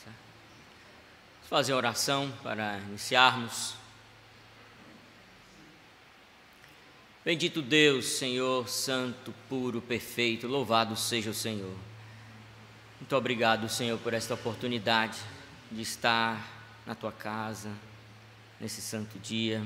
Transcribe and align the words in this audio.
Vamos 0.00 1.48
fazer 1.48 1.74
oração 1.74 2.32
para 2.42 2.78
iniciarmos. 2.78 3.74
Bendito 7.22 7.60
Deus, 7.60 8.06
Senhor, 8.06 8.68
santo, 8.68 9.34
puro, 9.48 9.82
perfeito, 9.82 10.46
louvado 10.46 10.96
seja 10.96 11.30
o 11.30 11.34
Senhor. 11.34 11.76
Muito 12.98 13.14
obrigado, 13.14 13.68
Senhor, 13.68 13.98
por 13.98 14.14
esta 14.14 14.32
oportunidade 14.32 15.18
de 15.70 15.82
estar 15.82 16.42
na 16.86 16.94
tua 16.94 17.12
casa 17.12 17.70
nesse 18.58 18.80
santo 18.80 19.18
dia. 19.18 19.62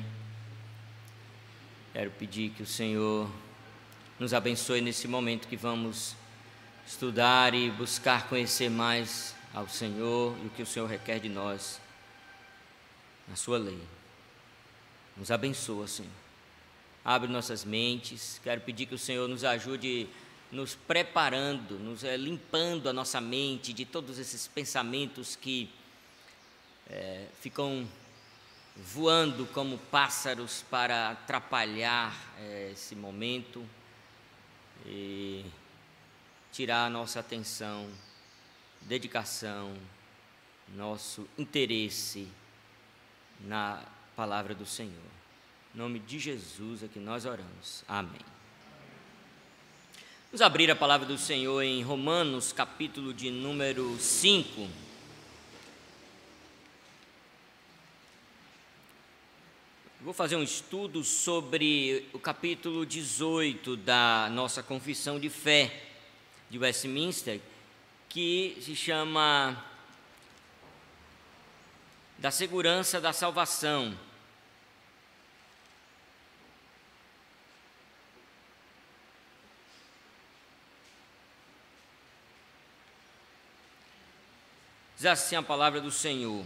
Quero 1.93 2.11
pedir 2.11 2.51
que 2.51 2.63
o 2.65 2.67
Senhor 2.67 3.31
nos 4.19 4.35
abençoe 4.35 4.81
nesse 4.81 5.07
momento 5.07 5.47
que 5.47 5.57
vamos 5.57 6.17
estudar 6.85 7.55
e 7.55 7.71
buscar 7.71 8.29
conhecer 8.29 8.69
mais 8.69 9.36
ao 9.53 9.69
Senhor 9.69 10.37
e 10.43 10.47
o 10.47 10.51
que 10.51 10.63
o 10.63 10.67
Senhor 10.67 10.87
requer 10.87 11.21
de 11.21 11.29
nós 11.29 11.81
na 13.29 13.37
Sua 13.37 13.59
lei. 13.59 13.81
Nos 15.17 15.31
abençoa, 15.31 15.87
Senhor. 15.87 16.13
Abre 17.05 17.31
nossas 17.31 17.65
mentes. 17.65 18.41
Quero 18.43 18.61
pedir 18.61 18.87
que 18.87 18.95
o 18.95 18.99
Senhor 18.99 19.29
nos 19.29 19.45
ajude 19.45 20.09
nos 20.51 20.75
preparando, 20.75 21.79
nos 21.79 22.05
é, 22.05 22.17
limpando 22.17 22.89
a 22.89 22.93
nossa 22.93 23.21
mente 23.21 23.73
de 23.73 23.85
todos 23.85 24.19
esses 24.19 24.47
pensamentos 24.47 25.37
que 25.37 25.71
é, 26.89 27.27
ficam 27.41 27.87
voando 28.77 29.47
como 29.47 29.79
pássaros 29.79 30.65
para 30.71 31.11
atrapalhar 31.11 32.15
é, 32.39 32.71
esse 32.73 32.95
momento 32.95 33.65
e 34.85 35.45
tirar 36.53 36.87
a 36.87 36.91
nossa 36.91 37.21
atenção, 37.21 37.89
dedicação, 38.87 39.77
nosso 40.77 41.29
interesse 41.37 42.29
na 43.41 43.83
palavra 44.15 44.55
do 44.55 44.65
Senhor. 44.65 44.93
Em 45.75 45.79
nome 45.79 45.99
de 45.99 46.19
Jesus 46.19 46.83
é 46.83 46.89
que 46.89 46.99
nós 46.99 47.27
oramos. 47.27 47.85
Amém. 47.89 48.21
Vamos 50.31 50.41
abrir 50.41 50.71
a 50.71 50.77
palavra 50.77 51.07
do 51.07 51.19
Senhor 51.19 51.63
em 51.63 51.83
Romanos, 51.83 52.53
capítulo 52.53 53.13
de 53.13 53.31
número 53.31 53.99
5. 53.99 54.69
Vou 60.01 60.15
fazer 60.15 60.37
um 60.37 60.43
estudo 60.43 61.03
sobre 61.03 62.09
o 62.13 62.19
capítulo 62.19 62.87
18 62.87 63.77
da 63.77 64.29
nossa 64.31 64.63
Confissão 64.63 65.19
de 65.19 65.29
Fé 65.29 65.83
de 66.49 66.59
Westminster, 66.59 67.41
que 68.17 68.57
se 68.63 68.75
chama 68.75 69.63
Da 72.17 72.31
Segurança 72.31 72.99
da 72.99 73.13
Salvação. 73.13 73.95
Diz 84.97 85.05
assim 85.05 85.37
a 85.37 85.43
palavra 85.43 85.79
do 85.83 85.91
Senhor. 85.91 86.43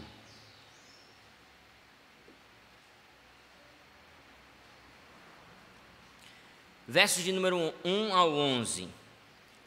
versos 6.88 7.22
de 7.22 7.30
número 7.30 7.72
1 7.84 8.12
ao 8.12 8.32
11. 8.34 8.99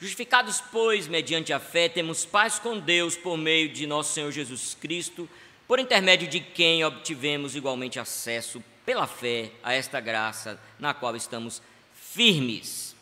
Justificados, 0.03 0.61
pois, 0.69 1.07
mediante 1.07 1.53
a 1.53 1.61
fé, 1.61 1.87
temos 1.87 2.25
paz 2.25 2.59
com 2.59 2.77
Deus 2.77 3.15
por 3.15 3.37
meio 3.37 3.69
de 3.69 3.87
nosso 3.87 4.11
Senhor 4.11 4.29
Jesus 4.33 4.75
Cristo, 4.77 5.29
por 5.65 5.79
intermédio 5.79 6.27
de 6.27 6.41
quem 6.41 6.83
obtivemos 6.83 7.55
igualmente 7.55 7.97
acesso 7.97 8.61
pela 8.85 9.07
fé 9.07 9.49
a 9.63 9.71
esta 9.71 10.01
graça 10.01 10.59
na 10.77 10.93
qual 10.93 11.15
estamos 11.15 11.61
firmes. 11.93 12.93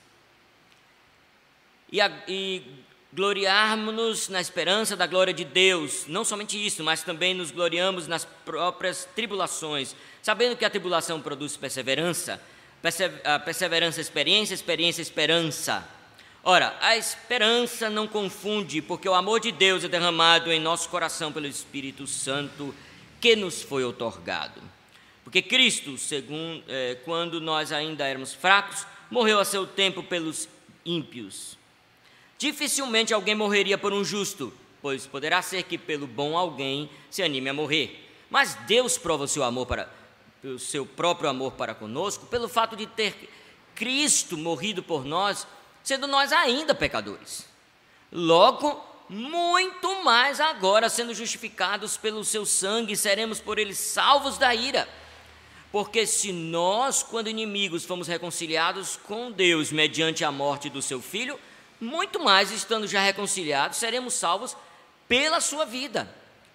E, 1.92 1.98
e 2.28 2.62
gloriarmos-nos 3.12 4.30
na 4.30 4.40
esperança 4.40 4.96
da 4.96 5.08
glória 5.08 5.34
de 5.34 5.44
Deus, 5.44 6.06
não 6.06 6.24
somente 6.24 6.64
isso, 6.64 6.84
mas 6.84 7.02
também 7.02 7.34
nos 7.34 7.50
gloriamos 7.50 8.08
nas 8.08 8.26
próprias 8.26 9.09
tribulações, 9.16 9.96
sabendo 10.22 10.56
que 10.56 10.66
a 10.66 10.70
tribulação 10.70 11.20
produz 11.20 11.58
perseverança 11.58 12.40
a 13.24 13.40
perseverança, 13.40 14.02
experiência, 14.02 14.53
experiência, 14.53 15.02
esperança. 15.02 15.84
Ora, 16.44 16.75
a 16.81 16.97
esperança 16.97 17.90
não 17.90 18.07
confunde, 18.07 18.81
porque 18.81 19.07
o 19.07 19.13
amor 19.13 19.40
de 19.40 19.52
Deus 19.52 19.84
é 19.84 19.88
derramado 19.88 20.52
em 20.52 20.59
nosso 20.59 20.90
coração 20.90 21.31
pelo 21.31 21.46
Espírito 21.46 22.07
Santo 22.07 22.74
que 23.19 23.35
nos 23.35 23.62
foi 23.62 23.84
otorgado. 23.84 24.59
Porque 25.24 25.41
Cristo, 25.41 25.97
segundo, 26.00 26.63
é, 26.68 26.97
quando 27.06 27.40
nós 27.40 27.72
ainda 27.72 28.07
éramos 28.07 28.34
fracos, 28.34 28.88
morreu 29.09 29.40
a 29.40 29.46
seu 29.46 29.68
tempo 29.68 30.02
pelos 30.02 30.50
ímpios. 30.84 31.57
Dificilmente 32.40 33.13
alguém 33.13 33.35
morreria 33.35 33.78
por 33.78 33.94
um 33.94 34.03
justo, 34.03 34.52
pois 34.81 35.06
poderá 35.06 35.44
ser 35.44 35.62
que 35.62 35.78
pelo 35.78 36.08
bom 36.08 36.35
alguém 36.35 36.90
se 37.12 37.22
anime 37.22 37.50
a 37.50 37.53
morrer. 37.53 38.09
Mas 38.31 38.56
Deus 38.66 38.97
prova 38.97 39.25
o 39.25 39.28
seu 39.28 39.44
amor 39.44 39.68
para 39.68 40.02
pelo 40.41 40.58
seu 40.58 40.88
próprio 40.88 41.29
amor 41.29 41.52
para 41.52 41.75
conosco, 41.75 42.25
pelo 42.25 42.50
fato 42.50 42.75
de 42.75 42.88
ter 42.88 43.29
Cristo 43.75 44.35
morrido 44.35 44.81
por 44.81 45.06
nós, 45.06 45.46
sendo 45.84 46.08
nós 46.08 46.31
ainda 46.31 46.74
pecadores. 46.74 47.46
Logo, 48.12 48.84
muito 49.09 50.03
mais 50.03 50.40
agora, 50.40 50.90
sendo 50.90 51.14
justificados 51.14 51.97
pelo 51.97 52.24
seu 52.24 52.46
sangue, 52.46 52.96
seremos 52.96 53.40
por 53.40 53.59
ele 53.59 53.75
salvos 53.75 54.38
da 54.38 54.53
ira. 54.56 54.88
Porque 55.72 56.06
se 56.06 56.31
nós, 56.31 57.02
quando 57.02 57.30
inimigos, 57.30 57.86
fomos 57.86 58.08
reconciliados 58.08 58.97
com 58.97 59.31
Deus 59.31 59.72
mediante 59.72 60.24
a 60.24 60.31
morte 60.31 60.70
do 60.70 60.81
seu 60.81 61.02
filho, 61.02 61.40
muito 61.80 62.20
mais 62.20 62.52
estando 62.52 62.88
já 62.88 63.02
reconciliados, 63.02 63.78
seremos 63.78 64.14
salvos 64.14 64.56
pela 65.08 65.41
sua 65.41 65.66
vida. 65.66 66.14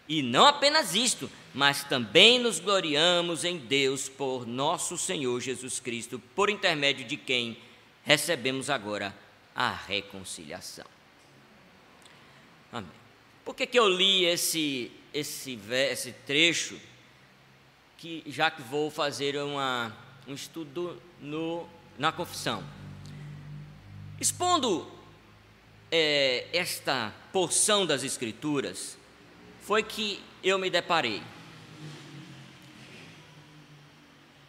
E 0.08 0.22
não 0.22 0.46
apenas 0.46 0.94
isto, 0.94 1.30
mas 1.52 1.82
também 1.84 2.38
nos 2.38 2.60
gloriamos 2.60 3.44
em 3.44 3.58
Deus 3.58 4.08
por 4.08 4.46
nosso 4.46 4.96
Senhor 4.96 5.40
Jesus 5.40 5.80
Cristo, 5.80 6.22
por 6.34 6.48
intermédio 6.48 7.04
de 7.04 7.16
quem 7.16 7.56
recebemos 8.06 8.70
agora 8.70 9.12
a 9.54 9.72
reconciliação. 9.72 10.86
Amém. 12.72 12.88
Por 13.44 13.54
que, 13.54 13.66
que 13.66 13.78
eu 13.78 13.88
li 13.88 14.24
esse, 14.24 14.92
esse, 15.12 15.58
esse 15.70 16.12
trecho? 16.12 16.80
Que, 17.98 18.22
já 18.26 18.50
que 18.50 18.62
vou 18.62 18.90
fazer 18.90 19.36
uma, 19.36 19.94
um 20.28 20.34
estudo 20.34 21.02
no, 21.20 21.66
na 21.98 22.12
confissão. 22.12 22.62
Expondo 24.20 24.90
é, 25.90 26.46
esta 26.52 27.12
porção 27.32 27.84
das 27.84 28.04
Escrituras, 28.04 28.96
foi 29.62 29.82
que 29.82 30.22
eu 30.44 30.58
me 30.58 30.70
deparei. 30.70 31.22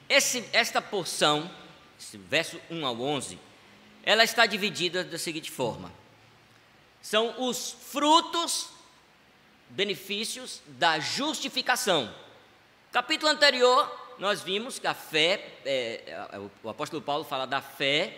Esse, 0.08 0.48
esta 0.54 0.82
porção, 0.82 1.50
verso 2.30 2.62
1 2.70 2.86
ao 2.86 3.02
11, 3.02 3.47
ela 4.08 4.24
está 4.24 4.46
dividida 4.46 5.04
da 5.04 5.18
seguinte 5.18 5.52
forma: 5.52 5.92
são 7.02 7.44
os 7.46 7.74
frutos, 7.74 8.70
benefícios 9.70 10.62
da 10.66 10.98
justificação. 10.98 12.16
Capítulo 12.90 13.30
anterior, 13.30 14.16
nós 14.18 14.42
vimos 14.42 14.80
que 14.80 14.88
a 14.88 14.94
fé, 14.94 15.56
é, 15.66 16.04
é 16.32 16.40
o 16.64 16.70
apóstolo 16.70 17.02
Paulo 17.02 17.26
fala 17.26 17.46
da 17.46 17.62
fé, 17.62 18.18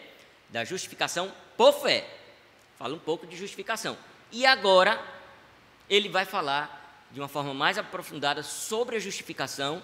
da 0.50 0.64
justificação 0.64 1.34
por 1.58 1.74
fé. 1.74 2.08
Fala 2.78 2.94
um 2.94 3.00
pouco 3.00 3.26
de 3.26 3.36
justificação. 3.36 3.98
E 4.32 4.46
agora, 4.46 5.04
ele 5.90 6.08
vai 6.08 6.24
falar 6.24 7.08
de 7.12 7.20
uma 7.20 7.28
forma 7.28 7.52
mais 7.52 7.80
aprofundada 7.80 8.44
sobre 8.44 8.98
a 8.98 9.00
justificação, 9.00 9.82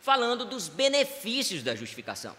falando 0.00 0.44
dos 0.44 0.68
benefícios 0.68 1.64
da 1.64 1.74
justificação. 1.74 2.36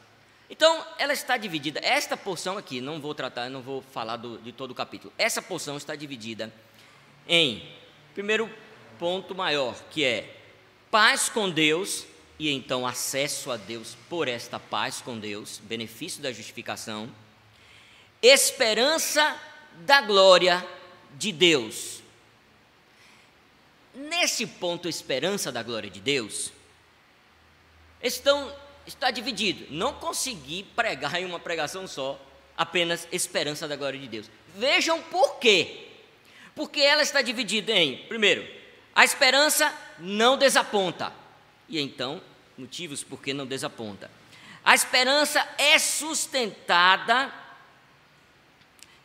Então, 0.50 0.86
ela 0.98 1.14
está 1.14 1.38
dividida, 1.38 1.80
esta 1.84 2.16
porção 2.16 2.58
aqui, 2.58 2.82
não 2.82 3.00
vou 3.00 3.16
tratar, 3.16 3.50
não 3.50 3.62
vou 3.62 3.82
falar 3.82 4.18
do, 4.18 4.38
de 4.40 4.52
todo 4.52 4.72
o 4.72 4.76
capítulo, 4.76 5.12
essa 5.18 5.42
porção 5.42 5.78
está 5.78 5.96
dividida 5.96 6.54
em, 7.28 7.68
primeiro 8.14 8.50
ponto 9.00 9.34
maior, 9.34 9.76
que 9.90 10.04
é 10.04 10.38
paz 10.92 11.30
com 11.30 11.50
Deus, 11.50 12.06
e 12.38 12.52
então 12.52 12.86
acesso 12.86 13.52
a 13.52 13.58
Deus 13.58 13.98
por 14.10 14.28
esta 14.28 14.60
paz 14.60 15.02
com 15.02 15.18
Deus, 15.18 15.60
benefício 15.64 16.22
da 16.22 16.32
justificação, 16.32 17.10
esperança 18.22 19.40
da 19.86 20.02
glória 20.02 20.66
de 21.18 21.32
Deus, 21.32 22.02
nesse 23.94 24.46
ponto, 24.46 24.88
esperança 24.88 25.52
da 25.52 25.64
glória 25.64 25.90
de 25.90 26.00
Deus, 26.00 26.52
estão, 28.02 28.54
está 28.86 29.12
dividido. 29.12 29.66
Não 29.70 29.94
consegui 29.94 30.64
pregar 30.76 31.16
em 31.22 31.26
uma 31.26 31.40
pregação 31.40 31.88
só 31.88 32.20
apenas 32.58 33.08
esperança 33.12 33.68
da 33.68 33.76
glória 33.76 34.00
de 34.00 34.08
Deus. 34.08 34.30
Vejam 34.56 35.02
por 35.04 35.38
quê. 35.40 35.88
Porque 36.56 36.82
ela 36.82 37.02
está 37.02 37.22
dividida 37.22 37.72
em, 37.72 37.98
primeiro, 38.08 38.48
A 38.96 39.04
esperança 39.04 39.74
não 39.98 40.38
desaponta. 40.38 41.12
E 41.68 41.80
então, 41.80 42.22
motivos 42.58 43.04
por 43.04 43.22
que 43.22 43.34
não 43.34 43.46
desaponta. 43.46 44.12
A 44.64 44.76
esperança 44.76 45.48
é 45.58 45.80
sustentada. 45.80 47.34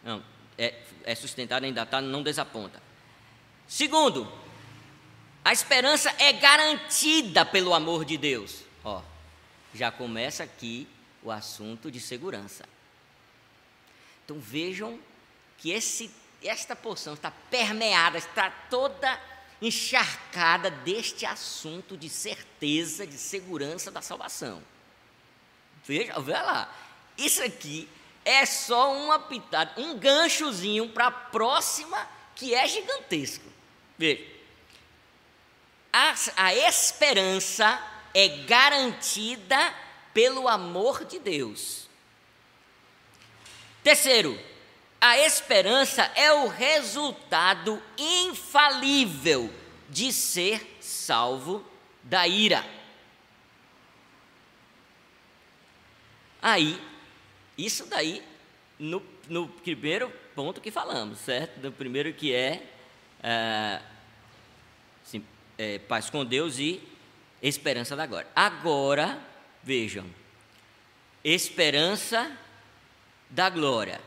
Não, 0.05 0.23
é, 0.59 0.75
é 1.05 1.15
sustentada, 1.15 1.65
ainda 1.65 1.83
está, 1.83 2.01
não 2.01 2.23
desaponta. 2.23 2.83
Segundo, 3.67 4.31
a 5.45 5.53
esperança 5.53 6.15
é 6.19 6.33
garantida 6.33 7.45
pelo 7.45 7.73
amor 7.73 8.05
de 8.05 8.19
Deus. 8.19 8.63
Ó, 8.85 9.03
já 9.75 9.91
começa 9.91 10.43
aqui 10.43 10.89
o 11.23 11.31
assunto 11.31 11.91
de 11.91 12.01
segurança. 12.01 12.65
Então 14.25 14.39
vejam 14.39 14.99
que 15.57 15.71
esse, 15.71 16.11
esta 16.43 16.77
porção 16.77 17.15
está 17.15 17.31
permeada, 17.51 18.19
está 18.19 18.51
toda 18.71 19.21
encharcada 19.61 20.71
deste 20.71 21.27
assunto 21.27 21.97
de 21.97 22.09
certeza, 22.09 23.07
de 23.07 23.19
segurança 23.19 23.91
da 23.91 24.01
salvação. 24.01 24.63
Veja, 25.85 26.19
veja 26.21 26.43
lá, 26.43 26.75
isso 27.17 27.43
aqui 27.43 27.89
é 28.25 28.45
só 28.47 28.95
uma 28.95 29.19
pitada, 29.19 29.81
um 29.81 29.99
ganchozinho 29.99 30.89
para 30.91 31.07
a 31.07 31.11
próxima 31.11 32.09
que 32.35 32.55
é 32.55 32.67
gigantesco. 32.69 33.47
Veja, 33.97 34.23
a, 35.93 36.15
a 36.37 36.55
esperança 36.55 37.83
é 38.19 38.27
garantida 38.27 39.73
pelo 40.13 40.49
amor 40.49 41.05
de 41.05 41.21
Deus. 41.21 41.89
Terceiro, 43.81 44.37
a 45.01 45.17
esperança 45.19 46.03
é 46.17 46.33
o 46.33 46.49
resultado 46.49 47.81
infalível 47.97 49.49
de 49.89 50.13
ser 50.13 50.79
salvo 50.81 51.65
da 52.03 52.27
ira. 52.27 52.67
Aí, 56.43 56.83
isso 57.57 57.87
daí, 57.87 58.21
no, 58.81 59.01
no 59.29 59.47
primeiro 59.47 60.11
ponto 60.35 60.61
que 60.61 60.73
falamos, 60.73 61.21
certo? 61.21 61.61
No 61.61 61.71
primeiro 61.71 62.13
que 62.13 62.35
é, 62.35 62.69
é, 63.23 63.81
sim, 65.05 65.25
é 65.57 65.79
paz 65.79 66.11
com 66.11 66.25
Deus 66.25 66.59
e 66.59 66.83
esperança 67.43 67.95
da 67.95 68.07
glória. 68.07 68.29
Agora, 68.35 69.21
vejam, 69.63 70.07
esperança 71.23 72.37
da 73.31 73.51
glória. 73.51 74.01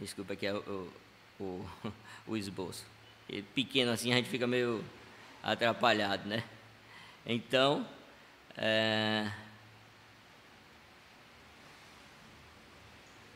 Desculpa 0.00 0.32
aqui 0.32 0.46
é 0.46 0.52
o, 0.52 0.92
o, 1.40 1.66
o 2.26 2.36
esboço. 2.36 2.84
Pequeno 3.54 3.90
assim 3.90 4.12
a 4.12 4.16
gente 4.16 4.28
fica 4.28 4.46
meio 4.46 4.84
atrapalhado, 5.42 6.28
né? 6.28 6.44
Então, 7.24 7.86
é... 8.56 9.30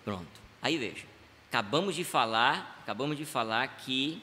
Pronto. 0.04 0.40
Aí 0.60 0.76
veja. 0.76 1.04
Acabamos 1.48 1.94
de 1.94 2.04
falar, 2.04 2.78
acabamos 2.82 3.16
de 3.16 3.24
falar 3.24 3.66
que 3.78 4.22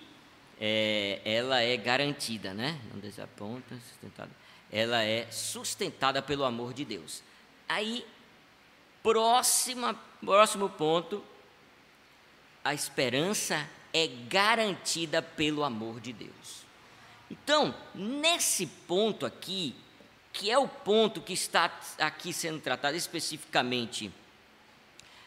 é, 0.59 1.21
ela 1.25 1.61
é 1.61 1.75
garantida, 1.77 2.53
né? 2.53 2.79
Não 2.91 2.99
desaponta, 2.99 3.75
sustentada. 3.89 4.31
Ela 4.71 5.03
é 5.03 5.29
sustentada 5.31 6.21
pelo 6.21 6.43
amor 6.43 6.73
de 6.73 6.85
Deus. 6.85 7.21
Aí, 7.67 8.05
próxima, 9.03 9.93
próximo 10.21 10.69
ponto, 10.69 11.23
a 12.63 12.73
esperança 12.73 13.69
é 13.93 14.07
garantida 14.07 15.21
pelo 15.21 15.63
amor 15.63 15.99
de 15.99 16.11
Deus. 16.11 16.65
Então, 17.29 17.75
nesse 17.93 18.65
ponto 18.65 19.25
aqui, 19.25 19.75
que 20.33 20.51
é 20.51 20.57
o 20.57 20.67
ponto 20.67 21.21
que 21.21 21.33
está 21.33 21.71
aqui 21.99 22.33
sendo 22.33 22.59
tratado 22.59 22.97
especificamente, 22.97 24.11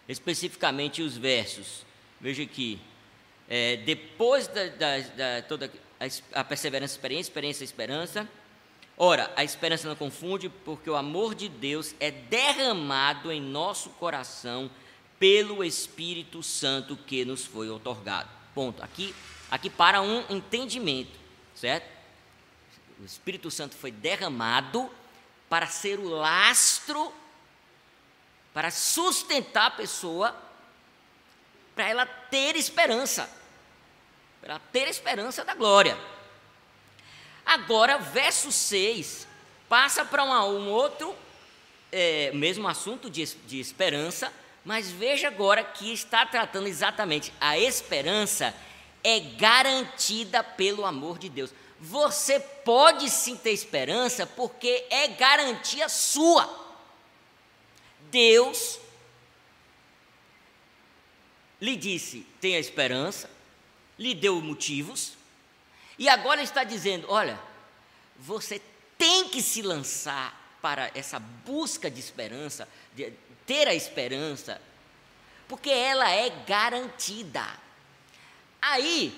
especificamente 0.07 1.01
os 1.01 1.17
versos. 1.17 1.87
Veja 2.21 2.43
aqui, 2.43 2.79
é, 3.49 3.77
depois 3.79 4.47
da, 4.47 4.67
da, 4.67 4.99
da, 4.99 5.43
toda 5.43 5.73
a, 5.99 6.41
a 6.41 6.45
perseverança, 6.45 6.95
experiência, 6.95 7.31
experiência, 7.31 7.65
esperança. 7.65 8.29
Ora, 8.97 9.33
a 9.37 9.45
esperança 9.45 9.89
não 9.89 9.95
confunde, 9.95 10.49
porque 10.49 10.91
o 10.91 10.97
amor 10.97 11.35
de 11.35 11.49
Deus 11.49 11.95
é 12.00 12.11
derramado 12.11 13.31
em 13.31 13.41
nosso 13.41 13.91
coração 13.91 14.71
pelo 15.19 15.65
Espírito 15.65 16.43
Santo 16.43 16.97
que 16.97 17.25
nos 17.25 17.45
foi 17.45 17.71
otorgado. 17.71 18.29
Ponto. 18.55 18.83
Aqui, 18.83 19.15
aqui 19.50 19.71
para 19.71 20.03
um 20.03 20.25
entendimento, 20.29 21.19
certo? 21.55 21.89
O 23.00 23.05
Espírito 23.05 23.50
Santo 23.50 23.77
foi 23.77 23.93
derramado 23.93 24.91
para 25.49 25.67
ser 25.67 25.99
o 25.99 26.09
lastro, 26.09 27.12
para 28.53 28.71
sustentar 28.71 29.67
a 29.67 29.71
pessoa, 29.71 30.37
para 31.75 31.89
ela 31.89 32.06
ter 32.06 32.56
esperança, 32.56 33.31
para 34.49 34.59
ter 34.73 34.89
esperança 34.89 35.45
da 35.45 35.55
glória. 35.55 35.95
Agora, 37.45 37.99
verso 37.99 38.50
6 38.50 39.29
passa 39.69 40.06
para 40.06 40.25
um, 40.25 40.31
um 40.31 40.71
outro, 40.71 41.15
é, 41.93 42.33
mesmo 42.33 42.67
assunto 42.67 43.11
de, 43.11 43.27
de 43.27 43.61
esperança, 43.61 44.33
mas 44.65 44.91
veja 44.91 45.29
agora 45.29 45.62
que 45.62 45.93
está 45.93 46.25
tratando 46.25 46.67
exatamente 46.67 47.31
a 47.39 47.59
esperança 47.59 48.55
é 49.05 49.21
garantida 49.21 50.43
pelo 50.43 50.87
amor 50.87 51.19
de 51.19 51.29
Deus. 51.29 51.53
Você 51.79 52.41
pode 52.41 53.11
sim 53.11 53.37
ter 53.37 53.50
esperança 53.50 54.27
porque 54.27 54.87
é 54.89 55.09
garantia 55.09 55.91
sua. 55.91 56.49
Deus 58.11 58.81
lhe 61.61 61.77
disse: 61.77 62.27
tenha 62.41 62.59
esperança, 62.59 63.29
lhe 63.99 64.15
deu 64.15 64.41
motivos, 64.41 65.15
e 65.99 66.09
agora 66.09 66.43
está 66.43 66.65
dizendo: 66.65 67.06
olha, 67.11 67.39
você 68.17 68.61
tem 68.97 69.29
que 69.29 69.43
se 69.43 69.62
lançar 69.62 70.59
para 70.61 70.91
essa 70.95 71.19
busca 71.19 71.91
de 71.91 72.00
esperança, 72.00 72.69
de 72.95 73.12
ter 73.47 73.67
a 73.69 73.75
esperança, 73.75 74.61
porque 75.49 75.71
ela 75.71 76.11
é 76.11 76.31
garantida. 76.47 77.47
Aí, 78.61 79.17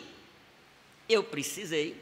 eu 1.08 1.24
precisei 1.24 2.00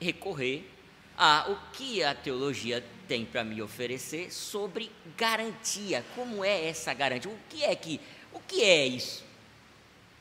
recorrer 0.00 0.70
a 1.16 1.50
o 1.50 1.72
que 1.72 2.02
a 2.02 2.14
teologia 2.14 2.84
tem 3.08 3.24
para 3.24 3.42
me 3.42 3.60
oferecer 3.60 4.32
sobre 4.32 4.90
garantia. 5.16 6.04
Como 6.14 6.44
é 6.44 6.66
essa 6.66 6.94
garantia? 6.94 7.30
O 7.30 7.38
que 7.48 7.64
é 7.64 7.74
que 7.74 8.00
o 8.32 8.40
que 8.40 8.62
é 8.62 8.86
isso? 8.86 9.24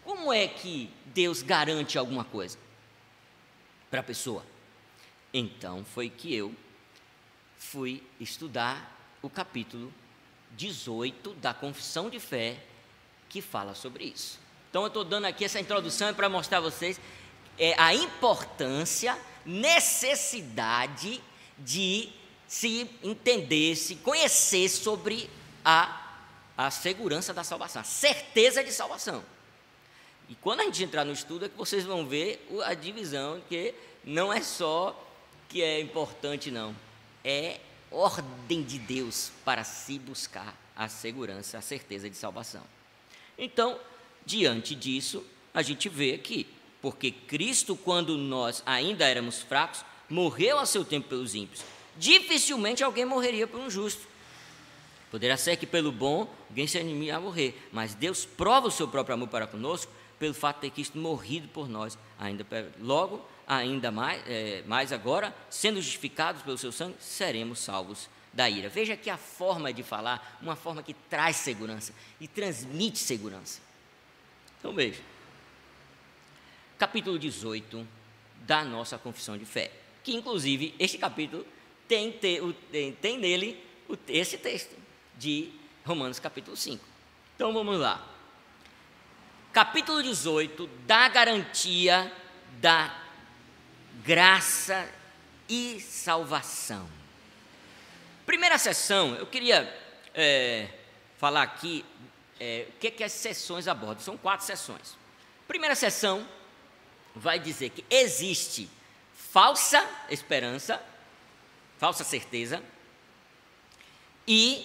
Como 0.09 0.33
é 0.33 0.47
que 0.47 0.91
Deus 1.05 1.43
garante 1.43 1.95
alguma 1.95 2.23
coisa 2.23 2.57
para 3.91 3.99
a 3.99 4.03
pessoa? 4.03 4.43
Então 5.31 5.85
foi 5.85 6.09
que 6.09 6.33
eu 6.33 6.51
fui 7.59 8.01
estudar 8.19 8.91
o 9.21 9.29
capítulo 9.29 9.93
18 10.53 11.35
da 11.35 11.53
Confissão 11.53 12.09
de 12.09 12.19
Fé 12.19 12.57
que 13.29 13.39
fala 13.39 13.75
sobre 13.75 14.05
isso. 14.05 14.39
Então 14.71 14.81
eu 14.81 14.87
estou 14.87 15.03
dando 15.03 15.25
aqui 15.25 15.45
essa 15.45 15.59
introdução 15.59 16.11
para 16.15 16.27
mostrar 16.27 16.57
a 16.57 16.61
vocês 16.61 16.99
é, 17.55 17.75
a 17.79 17.93
importância 17.93 19.15
necessidade 19.45 21.21
de 21.55 22.09
se 22.47 22.89
entender, 23.03 23.75
se 23.75 23.97
conhecer 23.97 24.69
sobre 24.69 25.29
a, 25.63 26.17
a 26.57 26.71
segurança 26.71 27.31
da 27.31 27.43
salvação, 27.43 27.83
a 27.83 27.85
certeza 27.85 28.63
de 28.63 28.71
salvação. 28.71 29.23
E 30.29 30.35
quando 30.35 30.59
a 30.59 30.63
gente 30.63 30.83
entrar 30.83 31.03
no 31.03 31.11
estudo 31.11 31.45
é 31.45 31.49
que 31.49 31.57
vocês 31.57 31.83
vão 31.83 32.05
ver 32.05 32.47
a 32.63 32.75
divisão, 32.75 33.41
que 33.49 33.73
não 34.03 34.31
é 34.31 34.41
só 34.41 34.95
que 35.49 35.63
é 35.63 35.81
importante, 35.81 36.51
não. 36.51 36.75
É 37.23 37.59
ordem 37.91 38.61
de 38.61 38.77
Deus 38.77 39.31
para 39.43 39.63
se 39.63 39.97
buscar 39.97 40.55
a 40.75 40.87
segurança, 40.87 41.57
a 41.57 41.61
certeza 41.61 42.07
de 42.07 42.15
salvação. 42.15 42.61
Então, 43.37 43.79
diante 44.23 44.75
disso, 44.75 45.25
a 45.51 45.63
gente 45.63 45.89
vê 45.89 46.19
que 46.19 46.45
porque 46.81 47.11
Cristo, 47.11 47.75
quando 47.75 48.17
nós 48.17 48.63
ainda 48.65 49.05
éramos 49.05 49.41
fracos, 49.41 49.83
morreu 50.09 50.59
a 50.59 50.65
seu 50.65 50.85
tempo 50.85 51.09
pelos 51.09 51.35
ímpios. 51.35 51.63
Dificilmente 51.97 52.83
alguém 52.83 53.03
morreria 53.03 53.47
por 53.47 53.59
um 53.59 53.69
justo. 53.69 54.07
Poderá 55.11 55.35
ser 55.35 55.57
que 55.57 55.65
pelo 55.65 55.91
bom 55.91 56.31
alguém 56.49 56.67
se 56.67 56.77
anime 56.77 57.09
a 57.11 57.19
morrer, 57.19 57.67
mas 57.71 57.95
Deus 57.95 58.25
prova 58.25 58.67
o 58.67 58.71
seu 58.71 58.87
próprio 58.87 59.15
amor 59.15 59.27
para 59.27 59.47
conosco 59.47 59.91
pelo 60.19 60.33
fato 60.33 60.57
de 60.57 60.61
ter 60.63 60.71
Cristo 60.71 60.97
morrido 60.97 61.47
por 61.47 61.67
nós, 61.67 61.97
ainda 62.19 62.45
logo, 62.79 63.25
ainda 63.47 63.89
mais, 63.89 64.21
é, 64.27 64.63
mais 64.67 64.91
agora, 64.91 65.33
sendo 65.49 65.81
justificados 65.81 66.41
pelo 66.41 66.57
seu 66.57 66.71
sangue, 66.71 66.97
seremos 66.99 67.59
salvos 67.59 68.09
da 68.31 68.49
ira. 68.49 68.69
Veja 68.69 68.95
que 68.95 69.09
a 69.09 69.17
forma 69.17 69.73
de 69.73 69.81
falar, 69.81 70.37
uma 70.41 70.55
forma 70.55 70.83
que 70.83 70.93
traz 70.93 71.37
segurança 71.37 71.93
e 72.19 72.27
transmite 72.27 72.99
segurança. 72.99 73.61
Então 74.59 74.73
veja. 74.73 75.01
capítulo 76.77 77.17
18 77.17 77.87
da 78.41 78.63
nossa 78.63 78.97
confissão 78.97 79.37
de 79.37 79.45
fé. 79.45 79.71
Que, 80.03 80.13
inclusive, 80.13 80.75
este 80.77 80.97
capítulo 80.97 81.45
tem, 81.87 82.11
tem, 82.11 82.93
tem 83.01 83.17
nele 83.17 83.63
esse 84.07 84.37
texto 84.37 84.75
de 85.17 85.49
Romanos, 85.85 86.19
capítulo 86.19 86.55
5. 86.55 86.83
Então 87.35 87.53
vamos 87.53 87.79
lá. 87.79 88.05
Capítulo 89.51 90.03
18 90.03 90.67
dá 90.85 91.09
garantia 91.09 92.13
da 92.59 92.95
graça 94.03 94.87
e 95.49 95.79
salvação. 95.79 96.87
Primeira 98.27 98.59
sessão, 98.59 99.15
eu 99.15 99.25
queria 99.25 99.75
é, 100.13 100.69
falar 101.17 101.41
aqui 101.41 101.83
é, 102.39 102.67
o 102.69 102.79
que, 102.79 102.87
é 102.87 102.91
que 102.91 103.03
as 103.03 103.11
sessões 103.11 103.67
abordam. 103.67 104.03
São 104.03 104.15
quatro 104.15 104.45
sessões. 104.45 104.95
Primeira 105.47 105.73
sessão 105.73 106.27
vai 107.15 107.39
dizer 107.39 107.71
que 107.71 107.83
existe 107.89 108.69
falsa 109.31 109.83
esperança, 110.11 110.79
falsa 111.79 112.03
certeza 112.03 112.61
e 114.27 114.63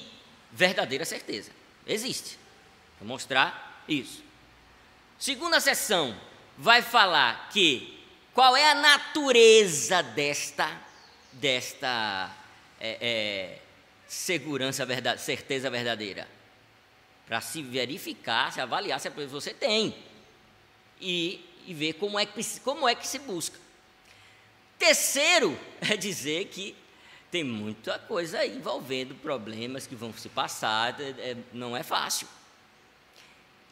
verdadeira 0.53 1.07
certeza. 1.07 1.51
Existe. 1.87 2.39
Vou 2.99 3.09
mostrar 3.09 3.83
isso. 3.89 4.23
Segunda 5.25 5.59
sessão 5.59 6.15
vai 6.59 6.83
falar 6.83 7.49
que 7.49 7.99
qual 8.35 8.55
é 8.55 8.73
a 8.73 8.75
natureza 8.75 10.03
desta 10.03 10.71
desta 11.33 12.31
é, 12.79 12.99
é, 13.01 13.59
segurança, 14.07 14.85
verdade, 14.85 15.23
certeza 15.23 15.71
verdadeira, 15.71 16.29
para 17.27 17.41
se 17.41 17.63
verificar, 17.63 18.53
se 18.53 18.61
avaliar 18.61 19.01
se 19.01 19.09
você 19.09 19.55
tem 19.55 19.97
e, 21.01 21.43
e 21.67 21.73
ver 21.73 21.95
como 21.95 22.19
é, 22.19 22.27
que, 22.27 22.61
como 22.61 22.87
é 22.87 22.95
que 22.95 23.07
se 23.07 23.19
busca. 23.19 23.59
Terceiro 24.79 25.59
é 25.91 25.97
dizer 25.97 26.49
que 26.49 26.77
tem 27.31 27.43
muita 27.43 27.99
coisa 27.99 28.41
aí 28.41 28.59
envolvendo 28.59 29.15
problemas 29.15 29.87
que 29.87 29.95
vão 29.95 30.13
se 30.13 30.29
passar, 30.29 31.01
é, 31.01 31.31
é, 31.31 31.37
não 31.51 31.75
é 31.75 31.83
fácil. 31.83 32.29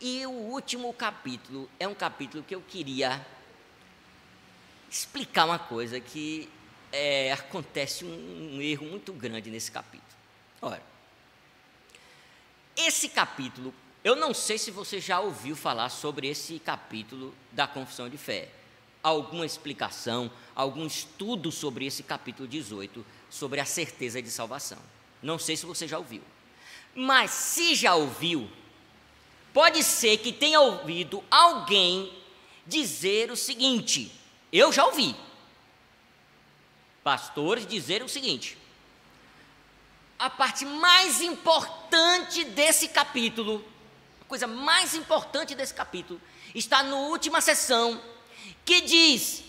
E 0.04 0.26
o 0.26 0.30
último 0.30 0.92
capítulo 0.92 1.71
é 1.78 1.87
um 1.87 1.94
capítulo 1.94 2.42
que 2.42 2.52
eu 2.52 2.61
queria 2.61 3.25
explicar 4.90 5.44
uma 5.44 5.61
coisa 5.61 6.00
que 6.00 6.49
é, 6.90 7.30
acontece 7.30 8.04
um, 8.04 8.56
um 8.56 8.61
erro 8.61 8.85
muito 8.85 9.12
grande 9.12 9.49
nesse 9.49 9.71
capítulo. 9.71 10.02
Ora, 10.61 10.82
esse 12.76 13.09
capítulo, 13.11 13.73
eu 14.02 14.16
não 14.16 14.35
sei 14.35 14.59
se 14.59 14.73
você 14.73 14.99
já 14.99 15.21
ouviu 15.21 15.54
falar 15.54 15.88
sobre 15.88 16.26
esse 16.26 16.59
capítulo 16.59 17.32
da 17.52 17.68
confissão 17.68 18.11
de 18.11 18.18
fé. 18.18 18.49
Alguma 19.04 19.47
explicação, 19.47 20.28
algum 20.52 20.85
estudo 20.85 21.52
sobre 21.52 21.87
esse 21.87 22.02
capítulo 22.02 22.49
18, 22.49 23.06
sobre 23.30 23.61
a 23.61 23.64
certeza 23.64 24.21
de 24.21 24.32
salvação. 24.32 24.78
Não 25.23 25.38
sei 25.38 25.56
se 25.56 25.64
você 25.64 25.87
já 25.87 25.97
ouviu. 25.97 26.23
Mas 26.92 27.30
se 27.30 27.76
já 27.76 27.94
ouviu, 27.94 28.50
Pode 29.52 29.82
ser 29.82 30.16
que 30.18 30.32
tenha 30.32 30.61
ouvido 30.61 31.23
alguém 31.30 32.12
dizer 32.66 33.30
o 33.30 33.37
seguinte: 33.37 34.11
eu 34.52 34.73
já 34.73 34.87
ouvi. 34.87 35.14
Pastores 37.04 37.66
dizer 37.66 38.02
o 38.02 38.09
seguinte: 38.09 38.56
a 40.18 40.30
parte 40.30 40.64
mais 40.64 41.21
importante 41.21 42.44
desse 42.44 42.88
capítulo, 42.88 43.64
a 44.23 44.25
coisa 44.25 44.47
mais 44.47 44.94
importante 44.94 45.54
desse 45.54 45.75
capítulo, 45.75 46.21
está 46.54 46.82
na 46.82 46.97
última 46.97 47.40
sessão, 47.40 48.00
que 48.64 48.80
diz 48.80 49.42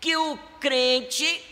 que 0.00 0.16
o 0.16 0.38
crente, 0.58 1.44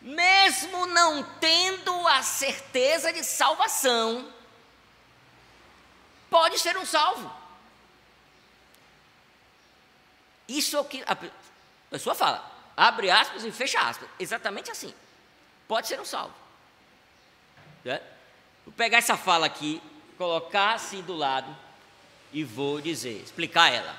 mesmo 0.00 0.86
não 0.86 1.24
tendo 1.40 2.06
a 2.06 2.22
certeza 2.22 3.12
de 3.12 3.24
salvação, 3.24 4.35
pode 6.30 6.58
ser 6.58 6.76
um 6.76 6.86
salvo. 6.86 7.30
Isso 10.48 10.76
é 10.76 10.80
o 10.80 10.84
que 10.84 11.02
a 11.06 11.16
pessoa 11.90 12.14
fala, 12.14 12.44
abre 12.76 13.10
aspas 13.10 13.44
e 13.44 13.50
fecha 13.50 13.80
aspas, 13.80 14.08
exatamente 14.18 14.70
assim. 14.70 14.94
Pode 15.66 15.88
ser 15.88 16.00
um 16.00 16.04
salvo. 16.04 16.34
É? 17.84 18.00
Vou 18.64 18.74
pegar 18.74 18.98
essa 18.98 19.16
fala 19.16 19.46
aqui, 19.46 19.80
colocar 20.18 20.74
assim 20.74 21.02
do 21.02 21.14
lado 21.14 21.56
e 22.32 22.42
vou 22.44 22.80
dizer, 22.80 23.22
explicar 23.22 23.72
ela. 23.72 23.96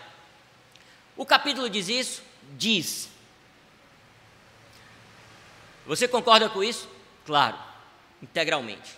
O 1.15 1.25
capítulo 1.25 1.69
diz 1.69 1.89
isso? 1.89 2.21
Diz. 2.57 3.09
Você 5.85 6.07
concorda 6.07 6.49
com 6.49 6.63
isso? 6.63 6.89
Claro, 7.25 7.57
integralmente. 8.21 8.97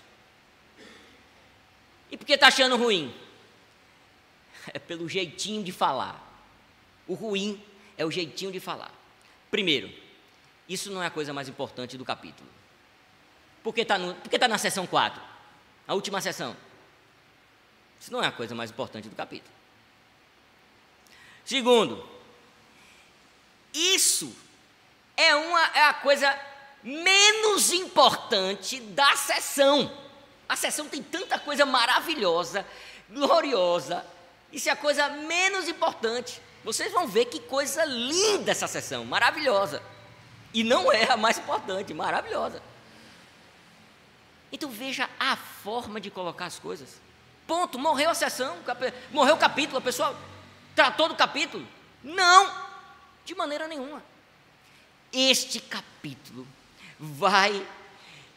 E 2.11 2.17
por 2.17 2.25
que 2.25 2.33
está 2.33 2.47
achando 2.47 2.77
ruim? 2.77 3.13
É 4.73 4.79
pelo 4.79 5.07
jeitinho 5.07 5.63
de 5.63 5.71
falar. 5.71 6.25
O 7.07 7.13
ruim 7.13 7.63
é 7.97 8.05
o 8.05 8.11
jeitinho 8.11 8.51
de 8.51 8.59
falar. 8.59 8.91
Primeiro, 9.49 9.91
isso 10.67 10.91
não 10.91 11.01
é 11.01 11.07
a 11.07 11.11
coisa 11.11 11.33
mais 11.33 11.49
importante 11.49 11.97
do 11.97 12.05
capítulo. 12.05 12.47
Por 13.63 13.73
que 13.73 13.81
está 13.81 13.97
tá 14.39 14.47
na 14.47 14.57
seção 14.57 14.85
4? 14.85 15.21
A 15.87 15.93
última 15.93 16.21
sessão. 16.21 16.55
Isso 17.99 18.11
não 18.11 18.23
é 18.23 18.27
a 18.27 18.31
coisa 18.31 18.55
mais 18.55 18.69
importante 18.69 19.09
do 19.09 19.15
capítulo. 19.15 19.53
Segundo, 21.43 22.07
isso 23.73 24.35
é, 25.17 25.35
uma, 25.35 25.65
é 25.75 25.83
a 25.85 25.93
coisa 25.93 26.39
menos 26.83 27.73
importante 27.73 28.79
da 28.79 29.15
sessão. 29.15 30.08
A 30.49 30.55
sessão 30.55 30.89
tem 30.89 31.03
tanta 31.03 31.37
coisa 31.37 31.63
maravilhosa, 31.63 32.65
gloriosa. 33.07 34.03
Isso 34.51 34.67
é 34.67 34.71
a 34.71 34.75
coisa 34.75 35.07
menos 35.07 35.67
importante. 35.67 36.41
Vocês 36.63 36.91
vão 36.91 37.07
ver 37.07 37.25
que 37.25 37.39
coisa 37.39 37.85
linda 37.85 38.51
essa 38.51 38.67
sessão, 38.67 39.05
maravilhosa. 39.05 39.81
E 40.51 40.63
não 40.63 40.91
é 40.91 41.11
a 41.11 41.15
mais 41.15 41.37
importante, 41.37 41.93
maravilhosa. 41.93 42.63
Então 44.51 44.71
veja 44.71 45.07
a 45.19 45.35
forma 45.35 46.01
de 46.01 46.09
colocar 46.09 46.47
as 46.47 46.57
coisas. 46.57 46.99
Ponto, 47.45 47.77
morreu 47.77 48.09
a 48.09 48.15
sessão, 48.15 48.57
morreu 49.11 49.35
o 49.35 49.39
capítulo, 49.39 49.77
a 49.77 49.81
pessoa 49.81 50.17
tratou 50.75 51.07
do 51.07 51.15
capítulo. 51.15 51.67
Não, 52.03 52.51
de 53.23 53.35
maneira 53.35 53.67
nenhuma. 53.67 54.03
Este 55.13 55.59
capítulo 55.59 56.47
vai 56.99 57.65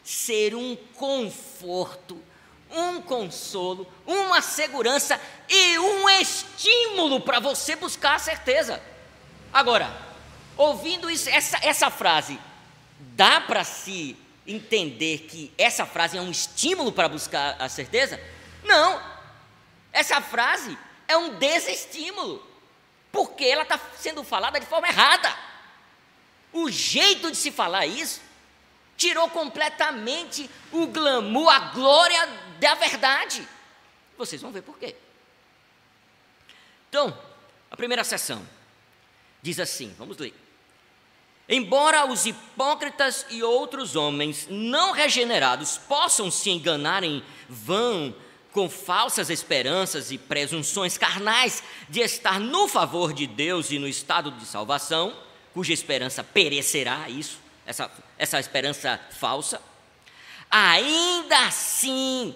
ser 0.04 0.54
um 0.54 0.76
conforto, 0.94 2.22
um 2.70 3.00
consolo, 3.00 3.86
uma 4.06 4.40
segurança 4.40 5.20
e 5.48 5.78
um 5.78 6.08
estímulo 6.08 7.20
para 7.20 7.38
você 7.38 7.76
buscar 7.76 8.16
a 8.16 8.18
certeza. 8.18 8.82
Agora, 9.52 9.94
ouvindo 10.56 11.10
isso, 11.10 11.28
essa, 11.28 11.58
essa 11.62 11.90
frase, 11.90 12.38
dá 12.98 13.40
para 13.40 13.62
se 13.64 14.16
entender 14.46 15.26
que 15.28 15.52
essa 15.56 15.86
frase 15.86 16.16
é 16.16 16.20
um 16.20 16.30
estímulo 16.30 16.90
para 16.90 17.08
buscar 17.08 17.56
a 17.58 17.68
certeza? 17.68 18.20
Não. 18.64 19.00
Essa 19.92 20.20
frase 20.20 20.76
é 21.06 21.16
um 21.16 21.34
desestímulo, 21.36 22.44
porque 23.12 23.44
ela 23.44 23.62
está 23.62 23.78
sendo 23.98 24.24
falada 24.24 24.58
de 24.58 24.66
forma 24.66 24.88
errada. 24.88 25.36
O 26.52 26.70
jeito 26.70 27.30
de 27.30 27.36
se 27.36 27.50
falar 27.50 27.86
isso 27.86 28.20
tirou 29.02 29.28
completamente 29.30 30.48
o 30.70 30.86
glamour, 30.86 31.48
a 31.48 31.58
glória 31.70 32.28
da 32.60 32.76
verdade. 32.76 33.46
Vocês 34.16 34.40
vão 34.40 34.52
ver 34.52 34.62
por 34.62 34.78
quê. 34.78 34.94
Então, 36.88 37.18
a 37.68 37.76
primeira 37.76 38.04
sessão 38.04 38.46
diz 39.42 39.58
assim: 39.58 39.92
vamos 39.98 40.18
ler. 40.18 40.32
Embora 41.48 42.06
os 42.06 42.26
hipócritas 42.26 43.26
e 43.28 43.42
outros 43.42 43.96
homens 43.96 44.46
não 44.48 44.92
regenerados 44.92 45.76
possam 45.76 46.30
se 46.30 46.50
enganar 46.50 47.02
em 47.02 47.24
vão 47.48 48.14
com 48.52 48.70
falsas 48.70 49.30
esperanças 49.30 50.12
e 50.12 50.18
presunções 50.18 50.96
carnais 50.96 51.60
de 51.88 52.00
estar 52.00 52.38
no 52.38 52.68
favor 52.68 53.12
de 53.12 53.26
Deus 53.26 53.72
e 53.72 53.80
no 53.80 53.88
estado 53.88 54.30
de 54.30 54.46
salvação, 54.46 55.18
cuja 55.52 55.72
esperança 55.72 56.22
perecerá, 56.22 57.08
isso 57.08 57.41
essa, 57.66 57.90
essa 58.18 58.40
esperança 58.40 59.00
falsa. 59.10 59.60
Ainda 60.50 61.46
assim, 61.46 62.34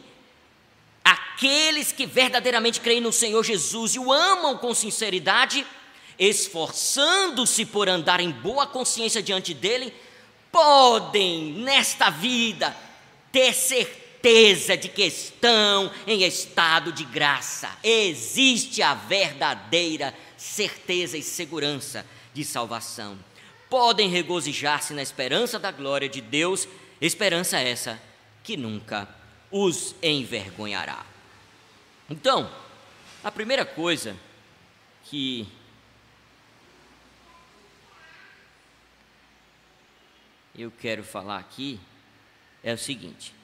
aqueles 1.05 1.93
que 1.93 2.07
verdadeiramente 2.07 2.81
creem 2.81 3.01
no 3.01 3.13
Senhor 3.13 3.45
Jesus 3.45 3.95
e 3.95 3.99
o 3.99 4.13
amam 4.13 4.57
com 4.57 4.75
sinceridade, 4.75 5.67
esforçando-se 6.19 7.67
por 7.67 7.89
andar 7.89 8.21
em 8.21 8.31
boa 8.31 8.67
consciência 8.67 9.23
diante 9.23 9.53
dele, 9.53 9.93
podem, 10.51 11.53
nesta 11.55 12.09
vida, 12.09 12.75
ter 13.31 13.53
certeza 13.53 14.77
de 14.77 14.89
que 14.89 15.05
estão 15.05 15.91
em 16.07 16.23
estado 16.23 16.91
de 16.91 17.05
graça. 17.05 17.69
Existe 17.85 18.83
a 18.83 18.95
verdadeira 18.95 20.15
certeza 20.37 21.19
e 21.19 21.23
segurança 21.23 22.07
de 22.33 22.45
salvação. 22.45 23.19
Podem 23.69 24.09
regozijar-se 24.09 24.95
na 24.95 25.03
esperança 25.03 25.59
da 25.59 25.71
glória 25.71 26.09
de 26.09 26.21
Deus, 26.21 26.69
esperança 27.01 27.59
essa 27.59 28.01
que 28.45 28.57
nunca 28.57 29.09
os 29.51 29.95
envergonhará. 30.03 31.05
Então, 32.09 32.51
a 33.25 33.31
primeira 33.33 33.65
coisa 33.65 34.17
que 35.05 35.49
eu 40.57 40.71
quero 40.71 41.03
falar 41.03 41.39
aqui 41.39 41.81
é 42.63 42.73
o 42.73 42.79
seguinte: 42.79 43.35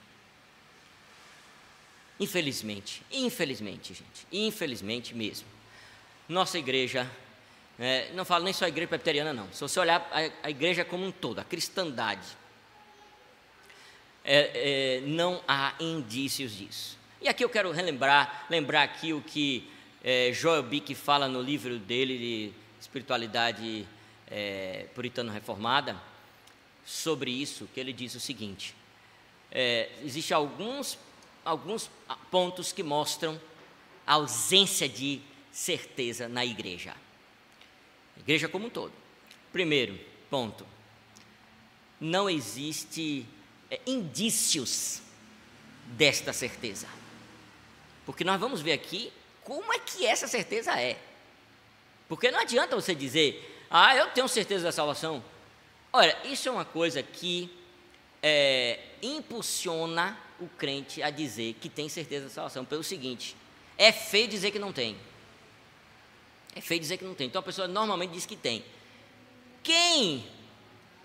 Infelizmente, 2.19 3.01
infelizmente, 3.11 3.93
gente, 3.93 4.27
infelizmente 4.31 5.13
mesmo, 5.13 5.47
nossa 6.29 6.57
igreja, 6.57 7.09
é, 7.79 8.11
não 8.13 8.23
falo 8.23 8.43
nem 8.43 8.53
só 8.53 8.65
a 8.65 8.67
igreja 8.67 8.87
presbiteriana, 8.87 9.33
não, 9.33 9.51
se 9.51 9.61
você 9.61 9.79
olhar 9.79 10.07
a, 10.11 10.47
a 10.47 10.49
igreja 10.49 10.85
como 10.85 11.05
um 11.05 11.11
todo, 11.11 11.39
a 11.39 11.43
cristandade, 11.43 12.27
é, 14.23 14.99
é, 14.99 15.01
não 15.01 15.41
há 15.47 15.73
indícios 15.79 16.55
disso. 16.55 16.97
E 17.21 17.27
aqui 17.27 17.43
eu 17.43 17.49
quero 17.49 17.71
relembrar, 17.71 18.45
lembrar 18.49 18.83
aqui 18.83 19.13
o 19.13 19.21
que 19.21 19.69
é, 20.03 20.31
Joel 20.33 20.63
Bick 20.63 20.93
fala 20.95 21.27
no 21.27 21.41
livro 21.41 21.79
dele 21.79 22.17
de 22.17 22.53
espiritualidade 22.79 23.87
é, 24.29 24.87
puritano 24.93 25.31
reformada 25.31 25.95
sobre 26.85 27.31
isso, 27.31 27.69
que 27.73 27.79
ele 27.79 27.93
diz 27.93 28.13
o 28.15 28.19
seguinte: 28.19 28.75
é, 29.51 29.89
existe 30.03 30.33
alguns 30.33 30.97
alguns 31.43 31.89
pontos 32.31 32.71
que 32.71 32.83
mostram 32.83 33.39
a 34.05 34.13
ausência 34.13 34.87
de 34.87 35.21
certeza 35.51 36.27
na 36.27 36.45
igreja. 36.45 36.95
Igreja 38.17 38.47
como 38.47 38.67
um 38.67 38.69
todo. 38.69 38.93
Primeiro 39.51 39.99
ponto: 40.29 40.65
não 41.99 42.29
existe 42.29 43.25
é, 43.69 43.79
indícios 43.85 45.01
desta 45.87 46.33
certeza. 46.33 46.87
Porque 48.05 48.23
nós 48.23 48.39
vamos 48.39 48.61
ver 48.61 48.73
aqui 48.73 49.11
como 49.43 49.73
é 49.73 49.79
que 49.79 50.05
essa 50.05 50.27
certeza 50.27 50.79
é. 50.79 50.97
Porque 52.07 52.31
não 52.31 52.39
adianta 52.39 52.75
você 52.75 52.93
dizer, 52.93 53.65
ah, 53.69 53.95
eu 53.95 54.07
tenho 54.11 54.27
certeza 54.27 54.65
da 54.65 54.71
salvação. 54.71 55.23
Olha, 55.91 56.17
isso 56.25 56.49
é 56.49 56.51
uma 56.51 56.65
coisa 56.65 57.01
que 57.01 57.49
é, 58.21 58.79
impulsiona 59.01 60.17
o 60.39 60.47
crente 60.47 61.01
a 61.01 61.09
dizer 61.09 61.55
que 61.61 61.69
tem 61.69 61.87
certeza 61.89 62.25
da 62.25 62.31
salvação 62.31 62.65
pelo 62.65 62.83
seguinte: 62.83 63.35
é 63.77 63.91
feio 63.91 64.27
dizer 64.27 64.51
que 64.51 64.59
não 64.59 64.73
tem. 64.73 64.97
É 66.55 66.61
feio 66.61 66.79
dizer 66.79 66.97
que 66.97 67.03
não 67.03 67.13
tem. 67.13 67.27
Então 67.27 67.39
a 67.39 67.43
pessoa 67.43 67.67
normalmente 67.67 68.11
diz 68.11 68.25
que 68.25 68.35
tem. 68.35 68.63
Quem 69.61 70.25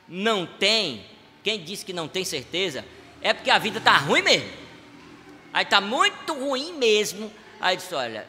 não 0.06 0.46
tem, 0.46 1.04
quem 1.42 1.62
diz 1.62 1.82
que 1.82 1.92
não 1.92 2.08
tem 2.08 2.24
certeza, 2.24 2.84
é 3.20 3.32
porque 3.32 3.50
a 3.50 3.58
vida 3.58 3.78
está 3.78 3.96
ruim 3.96 4.22
mesmo. 4.22 4.50
Aí 5.52 5.64
está 5.64 5.80
muito 5.80 6.34
ruim 6.34 6.72
mesmo. 6.74 7.32
Aí 7.60 7.76
diz: 7.76 7.92
olha, 7.92 8.26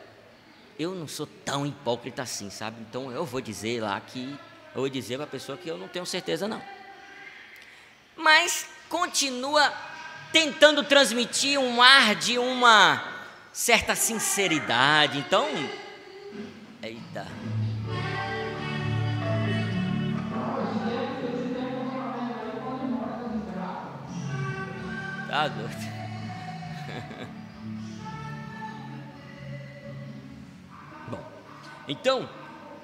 eu 0.77 0.95
não 0.95 1.07
sou 1.07 1.27
tão 1.45 1.65
hipócrita 1.65 2.21
assim, 2.21 2.49
sabe? 2.49 2.81
Então 2.81 3.11
eu 3.11 3.25
vou 3.25 3.41
dizer 3.41 3.81
lá 3.81 3.99
que, 3.99 4.37
eu 4.73 4.81
vou 4.81 4.89
dizer 4.89 5.17
para 5.17 5.25
a 5.25 5.29
pessoa 5.29 5.57
que 5.57 5.67
eu 5.67 5.77
não 5.77 5.87
tenho 5.87 6.05
certeza 6.05 6.47
não. 6.47 6.61
Mas 8.15 8.67
continua 8.87 9.73
tentando 10.31 10.83
transmitir 10.83 11.59
um 11.59 11.81
ar 11.81 12.15
de 12.15 12.37
uma 12.37 13.19
certa 13.51 13.95
sinceridade. 13.95 15.17
Então, 15.17 15.47
eita. 16.81 17.27
Tá 25.27 25.47
doido. 25.47 25.69
Bom, 31.07 31.23
então, 31.87 32.27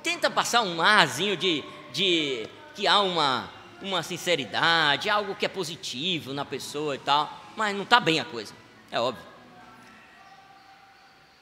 tenta 0.03 0.29
passar 0.29 0.61
um 0.61 0.81
arzinho 0.81 1.35
de, 1.35 1.63
de 1.91 2.47
que 2.75 2.85
há 2.85 2.99
uma 3.01 3.49
uma 3.81 4.01
sinceridade, 4.01 5.09
algo 5.09 5.35
que 5.35 5.45
é 5.45 5.49
positivo 5.49 6.33
na 6.33 6.45
pessoa 6.45 6.95
e 6.95 6.99
tal, 6.99 7.31
mas 7.55 7.75
não 7.75 7.83
está 7.83 7.99
bem 7.99 8.19
a 8.19 8.25
coisa, 8.25 8.53
é 8.89 8.99
óbvio. 8.99 9.23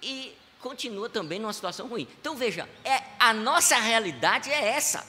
E 0.02 0.36
continua 0.64 1.10
também 1.10 1.40
numa 1.40 1.52
situação 1.52 1.88
ruim. 1.88 2.08
Então 2.22 2.38
veja, 2.38 2.68
é, 2.86 3.04
a 3.20 3.34
nossa 3.34 3.76
realidade 3.76 4.50
é 4.50 4.70
essa. 4.70 5.06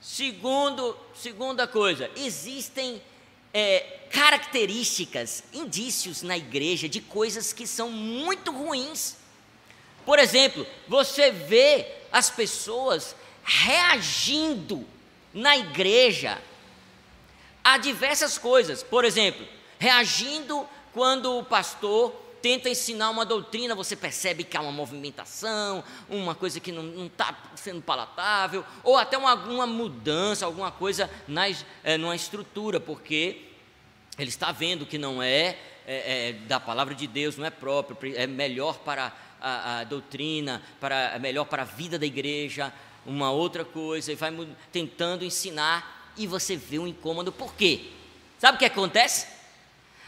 Segundo, 0.00 0.96
segunda 1.14 1.68
coisa, 1.68 2.10
existem 2.16 3.00
é, 3.54 4.00
características, 4.10 5.44
indícios 5.52 6.22
na 6.22 6.36
igreja 6.36 6.88
de 6.88 7.00
coisas 7.00 7.52
que 7.52 7.64
são 7.64 7.90
muito 7.90 8.50
ruins. 8.50 9.16
Por 10.04 10.18
exemplo, 10.18 10.66
você 10.88 11.30
vê 11.30 11.86
as 12.10 12.28
pessoas 12.28 13.14
reagindo 13.44 14.84
na 15.32 15.56
igreja 15.56 16.42
há 17.62 17.78
diversas 17.78 18.36
coisas. 18.36 18.82
Por 18.82 19.04
exemplo, 19.04 19.46
reagindo 19.78 20.68
quando 20.92 21.38
o 21.38 21.44
pastor 21.44 22.29
tenta 22.42 22.68
ensinar 22.68 23.10
uma 23.10 23.24
doutrina, 23.24 23.74
você 23.74 23.94
percebe 23.94 24.44
que 24.44 24.56
há 24.56 24.60
uma 24.60 24.72
movimentação, 24.72 25.84
uma 26.08 26.34
coisa 26.34 26.60
que 26.60 26.72
não 26.72 27.06
está 27.06 27.36
sendo 27.54 27.82
palatável, 27.82 28.64
ou 28.82 28.96
até 28.96 29.16
uma, 29.16 29.30
alguma 29.30 29.66
mudança, 29.66 30.46
alguma 30.46 30.70
coisa 30.70 31.10
nas, 31.28 31.64
é, 31.84 31.96
numa 31.96 32.16
estrutura, 32.16 32.80
porque 32.80 33.42
ele 34.18 34.28
está 34.28 34.52
vendo 34.52 34.86
que 34.86 34.98
não 34.98 35.22
é, 35.22 35.56
é, 35.86 36.28
é, 36.28 36.32
da 36.46 36.58
palavra 36.58 36.94
de 36.94 37.06
Deus, 37.06 37.36
não 37.36 37.46
é 37.46 37.50
próprio, 37.50 37.96
é 38.16 38.26
melhor 38.26 38.78
para 38.78 39.12
a, 39.40 39.80
a 39.80 39.84
doutrina, 39.84 40.62
para, 40.78 41.14
é 41.14 41.18
melhor 41.18 41.44
para 41.44 41.62
a 41.62 41.66
vida 41.66 41.98
da 41.98 42.06
igreja, 42.06 42.72
uma 43.06 43.30
outra 43.30 43.64
coisa, 43.64 44.12
e 44.12 44.14
vai 44.14 44.32
tentando 44.70 45.24
ensinar, 45.24 46.12
e 46.16 46.26
você 46.26 46.56
vê 46.56 46.78
um 46.78 46.86
incômodo, 46.86 47.32
por 47.32 47.54
quê? 47.54 47.86
Sabe 48.38 48.56
o 48.56 48.58
que 48.58 48.64
acontece? 48.64 49.39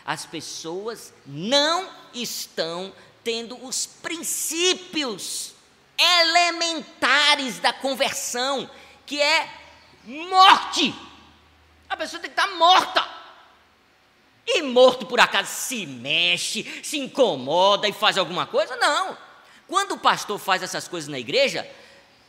As 0.04 0.26
pessoas 0.26 1.12
não 1.26 1.88
estão 2.12 2.92
tendo 3.22 3.64
os 3.64 3.86
princípios 3.86 5.54
elementares 5.98 7.58
da 7.60 7.72
conversão, 7.72 8.68
que 9.06 9.20
é 9.20 9.48
morte. 10.04 10.94
A 11.88 11.96
pessoa 11.96 12.20
tem 12.20 12.30
que 12.30 12.40
estar 12.40 12.52
morta. 12.56 13.06
E 14.46 14.62
morto 14.62 15.06
por 15.06 15.20
acaso 15.20 15.48
se 15.48 15.86
mexe, 15.86 16.82
se 16.82 16.98
incomoda 16.98 17.88
e 17.88 17.92
faz 17.92 18.18
alguma 18.18 18.46
coisa? 18.46 18.74
Não. 18.76 19.16
Quando 19.68 19.92
o 19.92 19.98
pastor 19.98 20.38
faz 20.38 20.62
essas 20.62 20.88
coisas 20.88 21.08
na 21.08 21.18
igreja, 21.18 21.68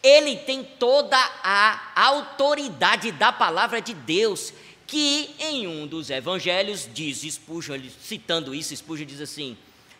ele 0.03 0.37
tem 0.37 0.63
toda 0.63 1.17
a 1.17 1.79
autoridade 1.95 3.11
da 3.11 3.31
palavra 3.31 3.81
de 3.81 3.93
Deus, 3.93 4.53
que 4.93 5.33
em 5.39 5.65
um 5.65 5.87
dos 5.87 6.11
evangelhos 6.11 6.87
diz, 6.93 7.21
Spurgeon, 7.21 7.81
citando 7.99 8.53
isso, 8.53 8.75
Spurgeon 8.75 9.07
diz 9.07 9.19
assim, 9.19 9.57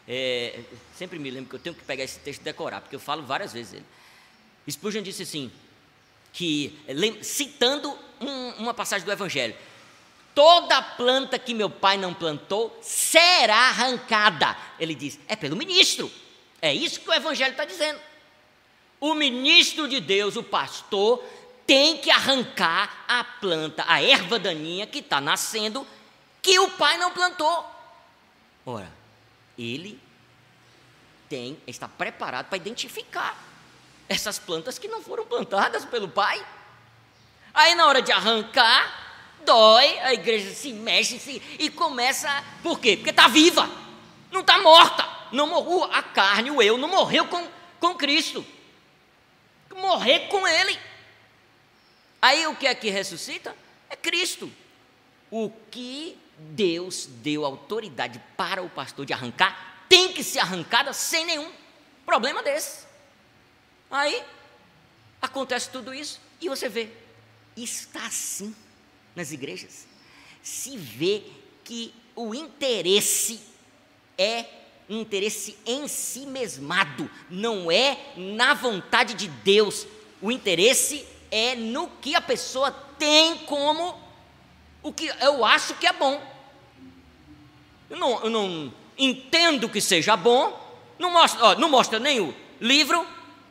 é, 0.07 0.59
sempre 0.95 1.17
me 1.17 1.31
lembro 1.31 1.49
que 1.49 1.55
eu 1.55 1.59
tenho 1.59 1.75
que 1.75 1.83
pegar 1.83 2.03
esse 2.03 2.19
texto 2.19 2.41
e 2.41 2.43
decorar, 2.43 2.79
porque 2.79 2.95
eu 2.95 2.99
falo 2.99 3.23
várias 3.23 3.53
vezes 3.53 3.73
ele. 3.73 3.85
Spurgeon 4.69 5.01
disse 5.01 5.23
assim, 5.23 5.51
que 6.31 6.77
citando 7.23 7.97
um, 8.21 8.49
uma 8.59 8.71
passagem 8.71 9.03
do 9.03 9.11
evangelho, 9.11 9.55
toda 10.35 10.79
planta 10.79 11.39
que 11.39 11.55
meu 11.55 11.71
pai 11.71 11.97
não 11.97 12.13
plantou 12.13 12.77
será 12.79 13.69
arrancada. 13.69 14.55
Ele 14.79 14.93
diz, 14.93 15.19
é 15.27 15.35
pelo 15.35 15.55
ministro. 15.55 16.11
É 16.61 16.71
isso 16.71 17.01
que 17.01 17.09
o 17.09 17.13
evangelho 17.13 17.53
está 17.53 17.65
dizendo 17.65 17.99
o 19.03 19.13
ministro 19.13 19.85
de 19.85 19.99
Deus, 19.99 20.37
o 20.37 20.43
pastor, 20.43 21.21
tem 21.73 21.97
que 21.97 22.11
arrancar 22.11 23.03
a 23.07 23.23
planta, 23.23 23.83
a 23.87 23.99
erva 23.99 24.37
daninha 24.37 24.85
que 24.85 24.99
está 24.99 25.19
nascendo, 25.19 25.87
que 26.39 26.59
o 26.59 26.69
pai 26.69 26.99
não 26.99 27.09
plantou. 27.09 27.65
Ora, 28.63 28.91
ele 29.57 29.99
tem, 31.27 31.59
está 31.65 31.87
preparado 31.87 32.45
para 32.45 32.57
identificar 32.57 33.35
essas 34.07 34.37
plantas 34.37 34.77
que 34.77 34.87
não 34.87 35.01
foram 35.01 35.25
plantadas 35.25 35.83
pelo 35.83 36.07
pai. 36.07 36.45
Aí 37.55 37.73
na 37.73 37.87
hora 37.87 38.03
de 38.03 38.11
arrancar, 38.11 39.33
dói, 39.43 39.97
a 40.01 40.13
igreja 40.13 40.53
se 40.53 40.71
mexe 40.73 41.17
se, 41.17 41.41
e 41.57 41.71
começa. 41.71 42.29
Por 42.61 42.79
quê? 42.79 42.97
Porque 42.97 43.09
está 43.09 43.27
viva, 43.27 43.67
não 44.31 44.41
está 44.41 44.59
morta. 44.59 45.09
Não 45.31 45.47
morreu, 45.47 45.85
a 45.85 46.03
carne, 46.03 46.51
o 46.51 46.61
eu, 46.61 46.77
não 46.77 46.87
morreu 46.87 47.25
com, 47.25 47.47
com 47.79 47.95
Cristo 47.95 48.45
morrer 49.83 50.27
com 50.27 50.47
ele. 50.47 50.79
Aí 52.23 52.47
o 52.47 52.55
que 52.55 52.65
é 52.65 52.73
que 52.73 52.89
ressuscita? 52.89 53.53
É 53.89 53.97
Cristo. 53.97 54.49
O 55.29 55.51
que 55.69 56.17
Deus 56.37 57.05
deu 57.05 57.43
autoridade 57.43 58.21
para 58.37 58.63
o 58.63 58.69
pastor 58.69 59.05
de 59.05 59.11
arrancar, 59.11 59.85
tem 59.89 60.13
que 60.13 60.23
ser 60.23 60.39
arrancada 60.39 60.93
sem 60.93 61.25
nenhum 61.25 61.51
problema 62.05 62.41
desse. 62.41 62.85
Aí 63.91 64.23
acontece 65.21 65.69
tudo 65.69 65.93
isso 65.93 66.21
e 66.39 66.47
você 66.47 66.69
vê, 66.69 66.89
está 67.57 68.05
assim 68.05 68.55
nas 69.13 69.33
igrejas. 69.33 69.85
Se 70.41 70.77
vê 70.77 71.23
que 71.65 71.93
o 72.15 72.33
interesse 72.33 73.41
é 74.17 74.45
um 74.89 75.01
interesse 75.01 75.57
em 75.65 75.89
si 75.89 76.25
mesmado, 76.25 77.11
não 77.29 77.69
é 77.69 78.13
na 78.15 78.53
vontade 78.53 79.13
de 79.13 79.27
Deus. 79.27 79.85
O 80.21 80.31
interesse 80.31 81.05
é 81.33 81.55
no 81.55 81.87
que 81.99 82.13
a 82.13 82.21
pessoa 82.21 82.69
tem 82.99 83.39
como 83.39 83.99
o 84.83 84.93
que 84.93 85.11
eu 85.19 85.43
acho 85.43 85.73
que 85.73 85.87
é 85.87 85.91
bom. 85.91 86.21
Eu 87.89 87.97
não, 87.97 88.23
eu 88.23 88.29
não 88.29 88.73
entendo 88.95 89.67
que 89.67 89.81
seja 89.81 90.15
bom, 90.15 90.55
não 90.99 91.09
mostra, 91.11 91.43
ó, 91.43 91.55
não 91.55 91.67
mostra 91.67 91.97
nem 91.97 92.19
o 92.19 92.35
livro, 92.61 93.03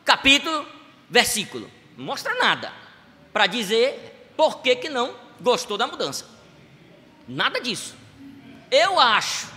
capítulo, 0.05 0.65
versículo, 1.09 1.69
não 1.97 2.05
mostra 2.05 2.33
nada 2.35 2.71
para 3.33 3.47
dizer 3.47 4.31
por 4.37 4.61
que, 4.61 4.77
que 4.77 4.87
não 4.87 5.13
gostou 5.41 5.77
da 5.77 5.85
mudança. 5.85 6.25
Nada 7.27 7.59
disso. 7.59 7.95
Eu 8.71 8.97
acho. 8.97 9.49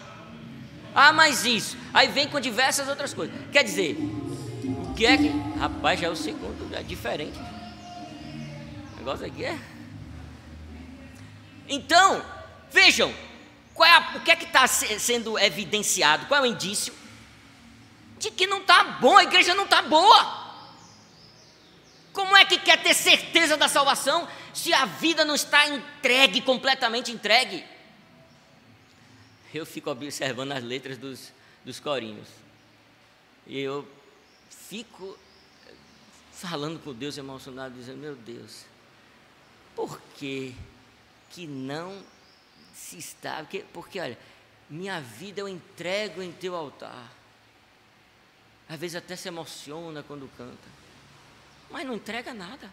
Ah, 0.92 1.12
mas 1.12 1.44
isso. 1.44 1.76
Aí 1.94 2.08
vem 2.08 2.26
com 2.26 2.40
diversas 2.40 2.88
outras 2.88 3.14
coisas. 3.14 3.36
Quer 3.52 3.62
dizer, 3.62 3.96
o 3.96 4.94
que 4.94 5.06
é 5.06 5.16
que. 5.16 5.28
Rapaz, 5.58 6.00
já 6.00 6.08
é 6.08 6.10
o 6.10 6.16
segundo, 6.16 6.74
é 6.74 6.82
diferente. 6.82 7.38
Negócio 9.06 9.24
aqui 9.24 9.44
é. 9.44 9.56
Então, 11.68 12.26
vejam, 12.72 13.08
é 13.08 13.88
a, 13.88 14.16
o 14.16 14.20
que 14.20 14.32
é 14.32 14.34
que 14.34 14.46
está 14.46 14.66
sendo 14.66 15.38
evidenciado? 15.38 16.26
Qual 16.26 16.40
é 16.40 16.42
o 16.42 16.50
indício? 16.50 16.92
De 18.18 18.32
que 18.32 18.48
não 18.48 18.62
está 18.62 18.82
bom, 18.82 19.16
a 19.16 19.22
igreja 19.22 19.54
não 19.54 19.62
está 19.62 19.80
boa. 19.80 20.56
Como 22.12 22.36
é 22.36 22.44
que 22.44 22.58
quer 22.58 22.82
ter 22.82 22.94
certeza 22.94 23.56
da 23.56 23.68
salvação 23.68 24.26
se 24.52 24.74
a 24.74 24.86
vida 24.86 25.24
não 25.24 25.36
está 25.36 25.68
entregue, 25.68 26.40
completamente 26.40 27.12
entregue? 27.12 27.64
Eu 29.54 29.64
fico 29.64 29.88
observando 29.88 30.50
as 30.50 30.64
letras 30.64 30.98
dos, 30.98 31.32
dos 31.64 31.78
corinhos. 31.78 32.26
E 33.46 33.56
eu 33.60 33.88
fico 34.50 35.16
falando 36.32 36.80
com 36.82 36.92
Deus 36.92 37.16
emocionado, 37.16 37.72
dizendo: 37.72 37.98
Meu 37.98 38.16
Deus, 38.16 38.66
por 39.76 40.00
que, 40.16 40.56
que 41.30 41.46
não 41.46 42.02
se 42.74 42.98
está? 42.98 43.36
Porque, 43.36 43.64
porque, 43.72 44.00
olha, 44.00 44.18
minha 44.68 45.00
vida 45.00 45.40
eu 45.40 45.48
entrego 45.48 46.20
em 46.20 46.32
teu 46.32 46.56
altar. 46.56 47.12
Às 48.68 48.80
vezes 48.80 48.96
até 48.96 49.14
se 49.14 49.28
emociona 49.28 50.02
quando 50.02 50.28
canta 50.36 50.76
mas 51.70 51.86
não 51.86 51.94
entrega 51.94 52.32
nada. 52.32 52.70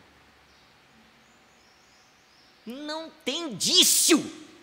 Não 2.65 3.09
tem 3.25 3.51
indício. 3.51 4.19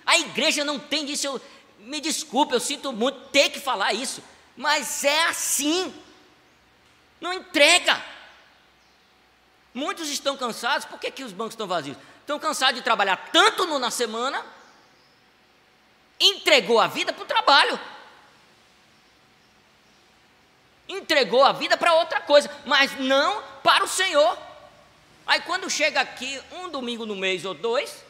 A 0.06 0.18
igreja 0.18 0.64
não 0.64 0.78
tem 0.78 1.02
indício. 1.02 1.32
Eu, 1.32 1.40
me 1.80 2.00
desculpe, 2.00 2.54
eu 2.54 2.60
sinto 2.60 2.92
muito 2.92 3.28
ter 3.28 3.50
que 3.50 3.60
falar 3.60 3.92
isso, 3.92 4.22
mas 4.56 5.04
é 5.04 5.24
assim. 5.24 5.92
Não 7.20 7.32
entrega. 7.32 8.02
Muitos 9.72 10.08
estão 10.08 10.36
cansados, 10.36 10.84
por 10.86 10.98
que, 10.98 11.10
que 11.10 11.22
os 11.22 11.32
bancos 11.32 11.52
estão 11.52 11.66
vazios? 11.66 11.96
Estão 12.30 12.38
cansados 12.38 12.76
de 12.76 12.82
trabalhar 12.84 13.16
tanto 13.32 13.66
no, 13.66 13.76
na 13.76 13.90
semana, 13.90 14.40
entregou 16.20 16.78
a 16.78 16.86
vida 16.86 17.12
para 17.12 17.24
o 17.24 17.26
trabalho 17.26 17.76
entregou 20.88 21.44
a 21.44 21.50
vida 21.52 21.76
para 21.76 21.94
outra 21.94 22.20
coisa, 22.20 22.48
mas 22.64 22.96
não 23.00 23.42
para 23.64 23.82
o 23.82 23.88
Senhor. 23.88 24.38
Aí 25.26 25.40
quando 25.40 25.68
chega 25.68 26.00
aqui, 26.00 26.40
um 26.52 26.68
domingo 26.68 27.04
no 27.04 27.16
mês 27.16 27.44
ou 27.44 27.52
dois, 27.52 28.04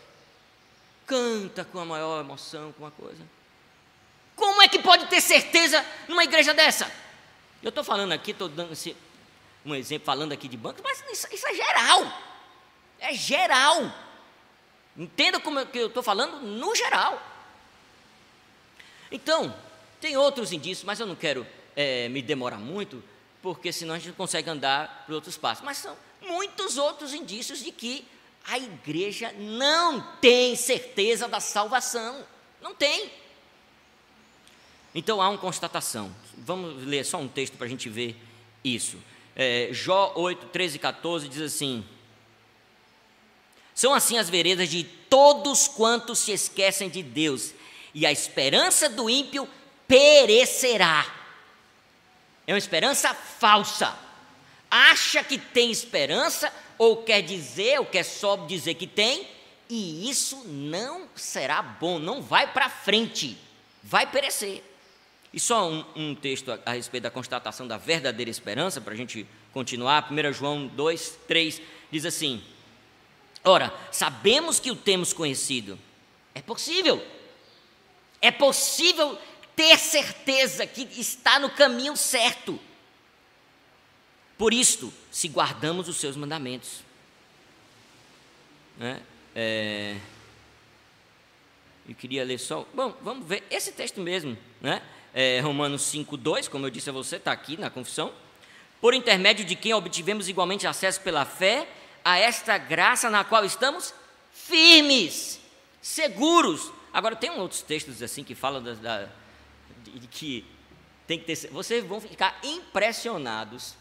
canta 1.07 1.65
com 1.65 1.79
a 1.79 1.85
maior 1.87 2.21
emoção, 2.21 2.73
com 2.73 2.85
uma 2.85 2.91
coisa. 2.91 3.23
Como 4.37 4.61
é 4.61 4.69
que 4.69 4.81
pode 4.81 5.07
ter 5.07 5.23
certeza 5.23 5.83
numa 6.09 6.25
igreja 6.25 6.53
dessa? 6.53 6.91
Eu 7.63 7.71
estou 7.71 7.85
falando 7.85 8.13
aqui, 8.13 8.33
estou 8.33 8.51
dando 8.51 8.73
esse, 8.73 8.95
um 9.65 9.75
exemplo, 9.75 10.05
falando 10.05 10.33
aqui 10.33 10.47
de 10.47 10.59
bancos, 10.59 10.83
mas 10.83 11.03
isso, 11.11 11.27
isso 11.33 11.47
é 11.47 11.55
geral. 11.55 12.21
É 12.99 13.15
geral. 13.15 14.10
Entenda 14.97 15.41
como 15.41 15.59
é 15.59 15.65
que 15.65 15.79
eu 15.79 15.87
estou 15.87 16.03
falando 16.03 16.41
no 16.41 16.75
geral. 16.75 17.23
Então, 19.11 19.55
tem 20.01 20.17
outros 20.17 20.53
indícios, 20.53 20.85
mas 20.85 21.01
eu 21.01 21.07
não 21.07 21.17
quero 21.17 21.47
é, 21.77 22.09
me 22.09 22.23
demorar 22.23 22.59
muito, 22.59 23.03
porque 23.43 23.73
senão 23.73 23.95
a 23.95 23.99
gente 23.99 24.09
não 24.09 24.15
consegue 24.15 24.49
andar 24.49 25.05
por 25.07 25.15
outros 25.15 25.37
passos. 25.37 25.65
Mas 25.65 25.79
são 25.79 25.97
muitos 26.23 26.77
outros 26.79 27.15
indícios 27.15 27.63
de 27.63 27.73
que 27.73 28.07
a 28.47 28.59
igreja 28.59 29.33
não 29.33 30.01
tem 30.21 30.57
certeza 30.57 31.29
da 31.29 31.41
salvação. 31.41 32.25
Não 32.61 32.75
tem. 32.75 33.11
Então 34.95 35.21
há 35.21 35.29
uma 35.29 35.39
constatação. 35.39 36.15
Vamos 36.37 36.85
ler 36.85 37.05
só 37.05 37.19
um 37.19 37.29
texto 37.29 37.57
para 37.57 37.67
a 37.67 37.71
gente 37.71 37.89
ver 37.89 38.17
isso. 38.65 38.99
É, 39.37 39.69
Jó 39.73 40.13
8, 40.17 40.47
13 40.47 40.77
e 40.77 40.79
14 40.79 41.29
diz 41.29 41.41
assim: 41.41 41.85
São 43.75 43.95
assim 43.95 44.19
as 44.19 44.29
veredas 44.29 44.69
de 44.69 44.85
todos 44.85 45.69
quantos 45.69 46.19
se 46.19 46.33
esquecem 46.33 46.89
de 46.89 47.03
Deus, 47.03 47.53
e 47.95 48.07
a 48.07 48.13
esperança 48.13 48.89
do 48.89 49.11
ímpio 49.11 49.49
perecerá. 49.87 51.07
É 52.47 52.53
uma 52.53 52.59
esperança 52.59 53.15
falsa. 53.15 53.97
Acha 54.71 55.25
que 55.25 55.37
tem 55.37 55.71
esperança, 55.71 56.53
ou 56.79 57.03
quer 57.03 57.23
dizer, 57.23 57.81
ou 57.81 57.87
quer 57.87 58.05
só 58.05 58.37
dizer 58.37 58.75
que 58.75 58.87
tem, 58.87 59.27
e 59.69 60.09
isso 60.09 60.45
não 60.47 61.09
será 61.15 61.63
bom, 61.63 61.99
não 61.99 62.23
vai 62.23 62.53
para 62.53 62.69
frente, 62.69 63.37
vai 63.83 64.07
perecer. 64.07 64.63
E 65.33 65.39
só 65.39 65.69
um, 65.71 65.85
um 65.95 66.15
texto 66.15 66.51
a, 66.51 66.59
a, 66.67 66.73
respeito 66.73 67.05
da 67.05 67.11
constatação 67.11 67.67
da 67.67 67.77
verdadeira 67.77 68.31
esperança, 68.31 68.81
para 68.81 68.95
a 68.95 68.97
gente 68.97 69.27
continuar. 69.53 70.09
1 70.11 70.33
João 70.33 70.67
2, 70.67 71.19
3 71.29 71.63
diz 71.91 72.05
assim: 72.05 72.43
Ora, 73.45 73.73
sabemos 73.91 74.61
que 74.61 74.71
o 74.71 74.77
temos 74.77 75.13
conhecido. 75.13 75.79
É 76.35 76.43
possível. 76.43 77.05
É 78.21 78.31
possível 78.31 79.19
ter 79.57 79.79
certeza 79.79 80.67
que 80.67 80.83
está 81.01 81.39
no 81.39 81.51
caminho 81.51 81.97
certo. 81.97 82.59
Por 84.37 84.53
isto, 84.53 84.93
se 85.11 85.29
guardamos 85.29 85.89
os 85.89 85.97
seus 85.97 86.17
mandamentos. 86.17 86.81
Né? 88.77 89.03
É... 89.35 89.97
Eu 91.89 91.95
queria 91.95 92.25
ler 92.25 92.39
só. 92.39 92.67
Bom, 92.73 92.97
vamos 93.03 93.27
ver 93.27 93.43
esse 93.51 93.73
texto 93.73 94.01
mesmo, 94.01 94.37
né? 94.61 94.81
É, 95.13 95.41
Romanos 95.41 95.83
5,2, 95.93 96.49
como 96.49 96.67
eu 96.67 96.71
disse 96.71 96.89
a 96.89 96.93
você, 96.93 97.17
está 97.17 97.33
aqui 97.33 97.57
na 97.57 97.69
confissão. 97.69 98.13
Por 98.81 98.95
intermédio 98.95 99.45
de 99.45 99.57
quem 99.57 99.75
obtivemos 99.75 100.29
igualmente 100.29 100.67
acesso 100.67 101.01
pela 101.01 101.25
fé 101.25 101.69
a 102.05 102.19
esta 102.19 102.59
graça 102.59 103.11
na 103.11 103.25
qual 103.25 103.45
estamos 103.45 103.95
firmes, 104.33 105.41
seguros. 105.81 106.73
Agora, 106.93 107.17
tem 107.17 107.31
outros 107.31 107.63
textos 107.63 108.03
assim 108.03 108.25
que 108.25 108.35
falam 108.35 108.63
da, 108.63 108.75
da 108.75 109.09
de 109.85 110.07
que 110.07 110.45
tem 111.07 111.19
que 111.19 111.25
ter. 111.25 111.49
Vocês 111.51 111.85
vão 111.85 112.01
ficar 112.01 112.39
impressionados 112.43 113.75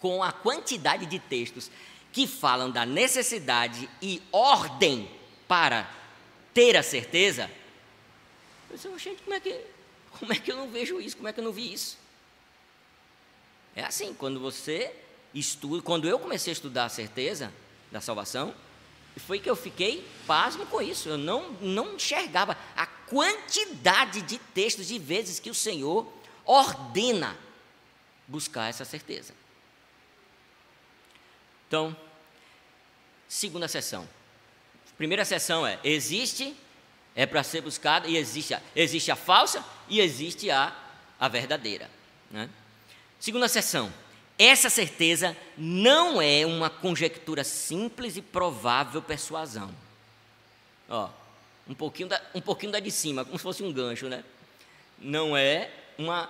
com 0.00 0.22
a 0.22 0.32
quantidade 0.32 1.06
de 1.06 1.18
textos 1.18 1.70
que 2.12 2.26
falam 2.26 2.70
da 2.70 2.86
necessidade 2.86 3.88
e 4.00 4.22
ordem 4.30 5.10
para 5.48 5.90
ter 6.52 6.76
a 6.76 6.82
certeza. 6.82 7.50
Eu 8.70 8.76
disse, 8.76 8.98
gente, 8.98 9.22
como 9.22 9.34
é 9.34 9.40
que, 9.40 9.60
como 10.18 10.32
é 10.32 10.36
que 10.36 10.52
eu 10.52 10.56
não 10.56 10.68
vejo 10.68 11.00
isso? 11.00 11.16
Como 11.16 11.28
é 11.28 11.32
que 11.32 11.40
eu 11.40 11.44
não 11.44 11.52
vi 11.52 11.72
isso? 11.72 11.98
É 13.74 13.82
assim, 13.82 14.14
quando 14.14 14.38
você 14.38 14.94
estuda, 15.34 15.82
quando 15.82 16.08
eu 16.08 16.18
comecei 16.18 16.50
a 16.50 16.54
estudar 16.54 16.84
a 16.84 16.88
certeza 16.88 17.52
da 17.90 18.00
salvação, 18.00 18.54
foi 19.16 19.38
que 19.38 19.48
eu 19.48 19.56
fiquei 19.56 20.06
pasmo 20.26 20.66
com 20.66 20.80
isso. 20.80 21.08
Eu 21.08 21.18
não, 21.18 21.50
não 21.60 21.94
enxergava 21.94 22.56
a 22.76 22.86
quantidade 22.86 24.22
de 24.22 24.38
textos 24.38 24.90
e 24.90 24.98
vezes 24.98 25.38
que 25.38 25.50
o 25.50 25.54
Senhor 25.54 26.10
ordena 26.44 27.36
buscar 28.26 28.68
essa 28.68 28.84
certeza. 28.84 29.34
Então, 31.68 31.96
segunda 33.28 33.68
sessão. 33.68 34.08
Primeira 34.96 35.24
sessão 35.24 35.66
é: 35.66 35.78
existe, 35.84 36.56
é 37.14 37.26
para 37.26 37.42
ser 37.42 37.60
buscada, 37.60 38.06
e 38.08 38.16
existe 38.16 38.54
a, 38.54 38.62
existe 38.74 39.10
a 39.10 39.16
falsa 39.16 39.64
e 39.88 40.00
existe 40.00 40.50
a, 40.50 40.76
a 41.18 41.28
verdadeira. 41.28 41.90
Né? 42.30 42.48
Segunda 43.18 43.48
sessão: 43.48 43.92
essa 44.38 44.68
certeza 44.68 45.36
não 45.56 46.20
é 46.20 46.44
uma 46.44 46.68
conjectura 46.68 47.44
simples 47.44 48.16
e 48.16 48.22
provável 48.22 49.00
persuasão. 49.00 49.72
Ó, 50.88 51.08
um 51.68 51.74
pouquinho 51.74 52.08
da, 52.08 52.20
um 52.34 52.40
pouquinho 52.40 52.72
da 52.72 52.80
de 52.80 52.90
cima, 52.90 53.24
como 53.24 53.38
se 53.38 53.42
fosse 53.42 53.62
um 53.62 53.72
gancho, 53.72 54.08
né? 54.08 54.24
Não 54.98 55.36
é 55.36 55.70
uma 55.96 56.28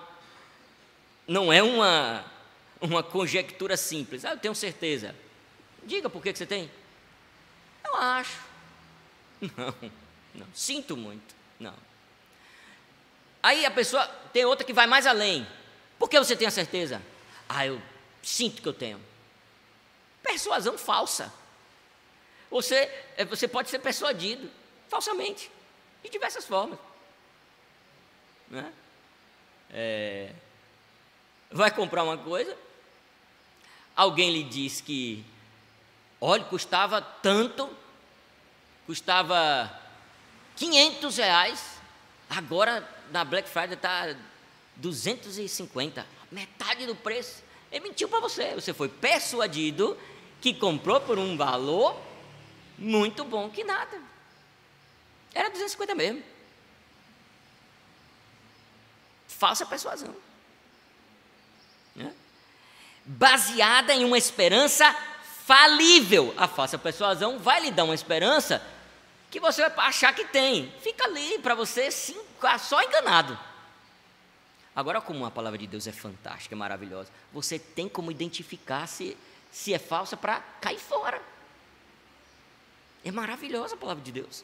não 1.27 1.51
é 1.51 1.63
uma 1.63 2.23
uma 2.79 3.01
conjectura 3.01 3.75
simples. 3.75 4.23
Ah, 4.23 4.31
eu 4.31 4.37
tenho 4.37 4.53
certeza. 4.53 5.15
Diga 5.83 6.09
por 6.09 6.21
que 6.21 6.31
que 6.31 6.37
você 6.37 6.45
tem. 6.45 6.69
Eu 7.83 7.95
acho. 7.95 8.39
Não, 9.57 9.75
não. 10.33 10.47
Sinto 10.53 10.95
muito. 10.95 11.35
Não. 11.59 11.73
Aí 13.43 13.65
a 13.65 13.71
pessoa 13.71 14.07
tem 14.31 14.45
outra 14.45 14.65
que 14.65 14.73
vai 14.73 14.87
mais 14.87 15.05
além. 15.05 15.45
Por 15.99 16.09
que 16.09 16.17
você 16.17 16.35
tem 16.35 16.47
a 16.47 16.51
certeza? 16.51 17.01
Ah, 17.47 17.65
eu 17.65 17.81
sinto 18.25 18.61
que 18.61 18.67
eu 18.67 18.73
tenho. 18.73 18.99
Persuasão 20.23 20.77
falsa. 20.77 21.31
Você, 22.49 22.75
é, 23.15 23.23
você 23.23 23.47
pode 23.47 23.69
ser 23.69 23.79
persuadido 23.79 24.49
falsamente, 24.89 25.51
de 26.03 26.09
diversas 26.09 26.45
formas. 26.45 26.79
Né? 28.49 28.73
É, 29.69 30.33
vai 31.51 31.69
comprar 31.69 32.03
uma 32.03 32.17
coisa, 32.17 32.57
alguém 33.95 34.31
lhe 34.31 34.43
diz 34.43 34.81
que, 34.81 35.23
olha, 36.19 36.43
custava 36.45 37.01
tanto, 37.01 37.69
custava 38.87 39.71
500 40.55 41.17
reais, 41.17 41.77
agora 42.29 42.87
na 43.11 43.23
Black 43.23 43.47
Friday 43.49 43.75
está 43.75 44.15
250, 44.77 46.05
metade 46.31 46.85
do 46.85 46.95
preço. 46.95 47.44
Ele 47.71 47.87
mentiu 47.87 48.07
para 48.07 48.19
você, 48.19 48.53
você 48.55 48.73
foi 48.73 48.87
persuadido 48.87 49.97
que 50.41 50.53
comprou 50.53 51.01
por 51.01 51.17
um 51.17 51.35
valor 51.35 51.99
muito 52.77 53.23
bom 53.23 53.49
que 53.49 53.63
nada. 53.63 53.99
Era 55.33 55.49
250 55.49 55.95
mesmo. 55.95 56.23
Falsa 59.27 59.65
persuasão. 59.65 60.15
Né? 61.95 62.13
Baseada 63.05 63.93
em 63.93 64.05
uma 64.05 64.17
esperança 64.17 64.95
falível. 65.45 66.33
A 66.37 66.47
falsa 66.47 66.77
persuasão 66.77 67.37
vai 67.39 67.61
lhe 67.61 67.71
dar 67.71 67.83
uma 67.83 67.95
esperança 67.95 68.65
que 69.29 69.39
você 69.39 69.67
vai 69.69 69.87
achar 69.87 70.13
que 70.13 70.25
tem. 70.25 70.73
Fica 70.81 71.05
ali 71.05 71.39
para 71.39 71.55
você 71.55 71.91
ficar 71.91 72.57
só 72.57 72.81
enganado. 72.81 73.37
Agora, 74.75 74.99
como 74.99 75.25
a 75.25 75.31
palavra 75.31 75.57
de 75.57 75.67
Deus 75.67 75.87
é 75.87 75.91
fantástica, 75.91 76.53
é 76.53 76.57
maravilhosa, 76.57 77.09
você 77.31 77.57
tem 77.57 77.87
como 77.87 78.11
identificar 78.11 78.87
se, 78.87 79.15
se 79.51 79.73
é 79.73 79.79
falsa 79.79 80.17
para 80.17 80.41
cair 80.59 80.79
fora. 80.79 81.21
É 83.03 83.11
maravilhosa 83.11 83.75
a 83.75 83.77
palavra 83.77 84.03
de 84.03 84.11
Deus. 84.11 84.43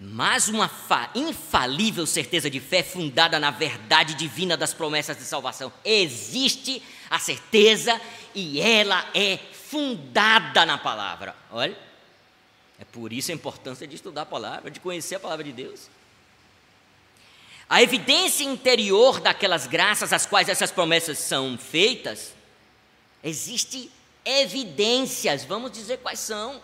Mas 0.00 0.48
uma 0.48 0.70
infalível 1.14 2.06
certeza 2.06 2.48
de 2.48 2.60
fé 2.60 2.82
fundada 2.82 3.40
na 3.40 3.50
verdade 3.50 4.14
divina 4.14 4.56
das 4.56 4.74
promessas 4.74 5.16
de 5.16 5.24
salvação. 5.24 5.72
Existe 5.84 6.82
a 7.10 7.18
certeza 7.18 8.00
e 8.34 8.60
ela 8.60 9.08
é 9.14 9.38
fundada 9.38 10.64
na 10.66 10.78
palavra. 10.78 11.34
Olha, 11.50 11.76
é 12.78 12.84
por 12.84 13.12
isso 13.12 13.32
a 13.32 13.34
importância 13.34 13.88
de 13.88 13.96
estudar 13.96 14.22
a 14.22 14.26
palavra, 14.26 14.70
de 14.70 14.78
conhecer 14.78 15.16
a 15.16 15.20
palavra 15.20 15.44
de 15.44 15.52
Deus. 15.52 15.88
A 17.68 17.82
evidência 17.82 18.44
interior 18.44 19.20
daquelas 19.20 19.66
graças 19.66 20.10
às 20.12 20.24
quais 20.24 20.48
essas 20.48 20.70
promessas 20.70 21.18
são 21.18 21.58
feitas, 21.58 22.34
existe 23.22 23.90
evidências, 24.24 25.44
vamos 25.44 25.70
dizer 25.70 25.98
quais 25.98 26.18
são. 26.18 26.62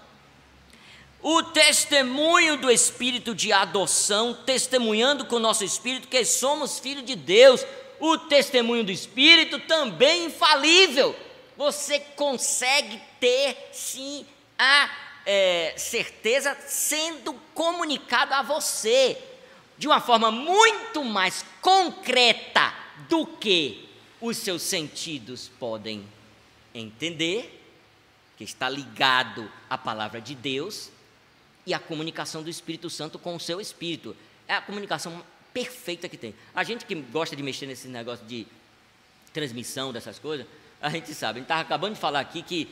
O 1.20 1.42
testemunho 1.42 2.56
do 2.56 2.70
Espírito 2.70 3.34
de 3.34 3.52
adoção, 3.52 4.32
testemunhando 4.46 5.26
com 5.26 5.36
o 5.36 5.40
nosso 5.40 5.62
Espírito 5.62 6.08
que 6.08 6.24
somos 6.24 6.78
filhos 6.78 7.04
de 7.04 7.16
Deus. 7.16 7.64
O 8.00 8.18
testemunho 8.18 8.84
do 8.84 8.92
Espírito 8.92 9.58
também 9.60 10.26
infalível. 10.26 11.14
Você 11.56 11.98
consegue 11.98 13.00
ter, 13.20 13.70
sim, 13.72 14.26
a 14.58 14.90
é, 15.26 15.74
certeza 15.76 16.56
sendo 16.66 17.34
comunicado 17.54 18.34
a 18.34 18.42
você 18.42 19.18
de 19.76 19.86
uma 19.86 20.00
forma 20.00 20.30
muito 20.30 21.04
mais 21.04 21.44
concreta 21.60 22.72
do 23.08 23.26
que 23.26 23.88
os 24.20 24.36
seus 24.36 24.62
sentidos 24.62 25.50
podem 25.58 26.06
entender, 26.74 27.60
que 28.36 28.44
está 28.44 28.68
ligado 28.68 29.50
à 29.68 29.76
palavra 29.76 30.20
de 30.20 30.34
Deus 30.34 30.90
e 31.66 31.72
à 31.72 31.78
comunicação 31.78 32.42
do 32.42 32.50
Espírito 32.50 32.90
Santo 32.90 33.18
com 33.18 33.36
o 33.36 33.40
seu 33.40 33.60
espírito. 33.60 34.16
É 34.46 34.54
a 34.54 34.60
comunicação 34.60 35.22
perfeita 35.52 36.08
que 36.08 36.16
tem. 36.16 36.34
A 36.54 36.64
gente 36.64 36.84
que 36.84 36.94
gosta 36.94 37.36
de 37.36 37.42
mexer 37.42 37.66
nesse 37.66 37.86
negócio 37.86 38.26
de 38.26 38.46
transmissão 39.32 39.92
dessas 39.92 40.18
coisas, 40.18 40.46
a 40.80 40.90
gente 40.90 41.14
sabe. 41.14 41.38
A 41.38 41.40
gente 41.40 41.44
estava 41.44 41.60
acabando 41.60 41.94
de 41.94 42.00
falar 42.00 42.20
aqui 42.20 42.42
que 42.42 42.68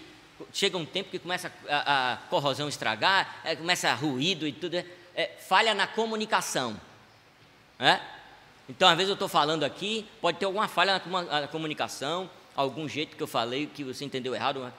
chega 0.52 0.76
um 0.76 0.84
tempo 0.84 1.10
que 1.10 1.18
começa 1.18 1.52
a, 1.68 2.12
a 2.12 2.16
corrosão 2.28 2.68
estragar, 2.68 3.40
é, 3.44 3.54
começa 3.54 3.92
ruído 3.94 4.46
e 4.46 4.52
tudo, 4.52 4.74
é, 4.74 4.86
é, 5.14 5.26
falha 5.28 5.74
na 5.74 5.86
comunicação. 5.86 6.78
É? 7.82 8.00
Então, 8.68 8.88
às 8.88 8.96
vezes 8.96 9.08
eu 9.08 9.14
estou 9.14 9.28
falando 9.28 9.64
aqui, 9.64 10.08
pode 10.20 10.38
ter 10.38 10.44
alguma 10.44 10.68
falha 10.68 11.02
na 11.04 11.48
comunicação, 11.48 12.30
algum 12.54 12.88
jeito 12.88 13.16
que 13.16 13.22
eu 13.22 13.26
falei 13.26 13.66
que 13.66 13.82
você 13.82 14.04
entendeu 14.04 14.32
errado. 14.36 14.72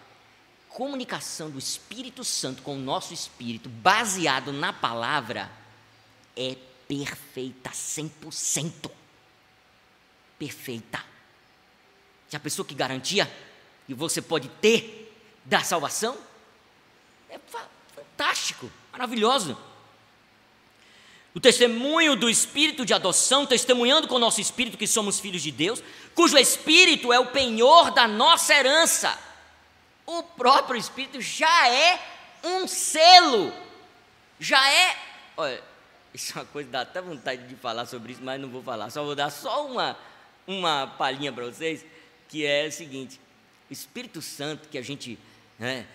Comunicação 0.69 1.51
do 1.51 1.59
Espírito 1.59 2.23
Santo 2.23 2.61
com 2.61 2.77
o 2.77 2.79
nosso 2.79 3.13
espírito, 3.13 3.67
baseado 3.67 4.53
na 4.53 4.71
palavra, 4.71 5.51
é 6.33 6.55
perfeita, 6.87 7.71
100%. 7.71 8.89
Perfeita. 10.39 11.03
Já 12.29 12.39
pensou 12.39 12.63
que 12.63 12.73
garantia 12.73 13.29
que 13.85 13.93
você 13.93 14.21
pode 14.21 14.47
ter 14.47 15.13
da 15.43 15.61
salvação? 15.61 16.17
É 17.29 17.37
fantástico, 17.93 18.71
maravilhoso 18.93 19.57
o 21.35 21.39
testemunho 21.39 22.15
do 22.15 22.29
Espírito 22.29 22.85
de 22.85 22.93
adoção, 22.93 23.45
testemunhando 23.45 24.07
com 24.07 24.15
o 24.15 24.19
nosso 24.19 24.39
Espírito 24.39 24.77
que 24.77 24.85
somos 24.85 25.19
filhos 25.19 25.41
de 25.41 25.51
Deus, 25.51 25.83
cujo 26.13 26.37
Espírito 26.37 27.11
é 27.11 27.19
o 27.19 27.27
penhor 27.27 27.91
da 27.91 28.07
nossa 28.07 28.53
herança. 28.53 29.17
O 30.05 30.21
próprio 30.21 30.79
Espírito 30.79 31.19
já 31.19 31.69
é 31.69 31.99
um 32.43 32.67
selo, 32.67 33.51
já 34.39 34.71
é. 34.71 34.97
Olha, 35.35 35.63
isso 36.13 36.37
é 36.37 36.41
uma 36.41 36.45
coisa, 36.45 36.69
dá 36.69 36.81
até 36.81 37.01
vontade 37.01 37.47
de 37.47 37.55
falar 37.55 37.87
sobre 37.87 38.11
isso, 38.11 38.21
mas 38.21 38.39
não 38.39 38.49
vou 38.49 38.61
falar, 38.61 38.91
só 38.91 39.03
vou 39.03 39.15
dar 39.15 39.31
só 39.31 39.65
uma, 39.65 39.97
uma 40.45 40.85
palhinha 40.85 41.33
para 41.33 41.45
vocês, 41.45 41.83
que 42.29 42.45
é 42.45 42.67
o 42.67 42.71
seguinte: 42.71 43.19
o 43.69 43.73
Espírito 43.73 44.21
Santo 44.21 44.69
que 44.69 44.77
a 44.77 44.83
gente 44.83 45.17
né, 45.57 45.87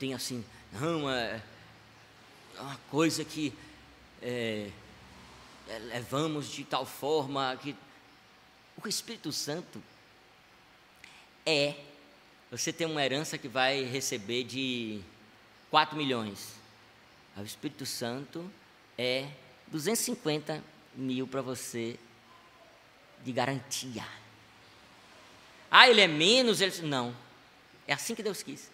tem 0.00 0.14
assim, 0.14 0.44
uma, 0.72 1.16
é 1.16 1.40
uma 2.58 2.80
coisa 2.90 3.24
que 3.24 3.52
é, 4.24 4.70
é, 5.68 5.78
levamos 5.78 6.50
de 6.50 6.64
tal 6.64 6.86
forma 6.86 7.54
que 7.62 7.76
o 8.82 8.88
Espírito 8.88 9.30
Santo 9.30 9.82
é 11.44 11.76
você 12.50 12.72
tem 12.72 12.86
uma 12.86 13.04
herança 13.04 13.36
que 13.36 13.48
vai 13.48 13.82
receber 13.82 14.44
de 14.44 15.00
4 15.70 15.96
milhões. 15.96 16.54
O 17.36 17.42
Espírito 17.42 17.84
Santo 17.84 18.48
é 18.96 19.28
250 19.66 20.62
mil 20.94 21.26
para 21.26 21.42
você 21.42 21.98
de 23.24 23.32
garantia. 23.32 24.06
Ah, 25.68 25.88
ele 25.88 26.00
é 26.00 26.06
menos? 26.06 26.60
Ele... 26.60 26.82
Não. 26.82 27.14
É 27.88 27.92
assim 27.92 28.14
que 28.14 28.22
Deus 28.22 28.42
quis. 28.42 28.70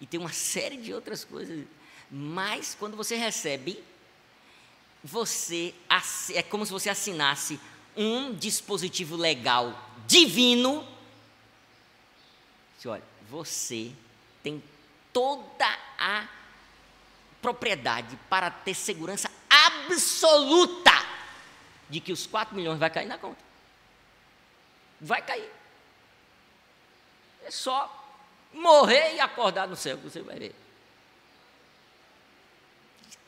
E 0.00 0.06
tem 0.06 0.18
uma 0.18 0.32
série 0.32 0.78
de 0.78 0.92
outras 0.92 1.24
coisas. 1.24 1.64
Mas 2.14 2.76
quando 2.78 2.94
você 2.94 3.16
recebe, 3.16 3.82
você 5.02 5.74
é 6.34 6.42
como 6.42 6.66
se 6.66 6.70
você 6.70 6.90
assinasse 6.90 7.58
um 7.96 8.34
dispositivo 8.34 9.16
legal 9.16 9.74
divino. 10.06 10.86
olha, 12.84 13.02
você 13.30 13.92
tem 14.42 14.62
toda 15.10 15.78
a 15.98 16.28
propriedade 17.40 18.18
para 18.28 18.50
ter 18.50 18.74
segurança 18.74 19.30
absoluta 19.48 20.92
de 21.88 21.98
que 21.98 22.12
os 22.12 22.26
4 22.26 22.54
milhões 22.54 22.78
vai 22.78 22.90
cair 22.90 23.06
na 23.06 23.16
conta. 23.16 23.40
Vai 25.00 25.22
cair. 25.22 25.50
É 27.42 27.50
só 27.50 27.90
morrer 28.52 29.14
e 29.14 29.20
acordar 29.20 29.66
no 29.66 29.76
céu 29.76 29.96
você 29.96 30.20
vai 30.20 30.38
ver 30.38 30.61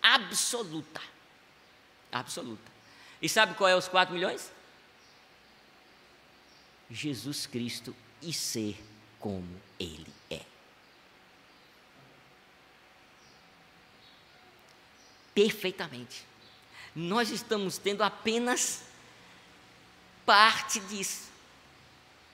absoluta. 0.05 1.01
Absoluta. 2.13 2.71
E 3.23 3.29
sabe 3.29 3.55
qual 3.55 3.71
é 3.71 3.75
os 3.75 3.89
4 3.89 4.15
milhões? 4.15 4.53
Jesus 6.91 7.47
Cristo 7.47 7.97
e 8.21 8.33
ser 8.33 8.79
como 9.19 9.61
Ele 9.81 10.13
é. 10.31 10.43
Perfeitamente. 15.35 16.25
Nós 16.95 17.31
estamos 17.31 17.79
tendo 17.79 18.03
apenas 18.03 18.83
parte 20.25 20.79
disso. 20.81 21.33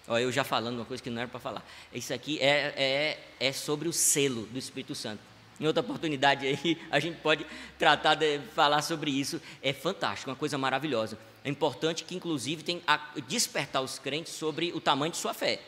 Olha, 0.06 0.22
eu 0.22 0.32
já 0.32 0.42
falando 0.42 0.76
uma 0.76 0.84
coisa 0.84 1.02
que 1.02 1.08
não 1.08 1.22
era 1.22 1.30
para 1.30 1.38
falar. 1.38 1.64
Isso 1.92 2.12
aqui 2.12 2.38
é, 2.40 2.74
é, 2.76 3.46
é 3.48 3.52
sobre 3.52 3.88
o 3.88 3.92
selo 3.92 4.44
do 4.46 4.58
Espírito 4.58 4.94
Santo. 4.94 5.29
Em 5.60 5.66
outra 5.66 5.82
oportunidade 5.82 6.46
aí, 6.46 6.80
a 6.90 6.98
gente 6.98 7.18
pode 7.18 7.44
tratar 7.78 8.14
de 8.14 8.40
falar 8.54 8.80
sobre 8.80 9.10
isso. 9.10 9.40
É 9.62 9.74
fantástico, 9.74 10.30
uma 10.30 10.36
coisa 10.36 10.56
maravilhosa. 10.56 11.18
É 11.44 11.50
importante 11.50 12.02
que, 12.02 12.14
inclusive, 12.14 12.62
tem 12.62 12.82
despertar 13.28 13.82
os 13.82 13.98
crentes 13.98 14.32
sobre 14.32 14.72
o 14.72 14.80
tamanho 14.80 15.12
de 15.12 15.18
sua 15.18 15.34
fé. 15.34 15.60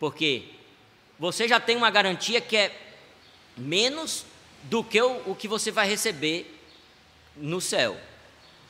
Porque 0.00 0.46
você 1.18 1.46
já 1.46 1.60
tem 1.60 1.76
uma 1.76 1.90
garantia 1.90 2.40
que 2.40 2.56
é 2.56 2.80
menos 3.56 4.24
do 4.64 4.82
que 4.82 5.00
o, 5.00 5.30
o 5.30 5.34
que 5.34 5.46
você 5.46 5.70
vai 5.70 5.86
receber 5.86 6.58
no 7.36 7.60
céu. 7.60 7.98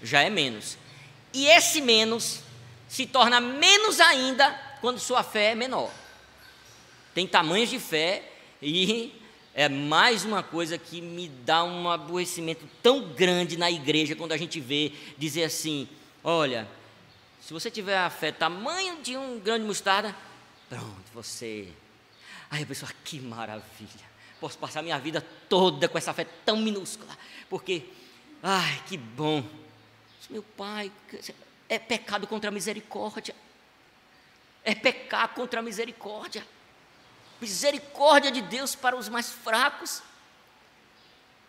Já 0.03 0.23
é 0.23 0.31
menos. 0.31 0.77
E 1.33 1.47
esse 1.47 1.81
menos 1.81 2.41
se 2.89 3.07
torna 3.07 3.41
menos 3.41 4.01
ainda 4.01 4.51
quando 4.81 4.99
sua 4.99 5.23
fé 5.23 5.53
é 5.53 5.55
menor. 5.55 5.93
Tem 7.15 7.27
tamanhos 7.27 7.71
de 7.71 7.79
fé 7.79 8.31
e 8.61 9.13
é 9.55 9.69
mais 9.69 10.25
uma 10.25 10.43
coisa 10.43 10.77
que 10.77 11.01
me 11.01 11.29
dá 11.29 11.63
um 11.63 11.89
aborrecimento 11.89 12.69
tão 12.83 13.13
grande 13.13 13.57
na 13.57 13.71
igreja 13.71 14.17
quando 14.17 14.33
a 14.33 14.37
gente 14.37 14.59
vê 14.61 14.93
dizer 15.17 15.45
assim: 15.45 15.89
olha, 16.23 16.69
se 17.41 17.53
você 17.53 17.71
tiver 17.71 17.97
a 17.97 18.11
fé 18.11 18.33
tamanho 18.33 19.01
de 19.03 19.17
um 19.17 19.39
grande 19.39 19.65
mostarda, 19.65 20.15
pronto, 20.69 21.05
você. 21.15 21.69
Aí 22.51 22.63
a 22.63 22.67
pessoa, 22.67 22.91
que 23.05 23.21
maravilha, 23.21 24.05
posso 24.41 24.59
passar 24.59 24.83
minha 24.83 24.99
vida 24.99 25.25
toda 25.49 25.89
com 25.89 25.97
essa 25.97 26.13
fé 26.13 26.27
tão 26.45 26.57
minúscula, 26.57 27.17
porque, 27.49 27.85
ai, 28.43 28.83
que 28.87 28.97
bom. 28.97 29.43
Meu 30.29 30.43
pai, 30.43 30.91
é 31.69 31.79
pecado 31.79 32.27
contra 32.27 32.49
a 32.49 32.53
misericórdia 32.53 33.35
é 34.65 34.75
pecar 34.75 35.29
contra 35.35 35.61
a 35.61 35.63
misericórdia. 35.63 36.45
Misericórdia 37.45 38.31
de 38.31 38.41
Deus 38.41 38.75
para 38.75 38.97
os 38.97 39.07
mais 39.07 39.31
fracos. 39.31 40.03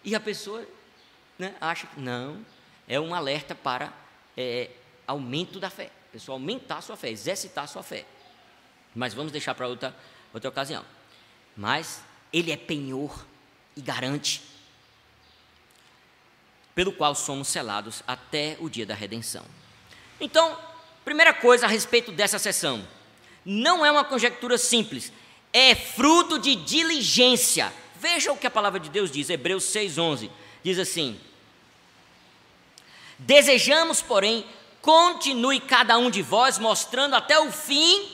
E 0.03 0.13
a 0.13 0.19
pessoa 0.19 0.67
né, 1.39 1.55
acha 1.61 1.87
que 1.87 1.97
não, 2.01 2.45
é 2.85 2.99
um 2.99 3.15
alerta 3.15 3.55
para 3.55 3.93
é, 4.35 4.71
aumento 5.07 5.57
da 5.57 5.69
fé. 5.69 5.89
A 6.09 6.11
pessoa 6.11 6.35
aumentar 6.35 6.79
a 6.79 6.81
sua 6.81 6.97
fé, 6.97 7.09
exercitar 7.09 7.63
a 7.63 7.67
sua 7.67 7.81
fé. 7.81 8.05
Mas 8.93 9.13
vamos 9.13 9.31
deixar 9.31 9.55
para 9.55 9.69
outra, 9.69 9.95
outra 10.33 10.49
ocasião. 10.49 10.83
Mas 11.55 12.03
ele 12.33 12.51
é 12.51 12.57
penhor 12.57 13.25
e 13.73 13.79
garante, 13.79 14.41
pelo 16.75 16.91
qual 16.91 17.15
somos 17.15 17.47
selados 17.47 18.03
até 18.05 18.57
o 18.59 18.69
dia 18.69 18.85
da 18.85 18.93
redenção. 18.93 19.45
Então, 20.19 20.59
primeira 21.05 21.33
coisa 21.33 21.65
a 21.65 21.69
respeito 21.69 22.11
dessa 22.11 22.37
sessão, 22.37 22.85
não 23.45 23.85
é 23.85 23.91
uma 23.91 24.03
conjectura 24.03 24.57
simples, 24.57 25.13
é 25.57 25.73
fruto 25.73 26.37
de 26.37 26.53
diligência. 26.53 27.73
Veja 27.97 28.29
o 28.33 28.37
que 28.37 28.45
a 28.45 28.51
palavra 28.51 28.77
de 28.77 28.89
Deus 28.89 29.09
diz, 29.09 29.29
Hebreus 29.29 29.63
6,11. 29.63 30.29
Diz 30.61 30.77
assim: 30.77 31.17
Desejamos, 33.17 34.01
porém, 34.01 34.45
continue 34.81 35.61
cada 35.61 35.97
um 35.97 36.09
de 36.09 36.21
vós 36.21 36.59
mostrando 36.59 37.15
até 37.15 37.39
o 37.39 37.53
fim 37.53 38.05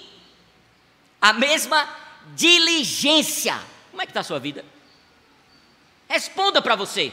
a 1.20 1.34
mesma 1.34 1.90
diligência. 2.36 3.60
Como 3.90 4.04
é 4.04 4.06
que 4.06 4.12
está 4.12 4.20
a 4.20 4.24
sua 4.24 4.40
vida? 4.40 4.64
Responda 6.08 6.62
para 6.62 6.76
você. 6.76 7.12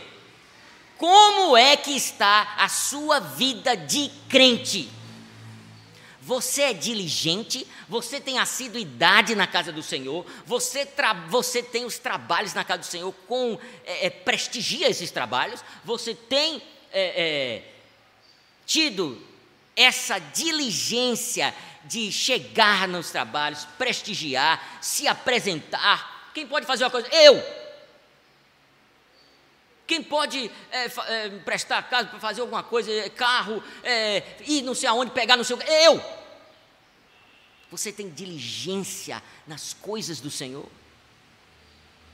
Como 0.98 1.56
é 1.56 1.74
que 1.74 1.92
está 1.92 2.54
a 2.58 2.68
sua 2.68 3.18
vida 3.18 3.74
de 3.74 4.10
crente? 4.28 4.90
Você 6.28 6.60
é 6.60 6.72
diligente, 6.74 7.66
você 7.88 8.20
tem 8.20 8.38
assiduidade 8.38 9.34
na 9.34 9.46
casa 9.46 9.72
do 9.72 9.82
Senhor, 9.82 10.26
você, 10.44 10.86
você 11.26 11.62
tem 11.62 11.86
os 11.86 11.96
trabalhos 11.96 12.52
na 12.52 12.62
casa 12.62 12.80
do 12.80 12.84
Senhor, 12.84 13.14
com 13.26 13.58
é, 13.86 14.08
é, 14.08 14.10
prestigia 14.10 14.90
esses 14.90 15.10
trabalhos, 15.10 15.64
você 15.82 16.14
tem 16.14 16.62
é, 16.92 17.62
é 17.62 17.62
tido 18.66 19.18
essa 19.74 20.18
diligência 20.18 21.54
de 21.84 22.12
chegar 22.12 22.86
nos 22.86 23.10
trabalhos, 23.10 23.66
prestigiar, 23.78 24.80
se 24.82 25.08
apresentar. 25.08 26.30
Quem 26.34 26.46
pode 26.46 26.66
fazer 26.66 26.84
uma 26.84 26.90
coisa? 26.90 27.08
Eu! 27.08 27.42
Quem 29.88 30.02
pode 30.02 30.50
é, 30.70 30.84
é, 30.84 31.26
emprestar 31.28 31.88
casa 31.88 32.10
para 32.10 32.20
fazer 32.20 32.42
alguma 32.42 32.62
coisa, 32.62 32.92
é, 32.92 33.08
carro, 33.08 33.64
é, 33.82 34.22
ir 34.46 34.60
não 34.60 34.74
sei 34.74 34.86
aonde, 34.86 35.12
pegar 35.12 35.34
no 35.34 35.42
seu. 35.42 35.58
Eu! 35.62 35.98
Você 37.70 37.90
tem 37.90 38.10
diligência 38.10 39.22
nas 39.46 39.72
coisas 39.72 40.20
do 40.20 40.30
Senhor, 40.30 40.68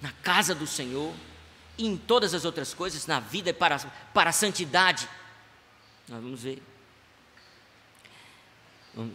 na 0.00 0.12
casa 0.22 0.54
do 0.54 0.68
Senhor, 0.68 1.12
e 1.76 1.84
em 1.84 1.96
todas 1.96 2.32
as 2.32 2.44
outras 2.44 2.72
coisas, 2.72 3.08
na 3.08 3.18
vida 3.18 3.52
para, 3.52 3.78
para 4.14 4.30
a 4.30 4.32
santidade. 4.32 5.08
Nós 6.08 6.22
vamos 6.22 6.44
ver. 6.44 6.62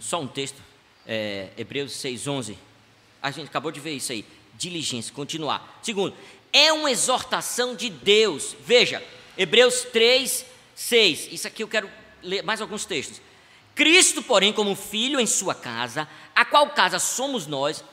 Só 0.02 0.20
um 0.20 0.28
texto, 0.28 0.62
é, 1.08 1.54
Hebreus 1.56 1.94
6,11. 1.94 2.58
A 3.22 3.32
gente 3.32 3.48
acabou 3.48 3.72
de 3.72 3.80
ver 3.80 3.94
isso 3.94 4.12
aí. 4.12 4.26
Diligência, 4.58 5.14
continuar. 5.14 5.80
Segundo, 5.82 6.14
é 6.52 6.72
uma 6.74 6.92
exortação 6.92 7.76
de 7.76 7.90
Deus. 7.90 8.56
Veja, 8.60 9.04
Hebreus 9.38 9.84
3, 9.92 10.46
6. 10.76 11.30
Isso 11.32 11.48
aqui 11.48 11.64
eu 11.64 11.68
quero 11.68 11.90
ler 12.22 12.44
mais 12.44 12.62
alguns 12.62 12.86
textos. 12.86 13.22
Cristo, 13.76 14.22
porém, 14.22 14.52
como 14.52 14.76
filho 14.76 15.20
em 15.20 15.26
sua 15.26 15.56
casa, 15.56 16.08
a 16.36 16.44
qual 16.44 16.70
casa 16.72 17.00
somos 17.00 17.48
nós, 17.48 17.84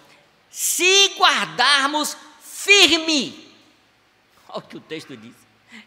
se 0.51 1.14
guardarmos 1.16 2.16
firme. 2.40 3.53
Olha 4.49 4.59
o 4.59 4.62
que 4.62 4.77
o 4.77 4.81
texto 4.81 5.16
diz. 5.16 5.35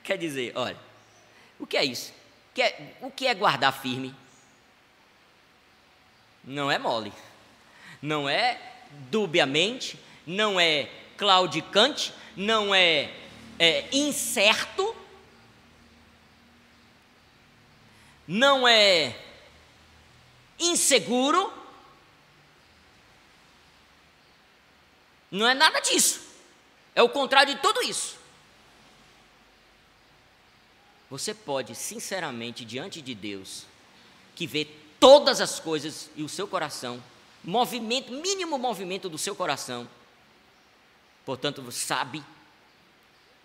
Quer 0.04 0.18
dizer, 0.18 0.54
olha, 0.56 0.78
o 1.60 1.68
que 1.68 1.76
é 1.76 1.84
isso? 1.84 2.14
O 3.02 3.10
que 3.10 3.28
é 3.28 3.34
guardar 3.34 3.74
firme? 3.82 4.16
Não 6.44 6.72
é 6.72 6.80
mole, 6.80 7.12
não 8.02 8.30
é 8.30 8.60
dubiamente, 9.10 10.00
não 10.26 10.60
é 10.60 10.90
claudicante, 11.18 12.14
não 12.40 12.74
é, 12.74 13.14
é 13.60 13.90
incerto, 13.92 14.96
não 18.26 18.66
é 18.66 19.14
inseguro. 20.58 21.52
Não 25.30 25.48
é 25.48 25.54
nada 25.54 25.82
disso. 25.82 26.22
É 26.96 27.04
o 27.04 27.10
contrário 27.10 27.54
de 27.54 27.62
tudo 27.62 27.84
isso. 27.84 28.18
Você 31.10 31.34
pode, 31.34 31.76
sinceramente, 31.76 32.64
diante 32.64 33.02
de 33.02 33.14
Deus, 33.14 33.66
que 34.34 34.48
vê 34.48 34.66
todas 34.98 35.42
as 35.42 35.60
coisas 35.60 36.10
e 36.16 36.24
o 36.24 36.30
seu 36.30 36.48
coração, 36.48 37.04
movimento, 37.44 38.14
mínimo 38.14 38.58
movimento 38.58 39.10
do 39.10 39.18
seu 39.18 39.36
coração, 39.36 39.90
portanto, 41.26 41.72
sabe 41.72 42.24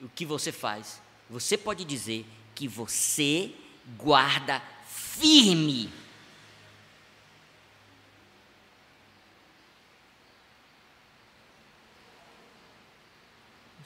o 0.00 0.08
que 0.08 0.24
você 0.24 0.50
faz. 0.52 1.00
Você 1.30 1.56
pode 1.56 1.84
dizer 1.84 2.26
que 2.54 2.68
você 2.68 3.52
guarda 3.96 4.62
firme 4.86 5.90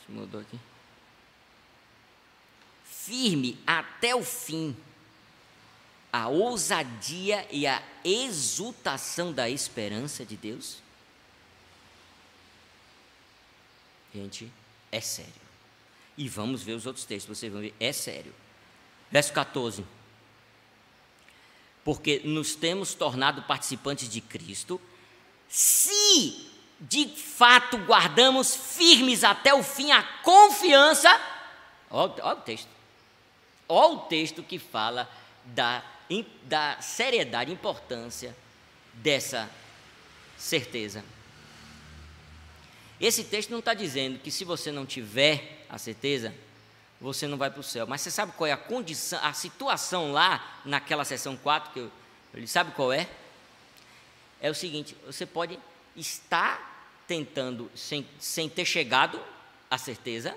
Mudou 0.09 0.41
aqui. 0.41 0.59
Firme 2.85 3.59
até 3.67 4.15
o 4.15 4.25
fim. 4.25 4.75
A 6.11 6.29
ousadia 6.29 7.47
e 7.51 7.67
a 7.67 7.83
exultação 8.03 9.33
da 9.33 9.51
esperança 9.51 10.25
de 10.25 10.37
Deus. 10.37 10.79
Gente, 14.19 14.53
é 14.91 15.01
sério. 15.01 15.33
E 16.17 16.29
vamos 16.29 16.65
ver 16.65 16.73
os 16.73 16.87
outros 16.87 17.05
textos, 17.05 17.39
vocês 17.39 17.53
vão 17.53 17.63
ver, 17.63 17.73
é 17.79 17.93
sério. 17.93 18.35
Verso 19.13 19.33
14. 19.33 19.85
Porque 21.85 22.21
nos 22.25 22.57
temos 22.57 22.95
tornado 22.95 23.43
participantes 23.43 24.09
de 24.09 24.21
Cristo, 24.21 24.81
se 25.49 26.51
de 26.81 27.07
fato 27.09 27.79
guardamos 27.79 28.57
firmes 28.57 29.23
até 29.23 29.55
o 29.55 29.63
fim 29.63 29.93
a 29.93 30.03
confiança. 30.03 31.09
Olha, 31.89 32.27
o 32.27 32.37
texto. 32.37 32.69
Olha 33.69 33.95
o 33.95 33.99
texto 34.01 34.43
que 34.43 34.59
fala 34.59 35.09
da, 35.45 35.85
da 36.43 36.81
seriedade 36.81 37.53
importância 37.53 38.37
dessa 38.95 39.49
certeza. 40.37 41.05
Esse 43.01 43.25
texto 43.25 43.51
não 43.51 43.61
está 43.61 43.75
dizendo 43.75 44.19
que 44.19 44.31
se 44.31 44.45
você 44.45 44.73
não 44.73 44.85
tiver 44.85 45.65
a 45.69 45.79
certeza, 45.79 46.35
você 47.01 47.27
não 47.27 47.39
vai 47.39 47.51
para 47.51 47.61
o 47.61 47.65
céu. 47.65 47.87
Mas 47.87 48.01
você 48.01 48.11
sabe 48.11 48.33
qual 48.33 48.47
é 48.47 48.53
a 48.53 48.57
condição, 48.57 49.21
a 49.23 49.33
situação 49.33 50.13
lá 50.13 50.61
naquela 50.65 51.05
sessão 51.05 51.37
4 51.37 51.73
que 51.73 51.89
ele 52.35 52.47
sabe 52.47 52.73
qual 52.73 52.93
é? 52.93 53.09
é 54.41 54.51
o 54.51 54.55
seguinte: 54.55 54.97
você 55.07 55.27
pode 55.27 55.59
estar 55.97 56.77
tentando 57.07 57.71
sem, 57.75 58.07
sem 58.19 58.49
ter 58.49 58.65
chegado 58.65 59.21
à 59.71 59.79
certeza, 59.79 60.37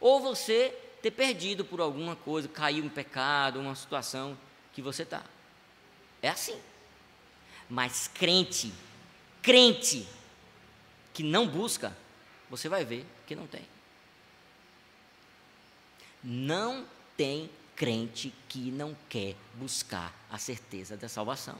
ou 0.00 0.20
você 0.20 0.74
ter 1.02 1.10
perdido 1.10 1.64
por 1.64 1.80
alguma 1.80 2.16
coisa, 2.16 2.48
caiu 2.48 2.84
em 2.84 2.88
pecado, 2.88 3.60
uma 3.60 3.74
situação 3.74 4.36
que 4.72 4.82
você 4.82 5.02
está. 5.02 5.22
É 6.22 6.28
assim. 6.28 6.58
Mas 7.68 8.08
crente, 8.12 8.72
crente 9.42 10.06
que 11.18 11.24
não 11.24 11.48
busca, 11.48 11.96
você 12.48 12.68
vai 12.68 12.84
ver 12.84 13.04
que 13.26 13.34
não 13.34 13.44
tem. 13.44 13.66
Não 16.22 16.86
tem 17.16 17.50
crente 17.74 18.32
que 18.48 18.70
não 18.70 18.96
quer 19.08 19.34
buscar 19.54 20.14
a 20.30 20.38
certeza 20.38 20.96
da 20.96 21.08
salvação. 21.08 21.58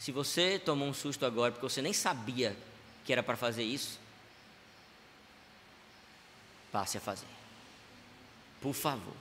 Se 0.00 0.10
você 0.10 0.58
tomou 0.58 0.88
um 0.88 0.92
susto 0.92 1.24
agora 1.24 1.52
porque 1.52 1.68
você 1.68 1.80
nem 1.80 1.92
sabia 1.92 2.56
que 3.04 3.12
era 3.12 3.22
para 3.22 3.36
fazer 3.36 3.62
isso, 3.62 4.00
passe 6.72 6.98
a 6.98 7.00
fazer. 7.00 7.28
Por 8.60 8.74
favor. 8.74 9.14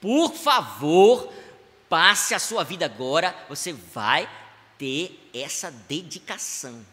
Por 0.00 0.34
favor, 0.34 1.34
passe 1.88 2.32
a 2.32 2.38
sua 2.38 2.62
vida 2.62 2.84
agora, 2.84 3.34
você 3.48 3.72
vai 3.72 4.30
ter 4.78 5.18
essa 5.34 5.68
dedicação. 5.68 6.86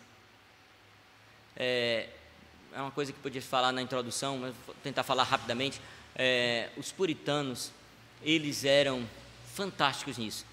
É, 1.58 2.08
é 2.74 2.82
uma 2.82 2.92
coisa 2.92 3.12
que 3.12 3.20
podia 3.20 3.42
falar 3.42 3.72
na 3.72 3.82
introdução, 3.82 4.38
mas 4.38 4.54
vou 4.66 4.76
tentar 4.84 5.04
falar 5.04 5.24
rapidamente. 5.24 5.82
É, 6.16 6.70
os 6.78 6.92
puritanos, 6.92 7.72
eles 8.24 8.64
eram 8.64 9.08
fantásticos 9.54 10.18
nisso. 10.18 10.46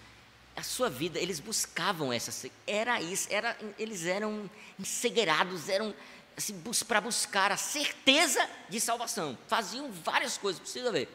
A 0.57 0.63
sua 0.63 0.89
vida, 0.89 1.19
eles 1.19 1.41
buscavam 1.41 2.13
essa, 2.13 2.49
era 2.67 3.01
isso, 3.03 3.29
era, 3.31 3.57
eles 3.79 4.07
eram 4.07 4.49
ensegueirados, 4.79 5.69
eram 5.69 5.95
assim, 6.37 6.63
para 6.87 7.01
buscar 7.01 7.53
a 7.53 7.57
certeza 7.57 8.49
de 8.69 8.81
salvação. 8.81 9.37
Faziam 9.49 9.91
várias 9.91 10.39
coisas, 10.39 10.61
precisa 10.61 10.91
ver. 10.93 11.09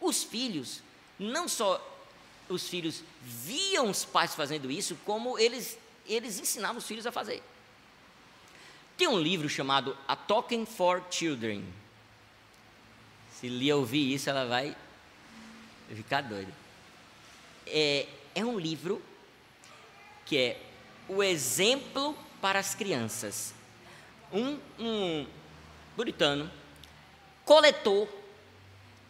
Os 0.00 0.24
filhos, 0.24 0.82
não 1.18 1.46
só 1.46 1.80
os 2.48 2.68
filhos 2.68 3.02
viam 3.22 3.90
os 3.90 4.04
pais 4.04 4.34
fazendo 4.34 4.70
isso, 4.70 4.96
como 5.04 5.38
eles, 5.38 5.78
eles 6.06 6.38
ensinavam 6.38 6.78
os 6.78 6.86
filhos 6.86 7.06
a 7.06 7.12
fazer. 7.12 7.42
Tem 8.96 9.06
um 9.06 9.18
livro 9.18 9.48
chamado 9.48 9.96
A 10.08 10.16
Talking 10.16 10.64
for 10.64 11.02
Children. 11.10 11.64
Se 13.34 13.46
Lia 13.46 13.76
ouvir 13.76 14.14
isso, 14.14 14.30
ela 14.30 14.46
vai 14.46 14.74
ficar 15.94 16.22
doida. 16.22 16.52
É, 17.66 18.06
é 18.34 18.44
um 18.44 18.58
livro 18.58 19.02
que 20.24 20.38
é 20.38 20.60
o 21.08 21.22
exemplo 21.22 22.16
para 22.40 22.58
as 22.58 22.74
crianças. 22.74 23.54
Um, 24.32 24.58
um 24.78 25.26
puritano 25.94 26.50
coletou 27.44 28.08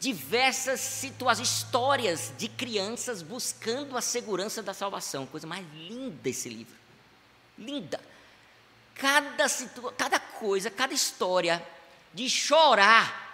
diversas 0.00 0.80
situações, 0.80 1.48
histórias 1.48 2.32
de 2.36 2.48
crianças 2.48 3.22
buscando 3.22 3.96
a 3.96 4.00
segurança 4.00 4.62
da 4.62 4.74
salvação. 4.74 5.26
Coisa 5.26 5.46
mais 5.46 5.64
linda 5.74 6.28
esse 6.28 6.48
livro. 6.48 6.74
Linda. 7.56 8.00
Cada, 8.96 9.48
situa 9.48 9.92
cada 9.92 10.18
coisa, 10.18 10.70
cada 10.70 10.94
história 10.94 11.66
de 12.12 12.28
chorar. 12.28 13.24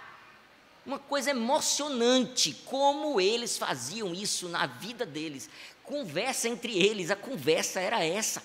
Uma 0.85 0.99
coisa 0.99 1.29
emocionante, 1.29 2.53
como 2.65 3.21
eles 3.21 3.57
faziam 3.57 4.13
isso 4.13 4.49
na 4.49 4.65
vida 4.65 5.05
deles. 5.05 5.49
Conversa 5.83 6.49
entre 6.49 6.77
eles, 6.77 7.09
a 7.09 7.15
conversa 7.15 7.79
era 7.79 8.03
essa. 8.03 8.43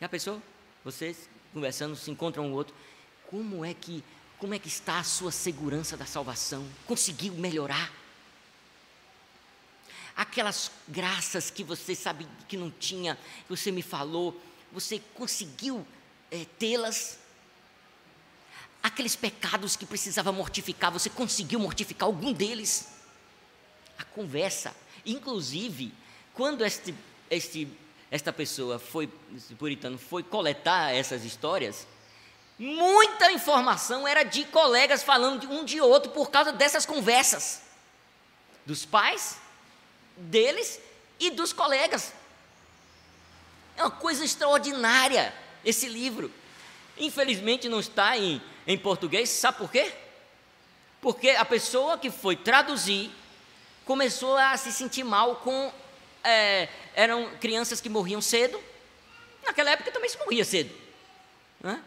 Já 0.00 0.08
pensou? 0.08 0.40
Vocês 0.84 1.28
conversando, 1.52 1.96
se 1.96 2.10
encontram 2.10 2.46
um 2.46 2.52
outro. 2.52 2.74
Como 3.28 3.64
é 3.64 3.74
que 3.74 4.04
como 4.40 4.54
é 4.54 4.58
que 4.58 4.68
está 4.68 4.98
a 4.98 5.04
sua 5.04 5.30
segurança 5.30 5.98
da 5.98 6.06
salvação? 6.06 6.66
Conseguiu 6.86 7.34
melhorar? 7.34 7.92
Aquelas 10.16 10.72
graças 10.88 11.50
que 11.50 11.62
você 11.62 11.94
sabe 11.94 12.26
que 12.48 12.56
não 12.56 12.70
tinha, 12.70 13.16
que 13.16 13.50
você 13.50 13.70
me 13.70 13.82
falou, 13.82 14.40
você 14.72 15.00
conseguiu 15.14 15.86
é, 16.30 16.46
tê-las? 16.58 17.18
Aqueles 18.82 19.14
pecados 19.14 19.76
que 19.76 19.84
precisava 19.84 20.32
mortificar, 20.32 20.90
você 20.90 21.10
conseguiu 21.10 21.58
mortificar 21.58 22.06
algum 22.06 22.32
deles? 22.32 22.88
A 23.98 24.04
conversa, 24.04 24.74
inclusive, 25.04 25.92
quando 26.32 26.64
este, 26.64 26.94
este, 27.28 27.68
esta 28.10 28.32
pessoa 28.32 28.78
foi, 28.78 29.10
esse 29.36 29.54
puritano, 29.54 29.98
foi 29.98 30.22
coletar 30.22 30.94
essas 30.94 31.24
histórias, 31.24 31.86
Muita 32.62 33.32
informação 33.32 34.06
era 34.06 34.22
de 34.22 34.44
colegas 34.44 35.02
falando 35.02 35.40
de 35.40 35.46
um 35.46 35.64
de 35.64 35.80
outro 35.80 36.12
por 36.12 36.30
causa 36.30 36.52
dessas 36.52 36.84
conversas. 36.84 37.62
Dos 38.66 38.84
pais, 38.84 39.38
deles 40.14 40.78
e 41.18 41.30
dos 41.30 41.54
colegas. 41.54 42.12
É 43.80 43.82
uma 43.82 43.90
coisa 43.90 44.22
extraordinária 44.22 45.32
esse 45.64 45.88
livro. 45.88 46.30
Infelizmente 46.98 47.66
não 47.66 47.80
está 47.80 48.14
em, 48.18 48.38
em 48.66 48.76
português, 48.76 49.30
sabe 49.30 49.56
por 49.56 49.70
quê? 49.70 49.90
Porque 51.00 51.30
a 51.30 51.46
pessoa 51.46 51.96
que 51.96 52.10
foi 52.10 52.36
traduzir 52.36 53.10
começou 53.86 54.36
a 54.36 54.54
se 54.58 54.70
sentir 54.70 55.02
mal 55.02 55.36
com. 55.36 55.72
É, 56.22 56.68
eram 56.94 57.30
crianças 57.40 57.80
que 57.80 57.88
morriam 57.88 58.20
cedo. 58.20 58.62
Naquela 59.46 59.70
época 59.70 59.90
também 59.90 60.10
se 60.10 60.18
morria 60.18 60.44
cedo. 60.44 60.76
Né? 61.62 61.82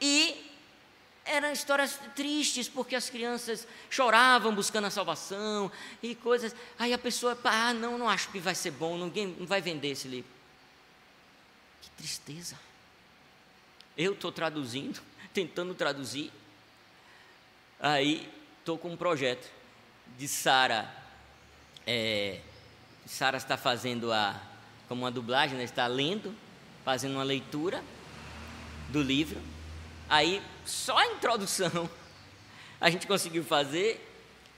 E 0.00 0.44
eram 1.24 1.52
histórias 1.52 2.00
tristes, 2.16 2.68
porque 2.68 2.96
as 2.96 3.08
crianças 3.08 3.64
choravam 3.88 4.52
buscando 4.52 4.86
a 4.86 4.90
salvação 4.90 5.70
e 6.02 6.16
coisas. 6.16 6.52
Aí 6.76 6.92
a 6.92 6.98
pessoa, 6.98 7.38
ah, 7.44 7.72
não, 7.72 7.96
não 7.96 8.08
acho 8.08 8.28
que 8.30 8.40
vai 8.40 8.56
ser 8.56 8.72
bom, 8.72 8.98
ninguém 8.98 9.36
vai 9.38 9.60
vender 9.60 9.90
esse 9.90 10.08
livro. 10.08 10.37
Tristeza. 11.98 12.56
Eu 13.96 14.14
estou 14.14 14.32
traduzindo, 14.32 15.02
tentando 15.34 15.74
traduzir. 15.74 16.32
Aí 17.78 18.26
estou 18.58 18.78
com 18.78 18.92
um 18.92 18.96
projeto 18.96 19.46
de 20.16 20.26
Sara. 20.26 20.90
É, 21.86 22.40
Sara 23.04 23.36
está 23.36 23.58
fazendo 23.58 24.10
a, 24.10 24.40
como 24.88 25.02
uma 25.02 25.10
dublagem, 25.10 25.58
né, 25.58 25.64
está 25.64 25.86
lendo, 25.86 26.34
fazendo 26.82 27.16
uma 27.16 27.24
leitura 27.24 27.84
do 28.88 29.02
livro 29.02 29.38
Aí, 30.08 30.42
só 30.64 30.96
a 30.96 31.06
introdução 31.06 31.88
a 32.80 32.88
gente 32.88 33.06
conseguiu 33.06 33.44
fazer. 33.44 34.04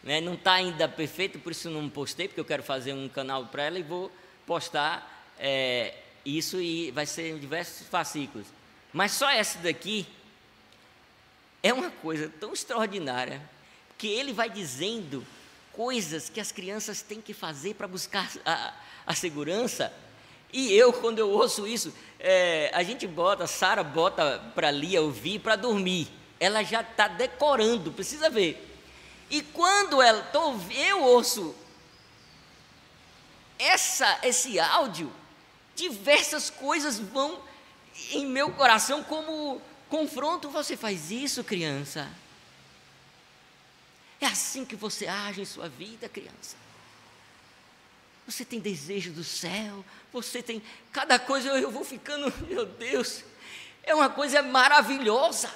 Né? 0.02 0.20
Não 0.20 0.34
está 0.34 0.52
ainda 0.54 0.88
perfeito, 0.88 1.38
por 1.40 1.50
isso 1.50 1.68
não 1.68 1.88
postei, 1.88 2.28
porque 2.28 2.40
eu 2.40 2.44
quero 2.44 2.62
fazer 2.62 2.92
um 2.92 3.08
canal 3.08 3.46
para 3.46 3.64
ela 3.64 3.78
e 3.78 3.82
vou 3.82 4.10
postar 4.46 5.28
é, 5.38 5.94
isso 6.24 6.60
e 6.60 6.90
vai 6.90 7.06
ser 7.06 7.30
em 7.30 7.38
diversos 7.38 7.86
fascículos. 7.86 8.46
Mas 8.92 9.12
só 9.12 9.30
essa 9.30 9.58
daqui 9.58 10.06
é 11.62 11.72
uma 11.72 11.90
coisa 11.90 12.28
tão 12.40 12.52
extraordinária 12.52 13.40
que 13.96 14.08
ele 14.08 14.32
vai 14.32 14.48
dizendo 14.48 15.26
coisas 15.72 16.28
que 16.28 16.40
as 16.40 16.50
crianças 16.50 17.02
têm 17.02 17.20
que 17.20 17.32
fazer 17.32 17.74
para 17.74 17.86
buscar 17.86 18.28
a, 18.44 18.74
a 19.06 19.14
segurança 19.14 19.92
e 20.52 20.72
eu, 20.72 20.92
quando 20.92 21.18
eu 21.18 21.30
ouço 21.30 21.66
isso, 21.66 21.92
é, 22.18 22.70
a 22.74 22.82
gente 22.82 23.06
bota, 23.06 23.46
Sara 23.46 23.84
bota 23.84 24.42
para 24.54 24.70
Lia 24.70 25.00
ouvir 25.00 25.38
para 25.38 25.56
dormir. 25.56 26.08
Ela 26.38 26.62
já 26.62 26.80
está 26.80 27.06
decorando, 27.06 27.92
precisa 27.92 28.28
ver. 28.28 28.66
E 29.30 29.42
quando 29.42 30.02
ela, 30.02 30.22
tô, 30.22 30.54
eu 30.74 31.02
ouço 31.04 31.54
essa, 33.58 34.18
esse 34.24 34.58
áudio, 34.58 35.12
diversas 35.74 36.50
coisas 36.50 36.98
vão 36.98 37.42
em 38.10 38.26
meu 38.26 38.52
coração 38.52 39.02
como 39.02 39.60
confronto. 39.88 40.50
Você 40.50 40.76
faz 40.76 41.10
isso, 41.10 41.42
criança? 41.44 42.10
É 44.20 44.26
assim 44.26 44.64
que 44.64 44.76
você 44.76 45.06
age 45.06 45.40
em 45.40 45.46
sua 45.46 45.68
vida, 45.68 46.08
criança? 46.08 46.56
Você 48.26 48.44
tem 48.44 48.60
desejo 48.60 49.12
do 49.12 49.24
céu, 49.24 49.84
você 50.12 50.42
tem. 50.42 50.62
Cada 50.92 51.18
coisa 51.18 51.48
eu 51.58 51.70
vou 51.70 51.84
ficando, 51.84 52.32
meu 52.46 52.66
Deus, 52.66 53.24
é 53.82 53.94
uma 53.94 54.10
coisa 54.10 54.42
maravilhosa. 54.42 55.52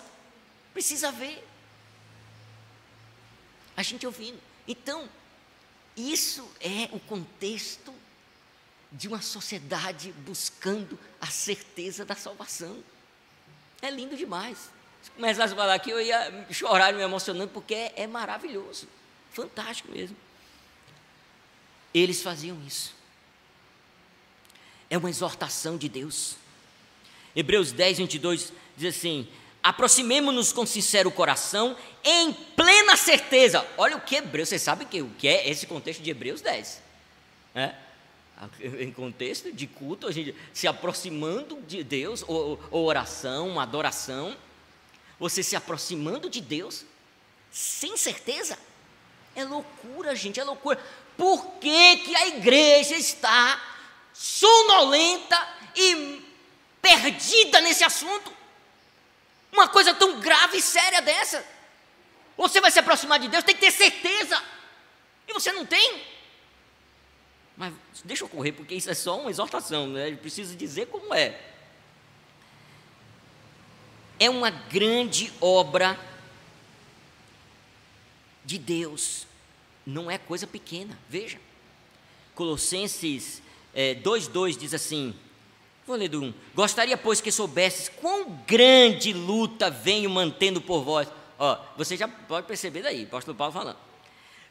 Precisa 0.72 1.12
ver. 1.12 1.46
A 3.76 3.82
gente 3.82 4.06
ouvindo. 4.06 4.40
Então, 4.66 5.08
isso 5.96 6.50
é 6.60 6.88
o 6.92 6.98
contexto 6.98 7.94
de 8.94 9.08
uma 9.08 9.20
sociedade 9.20 10.12
buscando 10.24 10.98
a 11.20 11.26
certeza 11.26 12.04
da 12.04 12.14
salvação. 12.14 12.82
É 13.82 13.90
lindo 13.90 14.16
demais. 14.16 14.70
Se 15.02 15.10
começasse 15.10 15.52
a 15.52 15.56
falar 15.56 15.74
aqui, 15.74 15.90
eu 15.90 16.00
ia 16.00 16.46
chorar 16.50 16.94
me 16.94 17.02
emocionando, 17.02 17.50
porque 17.52 17.74
é, 17.74 17.92
é 17.96 18.06
maravilhoso, 18.06 18.88
fantástico 19.32 19.90
mesmo. 19.90 20.16
Eles 21.92 22.22
faziam 22.22 22.60
isso. 22.66 22.94
é 24.88 24.96
uma 24.96 25.10
exortação 25.10 25.76
de 25.76 25.88
Deus. 25.88 26.36
Hebreus 27.34 27.72
10, 27.72 27.98
22 27.98 28.52
diz 28.76 28.96
assim: 28.96 29.28
aproximemo-nos 29.60 30.52
com 30.52 30.64
sincero 30.64 31.10
coração, 31.10 31.76
em 32.04 32.32
plena 32.32 32.96
certeza. 32.96 33.66
Olha 33.76 33.96
o 33.96 34.00
que 34.00 34.16
Hebreus, 34.16 34.50
você 34.50 34.58
sabe 34.58 34.84
o 34.84 35.10
que 35.10 35.26
é 35.26 35.48
esse 35.48 35.66
contexto 35.66 36.00
de 36.00 36.10
Hebreus 36.10 36.40
10. 36.40 36.82
É? 37.56 37.83
Em 38.60 38.92
contexto 38.92 39.52
de 39.52 39.66
culto, 39.66 40.08
a 40.08 40.12
gente 40.12 40.34
se 40.52 40.66
aproximando 40.66 41.62
de 41.62 41.84
Deus, 41.84 42.24
ou, 42.26 42.60
ou 42.70 42.84
oração, 42.84 43.48
uma 43.48 43.62
adoração, 43.62 44.36
você 45.18 45.42
se 45.42 45.54
aproximando 45.54 46.28
de 46.28 46.40
Deus, 46.40 46.84
sem 47.50 47.96
certeza, 47.96 48.58
é 49.36 49.44
loucura, 49.44 50.14
gente, 50.14 50.40
é 50.40 50.44
loucura. 50.44 50.82
Por 51.16 51.46
que, 51.60 51.96
que 51.98 52.16
a 52.16 52.26
igreja 52.28 52.96
está 52.96 53.60
sonolenta 54.12 55.48
e 55.76 56.24
perdida 56.82 57.60
nesse 57.60 57.84
assunto? 57.84 58.32
Uma 59.52 59.68
coisa 59.68 59.94
tão 59.94 60.20
grave 60.20 60.58
e 60.58 60.62
séria 60.62 61.00
dessa. 61.00 61.46
Você 62.36 62.60
vai 62.60 62.70
se 62.70 62.80
aproximar 62.80 63.20
de 63.20 63.28
Deus, 63.28 63.44
tem 63.44 63.54
que 63.54 63.60
ter 63.60 63.70
certeza. 63.70 64.42
E 65.28 65.32
você 65.32 65.52
não 65.52 65.64
tem. 65.64 66.13
Mas 67.56 67.72
deixa 68.04 68.24
eu 68.24 68.28
correr, 68.28 68.52
porque 68.52 68.74
isso 68.74 68.90
é 68.90 68.94
só 68.94 69.20
uma 69.20 69.30
exortação, 69.30 69.86
né? 69.86 70.08
Ele 70.08 70.16
precisa 70.16 70.56
dizer 70.56 70.86
como 70.86 71.14
é. 71.14 71.40
É 74.18 74.28
uma 74.28 74.50
grande 74.50 75.32
obra 75.40 75.98
de 78.44 78.58
Deus. 78.58 79.26
Não 79.86 80.10
é 80.10 80.18
coisa 80.18 80.46
pequena. 80.46 80.98
Veja. 81.08 81.38
Colossenses 82.34 83.42
é, 83.72 83.94
2,2 83.94 84.56
diz 84.56 84.74
assim: 84.74 85.14
Vou 85.86 85.96
ler 85.96 86.08
do 86.08 86.22
1. 86.22 86.34
Gostaria, 86.54 86.96
pois, 86.96 87.20
que 87.20 87.30
soubesses 87.30 87.88
quão 87.88 88.30
grande 88.46 89.12
luta 89.12 89.70
venho 89.70 90.08
mantendo 90.08 90.60
por 90.60 90.82
vós. 90.82 91.08
Ó, 91.38 91.58
você 91.76 91.96
já 91.96 92.08
pode 92.08 92.46
perceber 92.46 92.82
daí, 92.82 93.04
apóstolo 93.04 93.36
Paulo 93.36 93.52
falando. 93.52 93.76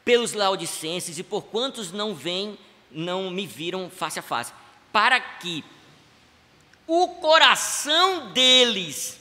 Pelos 0.06 0.34
laodicenses 0.34 1.18
e 1.18 1.24
por 1.24 1.44
quantos 1.46 1.92
não 1.92 2.14
vêm, 2.14 2.58
não 2.94 3.30
me 3.30 3.46
viram 3.46 3.90
face 3.90 4.20
a 4.20 4.22
face, 4.22 4.54
para 4.92 5.20
que 5.20 5.64
o 6.86 7.08
coração 7.16 8.32
deles 8.32 9.20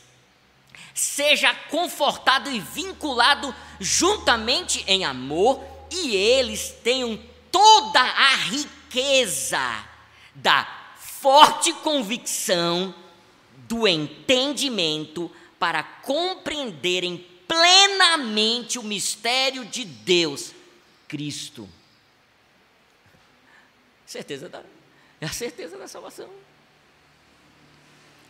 seja 0.95 1.55
confortado 1.71 2.51
e 2.51 2.61
vinculado 2.61 3.55
juntamente 3.81 4.85
em 4.87 5.05
amor, 5.05 5.63
e 5.91 6.15
eles 6.15 6.75
tenham 6.83 7.19
toda 7.51 8.01
a 8.01 8.37
riqueza 8.37 9.85
da 10.35 10.67
forte 10.99 11.73
convicção 11.75 12.95
do 13.69 13.87
entendimento 13.87 15.31
para 15.59 15.83
compreenderem 15.83 17.25
plenamente 17.47 18.79
o 18.79 18.83
mistério 18.83 19.65
de 19.65 19.85
Deus, 19.85 20.53
Cristo. 21.07 21.69
Certeza 24.13 24.47
da, 24.47 24.63
é 25.23 25.25
a 25.25 25.33
certeza 25.33 25.79
da 25.79 25.89
salvação. 25.89 26.29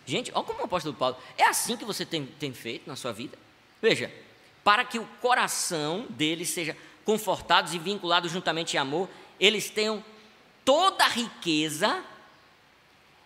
Gente, 0.06 0.30
olha 0.32 0.44
como 0.44 0.60
o 0.60 0.64
apóstolo 0.64 0.94
Paulo, 0.94 1.16
é 1.36 1.42
assim 1.42 1.76
que 1.76 1.84
você 1.84 2.06
tem, 2.06 2.24
tem 2.24 2.54
feito 2.54 2.86
na 2.86 2.94
sua 2.94 3.12
vida. 3.12 3.36
Veja, 3.80 4.08
para 4.62 4.84
que 4.84 5.00
o 5.00 5.04
coração 5.20 6.06
deles 6.08 6.50
seja 6.50 6.76
confortados 7.04 7.74
e 7.74 7.80
vinculados 7.80 8.30
juntamente 8.30 8.76
em 8.76 8.78
amor, 8.78 9.08
eles 9.40 9.70
tenham 9.70 10.04
toda 10.64 11.04
a 11.04 11.08
riqueza 11.08 12.04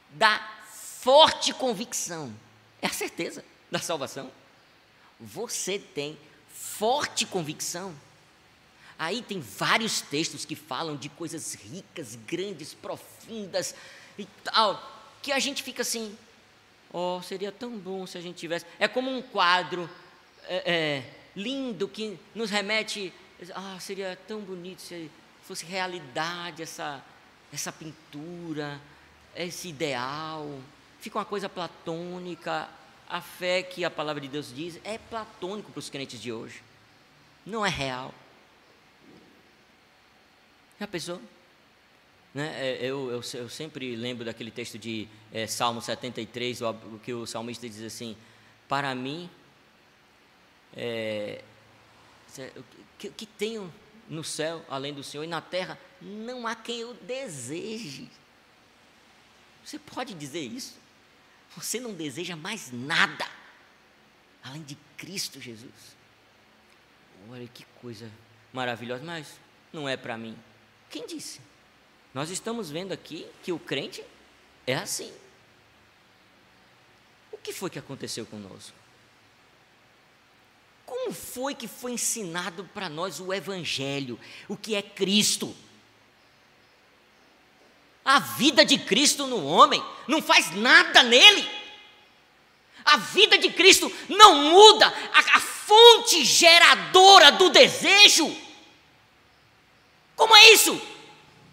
da 0.09 0.38
forte 1.02 1.52
convicção. 1.52 2.34
É 2.80 2.86
a 2.86 2.90
certeza 2.90 3.44
da 3.70 3.80
salvação. 3.80 4.30
Você 5.20 5.78
tem 5.78 6.18
forte 6.48 7.26
convicção. 7.26 7.94
Aí 8.99 9.22
tem 9.22 9.40
vários 9.40 10.01
textos 10.01 10.44
que 10.44 10.57
falam 10.57 10.97
de 10.97 11.09
coisas 11.09 11.55
ricas, 11.55 12.16
grandes, 12.26 12.72
profundas 12.72 13.74
e 14.18 14.26
tal, 14.42 14.82
que 15.22 15.32
a 15.32 15.38
gente 15.38 15.62
fica 15.62 15.82
assim, 15.82 16.16
oh, 16.92 17.20
seria 17.22 17.53
tão 17.53 17.76
bom 17.76 18.07
se 18.07 18.16
a 18.16 18.20
gente 18.20 18.36
tivesse. 18.36 18.64
É 18.78 18.88
como 18.88 19.11
um 19.11 19.20
quadro 19.20 19.88
é, 20.44 20.72
é, 20.72 21.14
lindo 21.34 21.86
que 21.86 22.18
nos 22.34 22.51
remete, 22.51 23.12
ah, 23.55 23.76
seria 23.78 24.18
tão 24.26 24.40
bonito 24.40 24.80
se 24.80 25.11
fosse 25.42 25.66
realidade 25.66 26.62
essa, 26.62 27.05
essa 27.53 27.70
pintura, 27.70 28.80
esse 29.34 29.68
ideal, 29.68 30.59
fica 31.01 31.18
uma 31.18 31.24
coisa 31.24 31.49
platônica. 31.49 32.68
A 33.09 33.20
fé 33.20 33.62
que 33.62 33.84
a 33.84 33.90
palavra 33.90 34.20
de 34.20 34.26
Deus 34.26 34.53
diz 34.53 34.80
é 34.82 34.99
platônico 34.99 35.70
para 35.70 35.78
os 35.78 35.88
crentes 35.88 36.20
de 36.20 36.32
hoje, 36.32 36.61
não 37.44 37.64
é 37.64 37.68
real. 37.68 38.12
Já 40.78 40.86
pensou? 40.86 41.20
Né? 42.34 42.52
É, 42.54 42.76
eu, 42.82 43.10
eu, 43.10 43.22
eu, 43.34 43.48
sempre 43.48 43.96
lembro 43.96 44.24
daquele 44.24 44.50
texto 44.50 44.78
de 44.78 45.08
é, 45.32 45.46
Salmo 45.46 45.80
73, 45.80 46.60
o 46.60 46.74
que 47.02 47.14
o 47.14 47.26
salmista 47.26 47.66
diz 47.68 47.82
assim: 47.82 48.16
Para 48.68 48.94
mim, 48.94 49.30
é, 50.76 51.42
que, 52.98 53.10
que 53.10 53.26
tenho 53.26 53.72
no 54.08 54.22
céu 54.22 54.64
além 54.68 54.92
do 54.92 55.02
Senhor 55.02 55.24
e 55.24 55.26
na 55.26 55.40
terra 55.40 55.78
não 56.00 56.46
há 56.46 56.54
quem 56.54 56.80
eu 56.80 56.92
deseje. 56.94 58.10
Você 59.64 59.78
pode 59.78 60.14
dizer 60.14 60.40
isso? 60.40 60.78
Você 61.56 61.80
não 61.80 61.94
deseja 61.94 62.36
mais 62.36 62.70
nada 62.70 63.26
além 64.44 64.62
de 64.62 64.76
Cristo 64.96 65.40
Jesus. 65.40 65.96
Olha 67.28 67.48
que 67.48 67.64
coisa 67.80 68.10
maravilhosa, 68.52 69.02
mas 69.02 69.40
não 69.72 69.88
é 69.88 69.96
para 69.96 70.16
mim. 70.16 70.36
Quem 70.91 71.07
disse? 71.07 71.41
Nós 72.14 72.30
estamos 72.30 72.70
vendo 72.70 72.93
aqui 72.93 73.26
que 73.43 73.53
o 73.53 73.59
crente 73.59 74.03
é 74.66 74.74
assim. 74.74 75.12
O 77.30 77.37
que 77.37 77.53
foi 77.53 77.68
que 77.68 77.78
aconteceu 77.78 78.24
conosco? 78.26 78.72
Como 80.87 81.12
foi 81.12 81.55
que 81.55 81.68
foi 81.68 81.93
ensinado 81.93 82.64
para 82.72 82.89
nós 82.89 83.20
o 83.20 83.34
Evangelho, 83.34 84.18
o 84.49 84.57
que 84.57 84.74
é 84.74 84.82
Cristo? 84.82 85.55
A 88.05 88.20
vida 88.20 88.64
de 88.64 88.78
Cristo 88.78 89.26
no 89.26 89.45
homem 89.45 89.84
não 90.07 90.22
faz 90.22 90.55
nada 90.55 91.03
nele. 91.03 91.51
A 92.84 92.99
vida 92.99 93.37
de 93.37 93.51
Cristo 93.51 93.93
não 94.09 94.37
muda 94.37 94.87
a, 94.87 95.37
a 95.37 95.41
fonte 95.41 96.24
geradora 96.24 97.32
do 97.32 97.51
desejo. 97.51 98.45
Como 100.16 100.34
é 100.34 100.52
isso? 100.52 100.80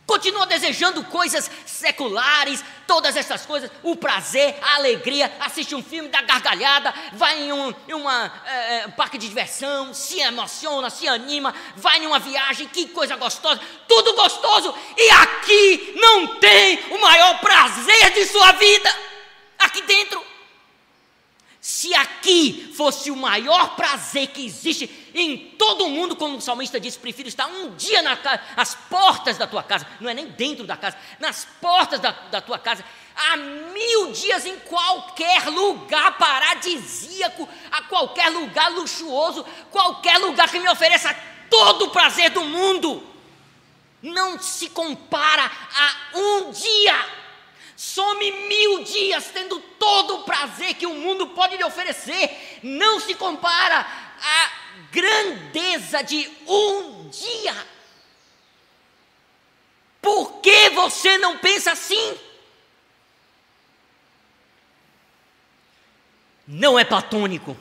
Continua 0.05 0.45
desejando 0.45 1.03
coisas 1.05 1.49
seculares, 1.65 2.63
todas 2.85 3.15
essas 3.15 3.45
coisas, 3.45 3.71
o 3.81 3.95
prazer, 3.95 4.57
a 4.61 4.75
alegria, 4.75 5.31
assiste 5.39 5.73
um 5.73 5.81
filme, 5.83 6.09
dá 6.09 6.21
gargalhada, 6.21 6.93
vai 7.13 7.43
em 7.43 7.53
um 7.53 7.73
em 7.87 7.93
uma, 7.93 8.31
é, 8.45 8.87
parque 8.89 9.17
de 9.17 9.29
diversão, 9.29 9.93
se 9.93 10.19
emociona, 10.19 10.89
se 10.89 11.07
anima, 11.07 11.53
vai 11.77 11.99
em 11.99 12.07
uma 12.07 12.19
viagem, 12.19 12.67
que 12.67 12.87
coisa 12.89 13.15
gostosa, 13.15 13.61
tudo 13.87 14.13
gostoso, 14.13 14.75
e 14.97 15.09
aqui 15.09 15.93
não 15.95 16.35
tem 16.39 16.79
o 16.91 16.99
maior 16.99 17.39
prazer 17.39 18.11
de 18.13 18.25
sua 18.25 18.51
vida, 18.53 18.93
aqui 19.57 19.81
dentro. 19.83 20.32
Se 21.63 21.95
aqui 21.95 22.73
fosse 22.75 23.09
o 23.09 23.15
maior 23.15 23.77
prazer 23.77 24.27
que 24.27 24.45
existe 24.45 25.09
em 25.15 25.37
todo 25.57 25.85
o 25.85 25.89
mundo, 25.89 26.13
como 26.13 26.35
o 26.35 26.41
salmista 26.41 26.77
disse, 26.77 26.99
prefiro 26.99 27.29
estar 27.29 27.47
um 27.47 27.73
dia 27.77 28.01
nas 28.01 28.75
portas 28.89 29.37
da 29.37 29.47
tua 29.47 29.63
casa, 29.63 29.87
não 30.01 30.09
é 30.09 30.13
nem 30.13 30.27
dentro 30.27 30.67
da 30.67 30.75
casa, 30.75 30.97
nas 31.21 31.47
portas 31.61 32.01
da, 32.01 32.11
da 32.11 32.41
tua 32.41 32.59
casa, 32.59 32.83
há 33.15 33.37
mil 33.37 34.11
dias 34.11 34.45
em 34.45 34.59
qualquer 34.59 35.47
lugar 35.47 36.17
paradisíaco, 36.17 37.47
a 37.71 37.83
qualquer 37.83 38.27
lugar 38.27 38.69
luxuoso, 38.69 39.45
qualquer 39.71 40.17
lugar 40.17 40.51
que 40.51 40.59
me 40.59 40.67
ofereça 40.67 41.15
todo 41.49 41.85
o 41.85 41.91
prazer 41.91 42.31
do 42.31 42.43
mundo, 42.43 43.01
não 44.01 44.37
se 44.37 44.67
compara 44.67 45.49
a 45.77 46.17
um 46.17 46.51
dia 46.51 47.22
Some 47.75 48.31
mil 48.47 48.83
dias 48.83 49.31
tendo 49.33 49.59
todo 49.79 50.15
o 50.15 50.23
prazer 50.23 50.75
que 50.75 50.85
o 50.85 50.93
mundo 50.93 51.27
pode 51.27 51.57
lhe 51.57 51.63
oferecer, 51.63 52.59
não 52.61 52.99
se 52.99 53.15
compara 53.15 53.79
à 54.21 54.51
grandeza 54.91 56.03
de 56.03 56.29
um 56.47 57.09
dia. 57.09 57.55
Por 60.01 60.41
que 60.41 60.69
você 60.71 61.17
não 61.17 61.37
pensa 61.37 61.71
assim? 61.71 62.17
Não 66.47 66.77
é 66.77 66.83
platônico. 66.83 67.57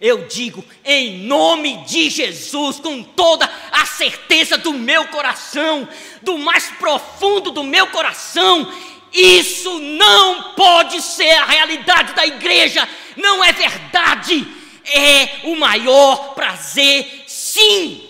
Eu 0.00 0.26
digo 0.26 0.64
em 0.84 1.20
nome 1.20 1.84
de 1.84 2.10
Jesus, 2.10 2.80
com 2.80 3.02
toda 3.02 3.50
a 3.72 3.86
certeza 3.86 4.58
do 4.58 4.72
meu 4.74 5.08
coração, 5.08 5.88
do 6.20 6.36
mais 6.38 6.70
profundo 6.72 7.50
do 7.50 7.62
meu 7.62 7.86
coração, 7.88 8.70
isso 9.12 9.78
não 9.78 10.54
pode 10.54 11.00
ser 11.00 11.30
a 11.30 11.46
realidade 11.46 12.12
da 12.12 12.26
igreja, 12.26 12.88
não 13.16 13.42
é 13.44 13.52
verdade. 13.52 14.46
É 14.88 15.40
o 15.48 15.56
maior 15.56 16.34
prazer, 16.34 17.24
sim. 17.26 18.08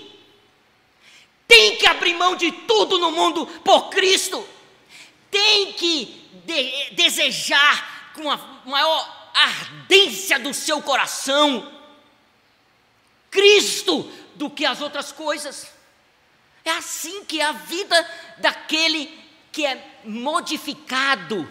Tem 1.48 1.76
que 1.76 1.86
abrir 1.86 2.14
mão 2.14 2.36
de 2.36 2.52
tudo 2.52 2.98
no 2.98 3.10
mundo 3.10 3.46
por 3.64 3.88
Cristo. 3.88 4.46
Tem 5.30 5.72
que 5.72 6.22
de 6.44 6.90
desejar 6.94 8.12
com 8.14 8.30
a 8.30 8.36
maior 8.64 9.30
ardência 9.34 10.38
do 10.38 10.54
seu 10.54 10.80
coração 10.80 11.72
Cristo 13.30 14.10
do 14.34 14.48
que 14.48 14.64
as 14.64 14.80
outras 14.80 15.12
coisas. 15.12 15.70
É 16.64 16.70
assim 16.70 17.24
que 17.24 17.40
é 17.40 17.44
a 17.44 17.52
vida 17.52 18.10
daquele 18.38 19.25
que 19.56 19.64
é 19.64 20.02
modificado, 20.04 21.50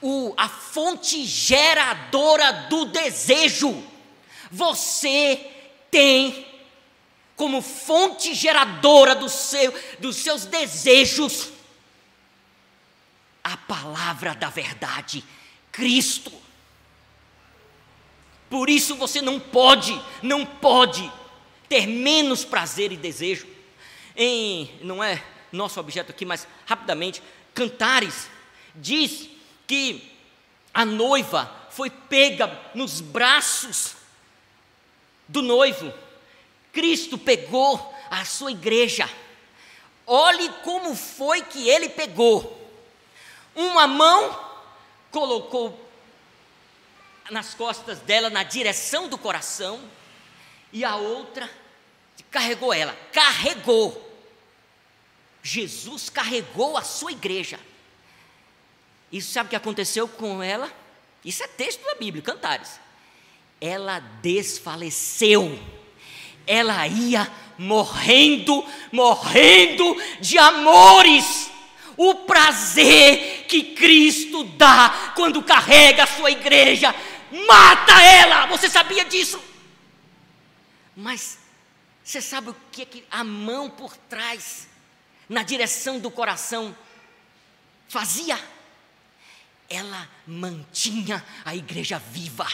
o, 0.00 0.34
a 0.36 0.48
fonte 0.48 1.24
geradora 1.24 2.52
do 2.68 2.86
desejo. 2.86 3.84
Você 4.50 5.48
tem 5.92 6.44
como 7.36 7.62
fonte 7.62 8.34
geradora 8.34 9.14
do 9.14 9.28
seu, 9.28 9.72
dos 10.00 10.16
seus 10.16 10.44
desejos 10.44 11.52
a 13.44 13.56
palavra 13.56 14.34
da 14.34 14.50
verdade, 14.50 15.24
Cristo. 15.70 16.32
Por 18.50 18.68
isso 18.68 18.96
você 18.96 19.22
não 19.22 19.38
pode, 19.38 20.02
não 20.20 20.44
pode 20.44 21.08
ter 21.68 21.86
menos 21.86 22.44
prazer 22.44 22.90
e 22.90 22.96
desejo 22.96 23.46
em, 24.16 24.68
não 24.82 25.02
é 25.02 25.22
nosso 25.52 25.78
objeto 25.78 26.10
aqui, 26.10 26.24
mas 26.24 26.46
rapidamente, 26.66 27.22
Cantares 27.54 28.28
diz 28.74 29.28
que 29.66 30.10
a 30.72 30.84
noiva 30.84 31.50
foi 31.70 31.90
pega 31.90 32.58
nos 32.74 33.00
braços 33.00 33.94
do 35.28 35.42
noivo. 35.42 35.92
Cristo 36.72 37.18
pegou 37.18 37.94
a 38.10 38.24
sua 38.24 38.52
igreja. 38.52 39.08
Olhe 40.06 40.48
como 40.64 40.94
foi 40.94 41.42
que 41.42 41.68
ele 41.68 41.88
pegou. 41.88 42.58
Uma 43.54 43.86
mão 43.86 44.38
colocou 45.10 45.78
nas 47.30 47.54
costas 47.54 48.00
dela, 48.00 48.28
na 48.28 48.42
direção 48.42 49.08
do 49.08 49.16
coração, 49.16 49.80
e 50.72 50.84
a 50.84 50.96
outra 50.96 51.48
carregou 52.30 52.72
ela. 52.72 52.96
Carregou. 53.12 54.11
Jesus 55.42 56.08
carregou 56.08 56.76
a 56.76 56.82
sua 56.82 57.12
igreja. 57.12 57.58
E 59.10 59.20
sabe 59.20 59.48
o 59.48 59.50
que 59.50 59.56
aconteceu 59.56 60.06
com 60.06 60.42
ela? 60.42 60.72
Isso 61.24 61.42
é 61.42 61.48
texto 61.48 61.84
da 61.84 61.96
Bíblia, 61.96 62.22
Cantares. 62.22 62.80
Ela 63.60 63.98
desfaleceu. 64.22 65.58
Ela 66.46 66.86
ia 66.86 67.30
morrendo, 67.58 68.64
morrendo 68.90 69.96
de 70.20 70.38
amores. 70.38 71.50
O 71.96 72.14
prazer 72.14 73.44
que 73.48 73.74
Cristo 73.74 74.44
dá 74.44 75.12
quando 75.14 75.42
carrega 75.42 76.04
a 76.04 76.06
sua 76.06 76.30
igreja, 76.30 76.94
mata 77.46 78.02
ela. 78.02 78.46
Você 78.46 78.68
sabia 78.68 79.04
disso? 79.04 79.40
Mas 80.96 81.38
você 82.02 82.20
sabe 82.20 82.50
o 82.50 82.56
que 82.70 82.82
é 82.82 82.86
que 82.86 83.04
a 83.10 83.22
mão 83.22 83.68
por 83.68 83.96
trás 83.96 84.68
na 85.28 85.42
direção 85.42 85.98
do 85.98 86.10
coração 86.10 86.76
fazia? 87.88 88.38
Ela 89.68 90.08
mantinha 90.26 91.24
a 91.44 91.54
igreja 91.54 91.98
viva. 91.98 92.46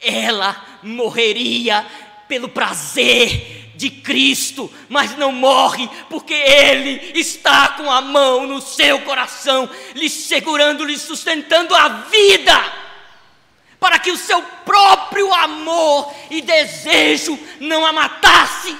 Ela 0.00 0.80
morreria 0.82 1.86
pelo 2.28 2.48
prazer 2.48 3.62
de 3.74 3.90
Cristo, 3.90 4.72
mas 4.88 5.16
não 5.16 5.32
morre 5.32 5.88
porque 6.08 6.34
Ele 6.34 7.18
está 7.18 7.68
com 7.68 7.90
a 7.90 8.00
mão 8.00 8.46
no 8.46 8.60
seu 8.60 9.00
coração, 9.00 9.68
lhe 9.94 10.08
segurando, 10.08 10.84
lhe 10.84 10.98
sustentando 10.98 11.74
a 11.74 11.88
vida, 11.88 12.72
para 13.80 13.98
que 13.98 14.10
o 14.10 14.16
seu 14.16 14.42
próprio 14.64 15.32
amor 15.34 16.14
e 16.30 16.40
desejo 16.40 17.38
não 17.60 17.84
a 17.84 17.92
matasse. 17.92 18.76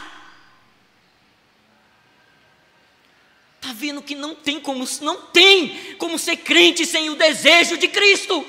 Está 3.62 3.72
vendo 3.72 4.02
que 4.02 4.16
não 4.16 4.34
tem 4.34 4.58
como, 4.58 4.84
não 5.02 5.22
tem 5.26 5.94
como 5.94 6.18
ser 6.18 6.38
crente 6.38 6.84
sem 6.84 7.10
o 7.10 7.14
desejo 7.14 7.78
de 7.78 7.86
Cristo, 7.86 8.44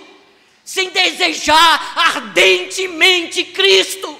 sem 0.65 0.89
desejar 0.89 1.93
ardentemente 1.95 3.43
Cristo. 3.43 4.19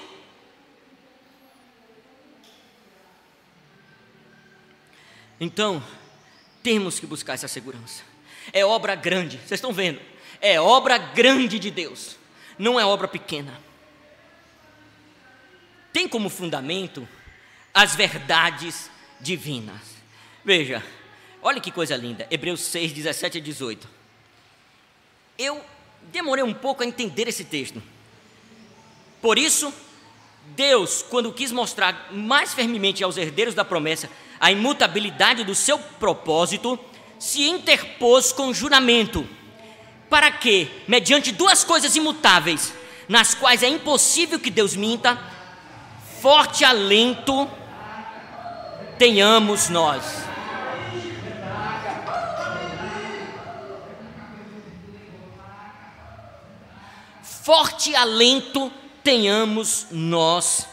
Então, 5.40 5.84
temos 6.62 7.00
que 7.00 7.06
buscar 7.06 7.32
essa 7.32 7.48
segurança. 7.48 8.04
É 8.52 8.64
obra 8.64 8.94
grande, 8.94 9.38
vocês 9.38 9.58
estão 9.58 9.72
vendo? 9.72 10.00
É 10.40 10.60
obra 10.60 10.96
grande 10.96 11.58
de 11.58 11.72
Deus, 11.72 12.16
não 12.56 12.78
é 12.78 12.86
obra 12.86 13.08
pequena. 13.08 13.60
Tem 15.92 16.06
como 16.06 16.30
fundamento 16.30 17.08
as 17.74 17.96
verdades 17.96 18.88
divinas. 19.20 19.93
Veja, 20.44 20.84
olha 21.40 21.60
que 21.60 21.70
coisa 21.70 21.96
linda, 21.96 22.26
Hebreus 22.30 22.60
6, 22.60 22.92
17 22.92 23.38
a 23.38 23.40
18. 23.40 23.88
Eu 25.38 25.60
demorei 26.12 26.44
um 26.44 26.52
pouco 26.52 26.82
a 26.82 26.86
entender 26.86 27.26
esse 27.26 27.44
texto. 27.44 27.82
Por 29.22 29.38
isso, 29.38 29.72
Deus, 30.48 31.02
quando 31.02 31.32
quis 31.32 31.50
mostrar 31.50 32.12
mais 32.12 32.52
firmemente 32.52 33.02
aos 33.02 33.16
herdeiros 33.16 33.54
da 33.54 33.64
promessa 33.64 34.10
a 34.38 34.52
imutabilidade 34.52 35.44
do 35.44 35.54
seu 35.54 35.78
propósito, 35.78 36.78
se 37.18 37.48
interpôs 37.48 38.30
com 38.30 38.52
juramento, 38.52 39.26
para 40.10 40.30
que, 40.30 40.70
mediante 40.86 41.32
duas 41.32 41.64
coisas 41.64 41.96
imutáveis, 41.96 42.74
nas 43.08 43.34
quais 43.34 43.62
é 43.62 43.68
impossível 43.68 44.38
que 44.38 44.50
Deus 44.50 44.76
minta, 44.76 45.18
forte 46.20 46.64
alento 46.64 47.50
tenhamos 48.98 49.68
nós. 49.68 50.33
Forte 57.44 57.94
alento 57.94 58.72
tenhamos 59.02 59.88
nós, 59.90 60.66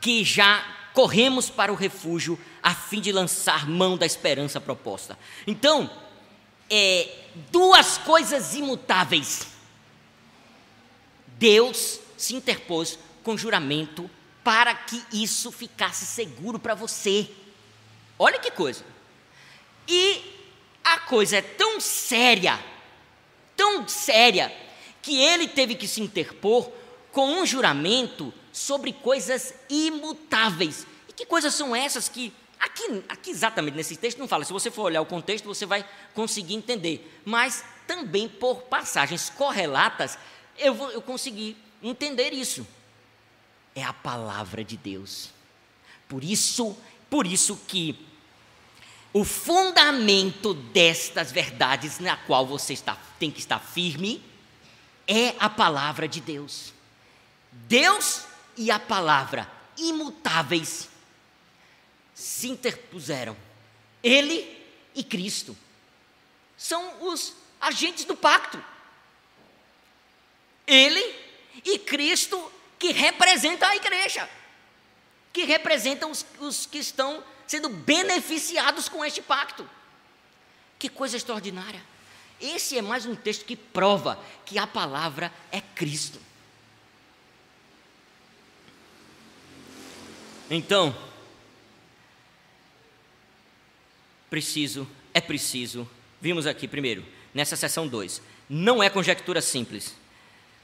que 0.00 0.24
já 0.24 0.64
corremos 0.94 1.50
para 1.50 1.70
o 1.70 1.74
refúgio 1.76 2.40
a 2.62 2.74
fim 2.74 2.98
de 2.98 3.12
lançar 3.12 3.68
mão 3.68 3.98
da 3.98 4.06
esperança 4.06 4.58
proposta. 4.58 5.18
Então, 5.46 5.90
é, 6.70 7.26
duas 7.52 7.98
coisas 7.98 8.54
imutáveis. 8.54 9.48
Deus 11.26 12.00
se 12.16 12.34
interpôs 12.34 12.98
com 13.22 13.36
juramento 13.36 14.10
para 14.42 14.74
que 14.74 15.04
isso 15.12 15.52
ficasse 15.52 16.06
seguro 16.06 16.58
para 16.58 16.74
você. 16.74 17.30
Olha 18.18 18.38
que 18.38 18.50
coisa. 18.50 18.82
E 19.86 20.22
a 20.82 21.00
coisa 21.00 21.36
é 21.36 21.42
tão 21.42 21.78
séria 21.78 22.58
tão 23.60 23.86
séria 23.86 24.50
que 25.02 25.20
ele 25.20 25.46
teve 25.46 25.74
que 25.74 25.86
se 25.86 26.00
interpor 26.00 26.72
com 27.12 27.26
um 27.26 27.44
juramento 27.44 28.32
sobre 28.50 28.90
coisas 28.90 29.52
imutáveis. 29.68 30.86
E 31.06 31.12
que 31.12 31.26
coisas 31.26 31.52
são 31.52 31.76
essas 31.76 32.08
que 32.08 32.32
aqui, 32.58 33.04
aqui 33.06 33.30
exatamente 33.30 33.76
nesse 33.76 33.96
texto 33.96 34.16
não 34.16 34.26
fala. 34.26 34.46
Se 34.46 34.52
você 34.52 34.70
for 34.70 34.84
olhar 34.84 35.02
o 35.02 35.06
contexto, 35.06 35.44
você 35.44 35.66
vai 35.66 35.86
conseguir 36.14 36.54
entender. 36.54 37.20
Mas 37.22 37.62
também 37.86 38.30
por 38.30 38.62
passagens 38.62 39.28
correlatas, 39.28 40.18
eu, 40.58 40.72
vou, 40.72 40.90
eu 40.90 41.02
consegui 41.02 41.54
entender 41.82 42.32
isso. 42.32 42.66
É 43.74 43.84
a 43.84 43.92
palavra 43.92 44.64
de 44.64 44.78
Deus. 44.78 45.28
Por 46.08 46.24
isso, 46.24 46.74
por 47.10 47.26
isso 47.26 47.60
que 47.68 48.06
o 49.12 49.24
fundamento 49.24 50.54
destas 50.54 51.32
verdades 51.32 51.98
na 51.98 52.16
qual 52.16 52.46
você 52.46 52.72
está, 52.72 52.96
tem 53.18 53.30
que 53.30 53.40
estar 53.40 53.58
firme 53.58 54.22
é 55.06 55.34
a 55.40 55.50
palavra 55.50 56.06
de 56.06 56.20
Deus. 56.20 56.72
Deus 57.50 58.22
e 58.56 58.70
a 58.70 58.78
palavra 58.78 59.50
imutáveis 59.76 60.88
se 62.14 62.48
interpuseram. 62.48 63.36
Ele 64.02 64.64
e 64.94 65.02
Cristo 65.02 65.56
são 66.56 67.08
os 67.08 67.34
agentes 67.60 68.04
do 68.04 68.14
pacto. 68.14 68.62
Ele 70.64 71.02
e 71.64 71.78
Cristo 71.80 72.52
que 72.78 72.92
representam 72.92 73.68
a 73.68 73.74
igreja, 73.74 74.30
que 75.32 75.42
representam 75.42 76.12
os, 76.12 76.24
os 76.38 76.66
que 76.66 76.78
estão 76.78 77.24
sendo 77.50 77.68
beneficiados 77.68 78.88
com 78.88 79.04
este 79.04 79.20
pacto. 79.20 79.68
Que 80.78 80.88
coisa 80.88 81.16
extraordinária. 81.16 81.82
Esse 82.40 82.78
é 82.78 82.82
mais 82.82 83.06
um 83.06 83.16
texto 83.16 83.44
que 83.44 83.56
prova 83.56 84.16
que 84.46 84.56
a 84.56 84.68
palavra 84.68 85.32
é 85.50 85.60
Cristo. 85.60 86.20
Então, 90.48 90.96
preciso, 94.30 94.88
é 95.12 95.20
preciso, 95.20 95.90
vimos 96.20 96.46
aqui 96.46 96.68
primeiro, 96.68 97.04
nessa 97.34 97.56
seção 97.56 97.88
2, 97.88 98.22
não 98.48 98.80
é 98.80 98.88
conjectura 98.88 99.42
simples. 99.42 99.96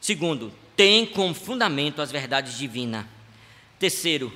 Segundo, 0.01 0.55
tem 0.76 1.05
como 1.05 1.34
fundamento 1.34 2.01
as 2.01 2.12
verdades 2.12 2.57
divinas. 2.57 3.07
Terceiro, 3.76 4.32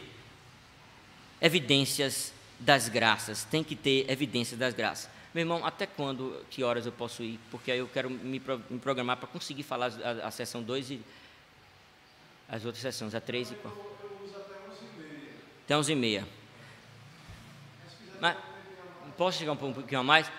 evidências 1.41 2.33
das 2.61 2.89
graças, 2.89 3.45
tem 3.45 3.65
que 3.65 3.75
ter 3.75 4.09
evidências 4.11 4.59
das 4.59 4.75
graças. 4.75 5.09
Meu 5.33 5.43
irmão, 5.43 5.65
até 5.65 5.87
quando, 5.87 6.45
que 6.51 6.63
horas 6.63 6.87
eu 6.87 6.93
posso 6.93 7.23
ir? 7.23 7.41
Porque 7.51 7.71
aí 7.71 7.79
eu 7.79 7.89
quero 7.89 8.11
me, 8.11 8.41
me 8.69 8.79
programar 8.79 9.17
para 9.17 9.29
conseguir 9.29 9.63
falar 9.63 9.93
a, 10.05 10.27
a 10.27 10.31
sessão 10.31 10.63
2 10.63 10.91
e 10.91 11.01
as 12.49 12.65
outras 12.65 12.83
sessões, 12.83 13.15
a 13.15 13.21
3 13.21 13.53
e 13.53 13.55
4. 13.55 13.81
Eu, 14.03 14.27
uso 14.27 14.37
até 14.37 14.55
11 14.69 14.83
e 14.83 14.99
meia. 14.99 15.33
Até 15.65 15.77
11 15.77 15.93
e 15.93 15.95
meia. 15.95 16.29
Mas, 18.21 18.37
posso 19.17 19.39
chegar 19.39 19.53
um 19.53 19.57
pouquinho 19.57 20.01
a 20.01 20.05
mais? 20.05 20.31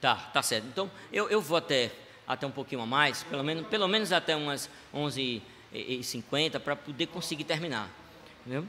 Tá, 0.00 0.16
tá 0.16 0.42
certo. 0.42 0.66
Então, 0.66 0.90
eu, 1.12 1.28
eu 1.28 1.40
vou 1.40 1.56
até, 1.56 1.92
até 2.26 2.46
um 2.46 2.50
pouquinho 2.50 2.80
a 2.80 2.86
mais, 2.86 3.22
pelo 3.24 3.42
menos, 3.42 3.66
pelo 3.68 3.86
menos 3.86 4.12
até 4.12 4.34
umas 4.34 4.70
11h50, 4.94 6.60
para 6.60 6.74
poder 6.74 7.06
conseguir 7.08 7.44
terminar. 7.44 8.01
Entendeu? 8.42 8.66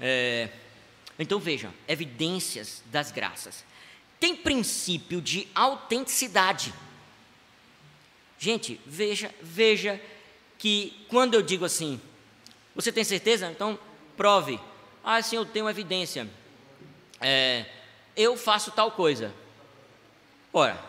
É, 0.00 0.50
então 1.18 1.38
veja, 1.38 1.72
evidências 1.88 2.82
das 2.86 3.10
graças. 3.10 3.64
Tem 4.18 4.34
princípio 4.36 5.20
de 5.20 5.48
autenticidade. 5.54 6.74
Gente, 8.38 8.80
veja, 8.84 9.34
veja 9.40 10.00
que 10.58 11.06
quando 11.08 11.34
eu 11.34 11.42
digo 11.42 11.64
assim, 11.64 12.00
você 12.74 12.92
tem 12.92 13.04
certeza? 13.04 13.50
Então 13.50 13.78
prove. 14.16 14.60
Ah, 15.02 15.22
sim, 15.22 15.36
eu 15.36 15.46
tenho 15.46 15.68
evidência. 15.68 16.28
É, 17.20 17.64
eu 18.16 18.36
faço 18.36 18.70
tal 18.72 18.90
coisa. 18.90 19.32
Ora, 20.52 20.82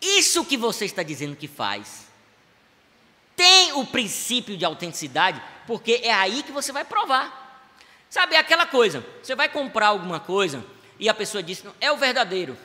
isso 0.00 0.44
que 0.44 0.56
você 0.56 0.84
está 0.84 1.02
dizendo 1.02 1.36
que 1.36 1.46
faz 1.46 2.04
tem 3.36 3.72
o 3.72 3.84
princípio 3.84 4.56
de 4.56 4.64
autenticidade, 4.64 5.42
porque 5.66 6.00
é 6.02 6.12
aí 6.12 6.42
que 6.42 6.52
você 6.52 6.72
vai 6.72 6.84
provar. 6.84 7.42
Sabe, 8.10 8.36
é 8.36 8.38
aquela 8.38 8.66
coisa, 8.66 9.04
você 9.22 9.34
vai 9.34 9.48
comprar 9.48 9.88
alguma 9.88 10.20
coisa 10.20 10.64
e 10.98 11.08
a 11.08 11.14
pessoa 11.14 11.42
diz, 11.42 11.64
é 11.80 11.90
o 11.90 11.96
verdadeiro. 11.96 12.56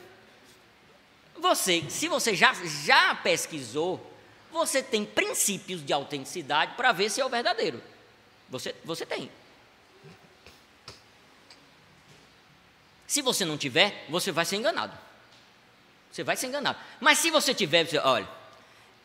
Você, 1.37 1.85
se 1.89 2.07
você 2.07 2.35
já, 2.35 2.53
já 2.53 3.15
pesquisou, 3.15 4.05
você 4.51 4.83
tem 4.83 5.05
princípios 5.05 5.83
de 5.83 5.93
autenticidade 5.93 6.75
para 6.75 6.91
ver 6.91 7.09
se 7.09 7.21
é 7.21 7.25
o 7.25 7.29
verdadeiro. 7.29 7.81
Você, 8.49 8.75
você 8.83 9.05
tem. 9.05 9.31
Se 13.07 13.21
você 13.21 13.43
não 13.45 13.57
tiver, 13.57 14.05
você 14.09 14.31
vai 14.31 14.45
ser 14.45 14.57
enganado. 14.57 14.95
Você 16.11 16.23
vai 16.23 16.35
ser 16.35 16.47
enganado. 16.47 16.77
Mas 16.99 17.19
se 17.19 17.31
você 17.31 17.53
tiver, 17.53 17.85
você, 17.85 17.97
olha, 17.97 18.27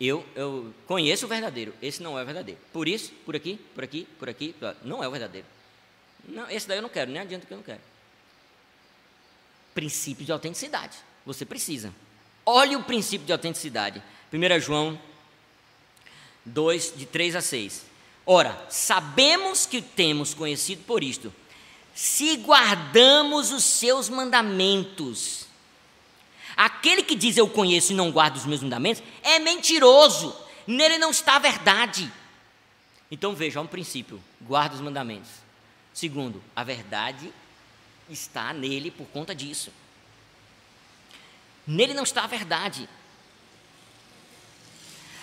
eu, 0.01 0.25
eu 0.35 0.75
conheço 0.87 1.27
o 1.27 1.29
verdadeiro, 1.29 1.73
esse 1.81 2.03
não 2.03 2.19
é 2.19 2.23
o 2.23 2.27
verdadeiro. 2.27 2.61
Por 2.73 2.89
isso, 2.89 3.13
por 3.25 3.37
aqui, 3.37 3.59
por 3.75 3.85
aqui, 3.85 4.09
por 4.19 4.29
aqui, 4.29 4.55
não 4.83 5.03
é 5.03 5.09
o 5.09 5.11
verdadeiro. 5.11 5.47
Não, 6.29 6.51
esse 6.51 6.67
daí 6.67 6.79
eu 6.79 6.83
não 6.83 6.89
quero, 6.89 7.11
nem 7.11 7.21
adianta 7.21 7.47
que 7.47 7.53
eu 7.53 7.57
não 7.57 7.65
quero. 7.65 7.81
Princípio 9.75 10.25
de 10.25 10.33
autenticidade. 10.33 10.97
Você 11.25 11.45
precisa. 11.45 11.95
Olhe 12.45 12.77
o 12.77 12.83
princípio 12.83 13.27
de 13.27 13.33
autenticidade. 13.33 14.03
1 14.33 14.61
João 14.61 14.99
2, 16.45 16.95
de 16.97 17.07
3 17.07 17.37
a 17.37 17.41
6. 17.41 17.87
Ora, 18.27 18.67
sabemos 18.69 19.67
que 19.67 19.83
temos 19.83 20.35
conhecido 20.35 20.83
por 20.85 21.03
isto, 21.03 21.33
se 21.95 22.37
guardamos 22.37 23.53
os 23.53 23.65
seus 23.65 24.09
mandamentos. 24.09 25.44
Aquele 26.57 27.03
que 27.03 27.17
diz 27.17 27.37
eu 27.37 27.49
conheço 27.49 27.93
e 27.93 27.97
não 27.97 28.11
guarda 28.11 28.37
os 28.37 28.47
meus 28.47 28.63
mandamentos 28.63 29.03
é 29.23 29.39
mentiroso, 29.39 30.37
nele 30.67 30.99
não 30.99 31.11
está 31.11 31.37
a 31.37 31.41
verdade. 31.41 32.11
Então 33.11 33.35
veja, 33.35 33.59
há 33.59 33.63
um 33.63 33.67
princípio: 33.67 34.23
guarda 34.41 34.75
os 34.75 34.81
mandamentos. 34.81 35.31
Segundo, 35.93 36.43
a 36.55 36.65
verdade 36.65 37.33
está 38.09 38.53
nele 38.53 38.91
por 38.91 39.07
conta 39.07 39.35
disso. 39.35 39.73
Nele 41.67 41.95
não 41.95 42.03
está 42.03 42.25
a 42.25 42.27
verdade. 42.27 42.89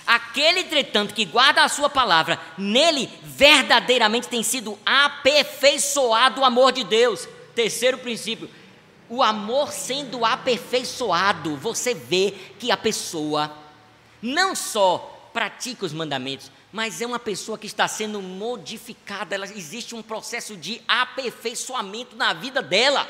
Aquele, 0.07 0.61
entretanto, 0.61 1.13
que 1.13 1.25
guarda 1.25 1.63
a 1.63 1.69
sua 1.69 1.89
palavra, 1.89 2.39
nele 2.57 3.09
verdadeiramente 3.23 4.27
tem 4.27 4.43
sido 4.43 4.77
aperfeiçoado 4.85 6.41
o 6.41 6.45
amor 6.45 6.71
de 6.71 6.83
Deus. 6.83 7.27
Terceiro 7.53 7.97
princípio, 7.97 8.49
o 9.11 9.21
amor 9.21 9.73
sendo 9.73 10.23
aperfeiçoado, 10.23 11.57
você 11.57 11.93
vê 11.93 12.31
que 12.57 12.71
a 12.71 12.77
pessoa 12.77 13.53
não 14.21 14.55
só 14.55 15.29
pratica 15.33 15.85
os 15.85 15.91
mandamentos, 15.91 16.49
mas 16.71 17.01
é 17.01 17.05
uma 17.05 17.19
pessoa 17.19 17.57
que 17.57 17.67
está 17.67 17.89
sendo 17.89 18.21
modificada, 18.21 19.35
ela, 19.35 19.45
existe 19.47 19.93
um 19.93 20.01
processo 20.01 20.55
de 20.55 20.81
aperfeiçoamento 20.87 22.15
na 22.15 22.31
vida 22.31 22.61
dela. 22.61 23.05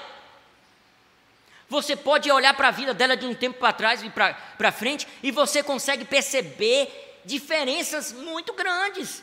Você 1.70 1.96
pode 1.96 2.32
olhar 2.32 2.56
para 2.56 2.70
a 2.70 2.72
vida 2.72 2.96
dela 2.96 3.16
de 3.16 3.28
um 3.28 3.36
tempo 3.36 3.60
para 3.60 3.72
trás 3.72 4.02
e 4.02 4.10
para 4.10 4.72
frente 4.72 5.08
e 5.22 5.30
você 5.30 5.62
consegue 5.62 6.04
perceber 6.04 7.22
diferenças 7.24 8.12
muito 8.12 8.54
grandes. 8.54 9.22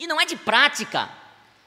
E 0.00 0.08
não 0.08 0.20
é 0.20 0.26
de 0.26 0.34
prática, 0.34 1.08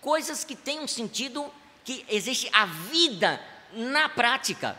coisas 0.02 0.44
que 0.44 0.58
têm 0.58 0.82
um 0.82 0.88
sentido 0.90 1.50
que 1.90 2.06
existe 2.08 2.48
a 2.54 2.68
vida 2.68 3.42
na 3.74 4.08
prática, 4.08 4.78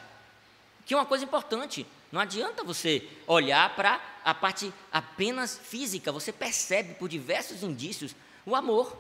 que 0.87 0.95
é 0.95 0.97
uma 0.97 1.05
coisa 1.05 1.25
importante. 1.25 1.85
Não 2.13 2.21
adianta 2.21 2.63
você 2.63 3.03
olhar 3.27 3.75
para 3.75 4.01
a 4.25 4.33
parte 4.33 4.73
apenas 4.93 5.59
física, 5.59 6.13
você 6.13 6.31
percebe 6.31 6.95
por 6.95 7.09
diversos 7.09 7.65
indícios 7.65 8.15
o 8.47 8.55
amor. 8.55 8.97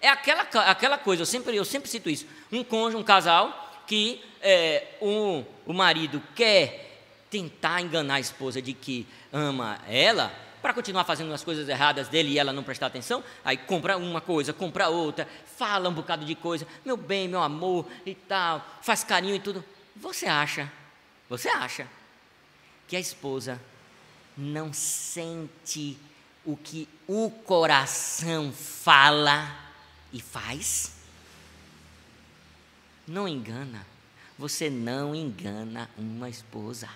É 0.00 0.08
aquela, 0.08 0.42
aquela 0.42 0.98
coisa, 0.98 1.22
eu 1.22 1.26
sempre, 1.26 1.54
eu 1.54 1.64
sempre 1.64 1.88
cito 1.88 2.10
isso: 2.10 2.26
um 2.50 2.64
cônjuge, 2.64 2.96
um 2.96 3.04
casal, 3.04 3.84
que 3.86 4.20
é, 4.42 4.96
um, 5.00 5.44
o 5.64 5.72
marido 5.72 6.20
quer 6.34 7.00
tentar 7.30 7.80
enganar 7.80 8.14
a 8.14 8.20
esposa 8.20 8.60
de 8.60 8.74
que 8.74 9.06
ama 9.32 9.78
ela, 9.86 10.34
para 10.64 10.72
continuar 10.72 11.04
fazendo 11.04 11.30
as 11.34 11.44
coisas 11.44 11.68
erradas 11.68 12.08
dele 12.08 12.30
e 12.30 12.38
ela 12.38 12.50
não 12.50 12.62
prestar 12.62 12.86
atenção, 12.86 13.22
aí 13.44 13.54
compra 13.54 13.98
uma 13.98 14.22
coisa, 14.22 14.50
compra 14.50 14.88
outra, 14.88 15.28
fala 15.58 15.90
um 15.90 15.92
bocado 15.92 16.24
de 16.24 16.34
coisa, 16.34 16.66
meu 16.82 16.96
bem, 16.96 17.28
meu 17.28 17.42
amor 17.42 17.86
e 18.06 18.14
tal, 18.14 18.66
faz 18.80 19.04
carinho 19.04 19.34
e 19.34 19.40
tudo. 19.40 19.62
Você 19.94 20.24
acha, 20.24 20.72
você 21.28 21.50
acha 21.50 21.86
que 22.88 22.96
a 22.96 22.98
esposa 22.98 23.60
não 24.38 24.72
sente 24.72 25.98
o 26.46 26.56
que 26.56 26.88
o 27.06 27.30
coração 27.30 28.50
fala 28.50 29.54
e 30.14 30.18
faz? 30.22 30.94
Não 33.06 33.28
engana. 33.28 33.86
Você 34.38 34.70
não 34.70 35.14
engana 35.14 35.90
uma 35.98 36.30
esposa. 36.30 36.88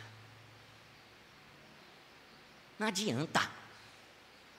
Não 2.79 2.87
adianta. 2.87 3.58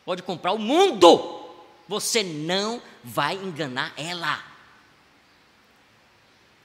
Pode 0.09 0.23
comprar 0.23 0.53
o 0.53 0.57
mundo. 0.57 1.39
Você 1.87 2.23
não 2.23 2.81
vai 3.03 3.35
enganar 3.35 3.93
ela. 3.95 4.43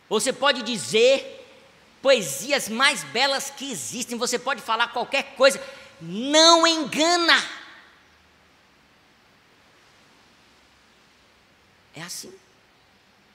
Você 0.09 0.33
pode 0.33 0.63
dizer 0.63 1.47
poesias 2.01 2.71
mais 2.71 3.05
belas 3.05 3.51
que 3.51 3.71
existem, 3.71 4.17
você 4.17 4.39
pode 4.39 4.63
falar 4.63 4.89
qualquer 4.95 5.37
coisa, 5.37 5.63
não 6.01 6.67
engana. 6.67 7.35
É 11.95 12.01
assim. 12.01 12.33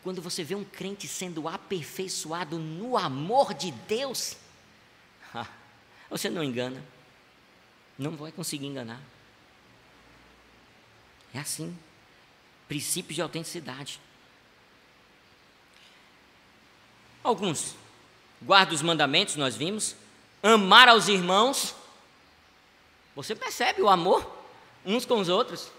Quando 0.01 0.23
você 0.23 0.43
vê 0.43 0.55
um 0.55 0.63
crente 0.63 1.07
sendo 1.07 1.47
aperfeiçoado 1.47 2.57
no 2.57 2.97
amor 2.97 3.53
de 3.53 3.69
Deus, 3.69 4.35
você 6.09 6.31
não 6.31 6.43
engana, 6.43 6.83
não 7.95 8.17
vai 8.17 8.31
conseguir 8.31 8.65
enganar. 8.65 8.99
É 11.33 11.39
assim. 11.39 11.77
Princípio 12.67 13.13
de 13.13 13.21
autenticidade. 13.21 13.99
Alguns 17.23 17.75
guarda 18.41 18.73
os 18.73 18.81
mandamentos, 18.81 19.35
nós 19.35 19.55
vimos, 19.55 19.95
amar 20.41 20.87
aos 20.87 21.07
irmãos. 21.07 21.75
Você 23.15 23.35
percebe 23.35 23.81
o 23.81 23.89
amor 23.89 24.37
uns 24.85 25.05
com 25.05 25.19
os 25.19 25.29
outros. 25.29 25.71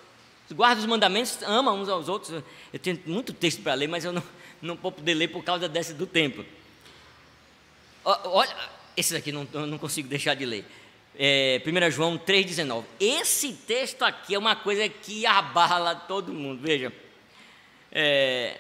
guarda 0.53 0.81
os 0.81 0.87
mandamentos, 0.87 1.39
ama 1.43 1.73
uns 1.73 1.89
aos 1.89 2.09
outros. 2.09 2.43
Eu 2.73 2.79
tenho 2.79 3.01
muito 3.07 3.33
texto 3.33 3.63
para 3.63 3.75
ler, 3.75 3.89
mas 3.89 4.05
eu 4.05 4.13
não, 4.13 4.23
não 4.61 4.77
vou 4.77 4.93
poder 4.93 5.15
ler 5.15 5.29
por 5.29 5.43
causa 5.43 5.69
desse 5.69 5.95
do 5.95 6.07
tempo. 6.07 6.45
Olha, 8.05 8.55
esse 8.97 9.13
daqui 9.13 9.31
não, 9.31 9.47
eu 9.53 9.67
não 9.67 9.79
consigo 9.79 10.09
deixar 10.09 10.35
de 10.35 10.45
ler. 10.45 10.67
É, 11.23 11.61
1 11.67 11.91
João 11.91 12.17
3,19. 12.17 12.85
Esse 12.99 13.53
texto 13.53 14.03
aqui 14.03 14.35
é 14.35 14.39
uma 14.39 14.57
coisa 14.57 14.89
que 14.89 15.27
abala 15.27 15.95
todo 15.95 16.33
mundo. 16.33 16.63
Veja. 16.63 16.91
É, 17.93 18.57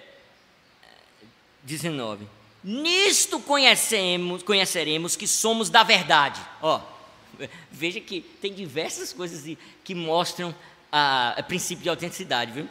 19. 1.63 2.27
Nisto 2.63 3.41
conhecemos, 3.41 4.43
conheceremos 4.43 5.17
que 5.17 5.27
somos 5.27 5.71
da 5.71 5.83
verdade. 5.83 6.39
Ó, 6.61 6.83
veja 7.71 7.99
que 7.99 8.21
tem 8.21 8.53
diversas 8.53 9.11
coisas 9.11 9.57
que 9.83 9.95
mostram 9.95 10.55
a, 10.93 11.31
a 11.39 11.43
princípio 11.43 11.83
de 11.83 11.89
autenticidade, 11.89 12.53
viu? 12.53 12.69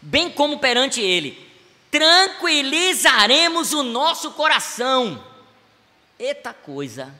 Bem 0.00 0.30
como 0.30 0.58
perante 0.58 1.02
Ele, 1.02 1.46
tranquilizaremos 1.90 3.74
o 3.74 3.82
nosso 3.82 4.30
coração. 4.30 5.22
Eita 6.18 6.54
coisa 6.54 7.14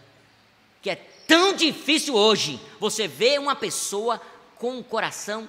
que 0.81 0.89
é 0.89 0.97
tão 1.29 1.55
difícil 1.55 2.17
hoje. 2.17 2.59
Você 2.81 3.07
vê 3.07 3.39
uma 3.39 3.55
pessoa 3.55 4.21
com 4.57 4.81
o 4.81 4.85
coração 4.85 5.49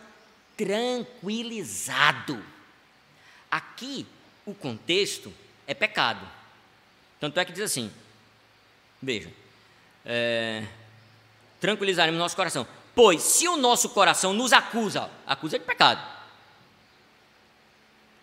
tranquilizado. 0.56 2.46
Aqui, 3.50 4.06
o 4.46 4.54
contexto 4.54 5.34
é 5.66 5.74
pecado. 5.74 6.28
Tanto 7.20 7.40
é 7.40 7.46
que 7.46 7.54
diz 7.54 7.64
assim: 7.64 7.92
veja, 9.02 9.32
é, 10.06 10.68
tranquilizaremos 11.60 12.20
nosso 12.20 12.36
coração. 12.36 12.68
Pois 12.94 13.22
se 13.22 13.48
o 13.48 13.56
nosso 13.56 13.90
coração 13.90 14.34
nos 14.34 14.52
acusa, 14.52 15.10
acusa 15.26 15.58
de 15.58 15.66
pecado. 15.66 16.20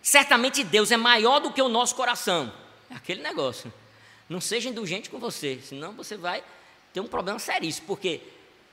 Certamente 0.01 0.63
Deus 0.63 0.91
é 0.91 0.97
maior 0.97 1.39
do 1.39 1.51
que 1.51 1.61
o 1.61 1.67
nosso 1.67 1.95
coração. 1.95 2.53
É 2.89 2.95
aquele 2.95 3.21
negócio. 3.21 3.73
Não 4.29 4.39
seja 4.39 4.69
indulgente 4.69 5.09
com 5.09 5.19
você, 5.19 5.59
senão 5.63 5.93
você 5.93 6.15
vai 6.15 6.43
ter 6.97 7.01
um 7.01 7.07
problema 7.07 7.37
seríssimo, 7.37 7.85
porque 7.85 8.21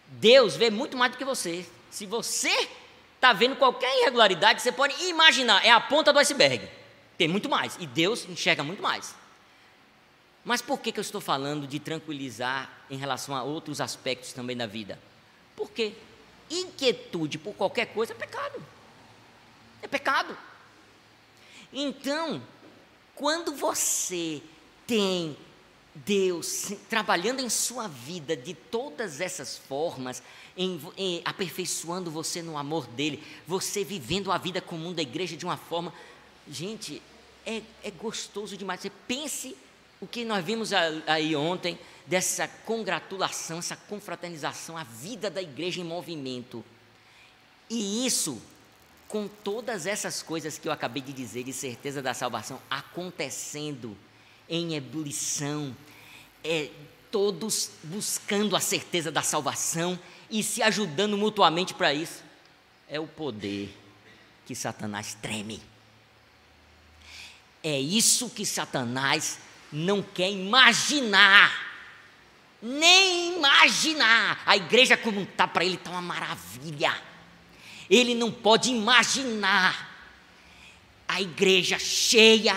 Deus 0.07 0.57
vê 0.57 0.71
muito 0.71 0.97
mais 0.97 1.13
do 1.13 1.19
que 1.19 1.25
você. 1.27 1.67
Se 1.91 2.07
você 2.07 2.69
está 3.17 3.35
vendo 3.35 3.55
qualquer 3.57 4.01
irregularidade, 4.01 4.63
você 4.63 4.73
pode 4.73 4.95
imaginar, 5.05 5.63
é 5.65 5.71
a 5.71 5.79
ponta 5.79 6.11
do 6.11 6.19
iceberg. 6.19 6.67
Tem 7.19 7.29
muito 7.29 7.51
mais, 7.51 7.77
e 7.79 7.87
Deus 7.87 8.27
enxerga 8.27 8.65
muito 8.65 8.83
mais. 8.83 9.15
Mas 10.43 10.63
por 10.63 10.81
que, 10.81 10.91
que 10.91 10.99
eu 10.99 11.03
estou 11.03 11.21
falando 11.21 11.67
de 11.67 11.79
tranquilizar 11.79 12.71
em 12.91 12.97
relação 12.97 13.37
a 13.37 13.43
outros 13.43 13.79
aspectos 13.79 14.33
também 14.33 14.57
da 14.57 14.67
vida? 14.67 14.99
Porque 15.55 15.93
inquietude 16.51 17.37
por 17.37 17.55
qualquer 17.55 17.87
coisa 17.93 18.15
é 18.15 18.17
pecado. 18.17 18.63
É 19.83 19.87
pecado. 19.87 20.37
Então, 21.71 22.43
quando 23.15 23.55
você 23.55 24.41
tem 24.87 25.37
Deus 25.95 26.73
trabalhando 26.89 27.41
em 27.41 27.49
sua 27.49 27.87
vida 27.87 28.37
de 28.37 28.53
todas 28.53 29.21
essas 29.21 29.57
formas, 29.57 30.23
em, 30.57 30.81
em, 30.97 31.23
aperfeiçoando 31.25 32.11
você 32.11 32.43
no 32.43 32.59
amor 32.59 32.87
dele, 32.89 33.23
você 33.47 33.85
vivendo 33.85 34.33
a 34.33 34.39
vida 34.39 34.61
comum 34.61 34.93
da 34.93 35.03
igreja 35.03 35.37
de 35.37 35.45
uma 35.45 35.57
forma. 35.57 35.93
Gente, 36.51 37.01
é, 37.47 37.63
é 37.83 37.91
gostoso 37.93 38.57
demais. 38.57 38.81
Você 38.81 38.91
pense 39.07 39.57
o 40.01 40.07
que 40.07 40.25
nós 40.25 40.45
vimos 40.45 40.73
aí 40.73 41.35
ontem, 41.37 41.79
dessa 42.07 42.47
congratulação, 42.47 43.59
essa 43.59 43.77
confraternização, 43.77 44.77
a 44.77 44.85
vida 44.85 45.31
da 45.31 45.41
igreja 45.41 45.81
em 45.81 45.85
movimento. 45.85 46.65
E 47.71 48.05
isso, 48.05 48.43
com 49.09 49.29
todas 49.29 49.87
essas 49.87 50.23
coisas 50.23 50.59
que 50.59 50.69
eu 50.69 50.73
acabei 50.73 51.03
de 51.03 51.13
dizer, 51.13 51.45
de 51.45 51.53
certeza 51.53 52.03
da 52.03 52.13
salvação, 52.13 52.61
acontecendo 52.69 53.97
em 54.49 54.75
ebulição, 54.75 55.75
é, 56.43 56.71
todos 57.11 57.71
buscando 57.85 58.57
a 58.57 58.61
certeza 58.61 59.11
da 59.11 59.23
salvação 59.23 59.99
e 60.31 60.43
se 60.43 60.63
ajudando 60.63 61.17
mutuamente 61.17 61.73
para 61.75 61.95
isso, 61.95 62.23
é 62.89 62.99
o 62.99 63.07
poder 63.07 63.75
que 64.47 64.55
Satanás 64.55 65.17
treme. 65.21 65.63
É 67.63 67.79
isso 67.81 68.29
que 68.29 68.45
Satanás 68.45 69.39
não 69.73 70.03
quer 70.03 70.31
imaginar. 70.31 71.73
Nem 72.61 73.37
imaginar. 73.37 74.43
A 74.45 74.57
igreja, 74.57 74.97
como 74.97 75.23
está 75.23 75.47
para 75.47 75.65
ele, 75.65 75.77
está 75.77 75.91
uma 75.91 76.03
maravilha. 76.03 76.95
Ele 77.89 78.15
não 78.15 78.31
pode 78.31 78.71
imaginar 78.71 79.95
a 81.07 81.21
igreja 81.21 81.79
cheia 81.79 82.57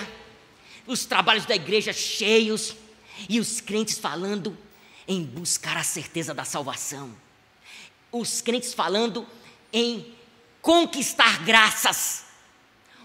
os 0.88 1.06
trabalhos 1.06 1.46
da 1.46 1.56
igreja 1.56 1.92
cheios 1.92 2.76
e 3.28 3.40
os 3.40 3.60
crentes 3.60 4.00
falando 4.00 4.58
em 5.08 5.24
buscar 5.24 5.78
a 5.78 5.84
certeza 5.84 6.34
da 6.34 6.46
salvação. 6.46 7.16
Os 8.12 8.42
crentes 8.42 8.74
falando 8.74 9.28
em 9.72 10.14
conquistar 10.62 11.44
graças. 11.44 12.26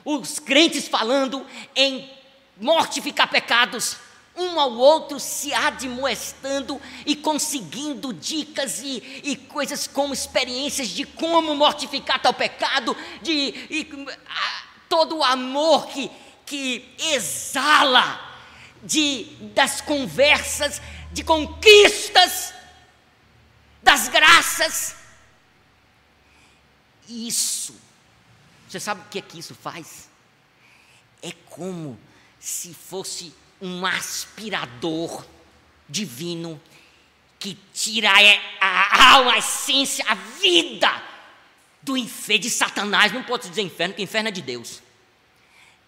Os 0.04 0.38
crentes 0.38 0.88
falando 0.88 1.44
em 1.74 2.10
mortificar 2.56 3.28
pecados. 3.28 3.96
Um 4.34 4.58
ao 4.58 4.72
outro 4.72 5.20
se 5.20 5.52
admoestando 5.52 6.80
e 7.04 7.14
conseguindo 7.14 8.14
dicas 8.14 8.80
e, 8.82 9.20
e 9.22 9.36
coisas 9.36 9.86
como 9.86 10.14
experiências 10.14 10.88
de 10.88 11.04
como 11.04 11.54
mortificar 11.54 12.20
tal 12.22 12.32
pecado, 12.32 12.96
de 13.20 13.32
e, 13.32 14.06
a, 14.26 14.62
todo 14.88 15.18
o 15.18 15.24
amor 15.24 15.86
que 15.88 16.10
que 16.46 16.94
exala 16.98 18.20
de, 18.82 19.24
das 19.54 19.80
conversas, 19.80 20.80
de 21.12 21.22
conquistas, 21.22 22.52
das 23.82 24.08
graças. 24.08 24.96
Isso, 27.08 27.74
você 28.68 28.80
sabe 28.80 29.02
o 29.02 29.08
que 29.08 29.18
é 29.18 29.22
que 29.22 29.38
isso 29.38 29.54
faz? 29.54 30.08
É 31.22 31.32
como 31.50 31.98
se 32.38 32.74
fosse 32.74 33.34
um 33.60 33.86
aspirador 33.86 35.24
divino 35.88 36.60
que 37.38 37.58
tira 37.72 38.10
a 38.60 39.12
alma, 39.14 39.32
a 39.32 39.38
essência, 39.38 40.04
a 40.08 40.14
vida 40.14 41.02
do 41.82 41.96
inferno, 41.96 42.42
de 42.42 42.50
Satanás. 42.50 43.12
Não 43.12 43.22
pode 43.22 43.48
dizer 43.48 43.62
inferno, 43.62 43.94
porque 43.94 44.02
inferno 44.02 44.28
é 44.28 44.32
de 44.32 44.42
Deus 44.42 44.82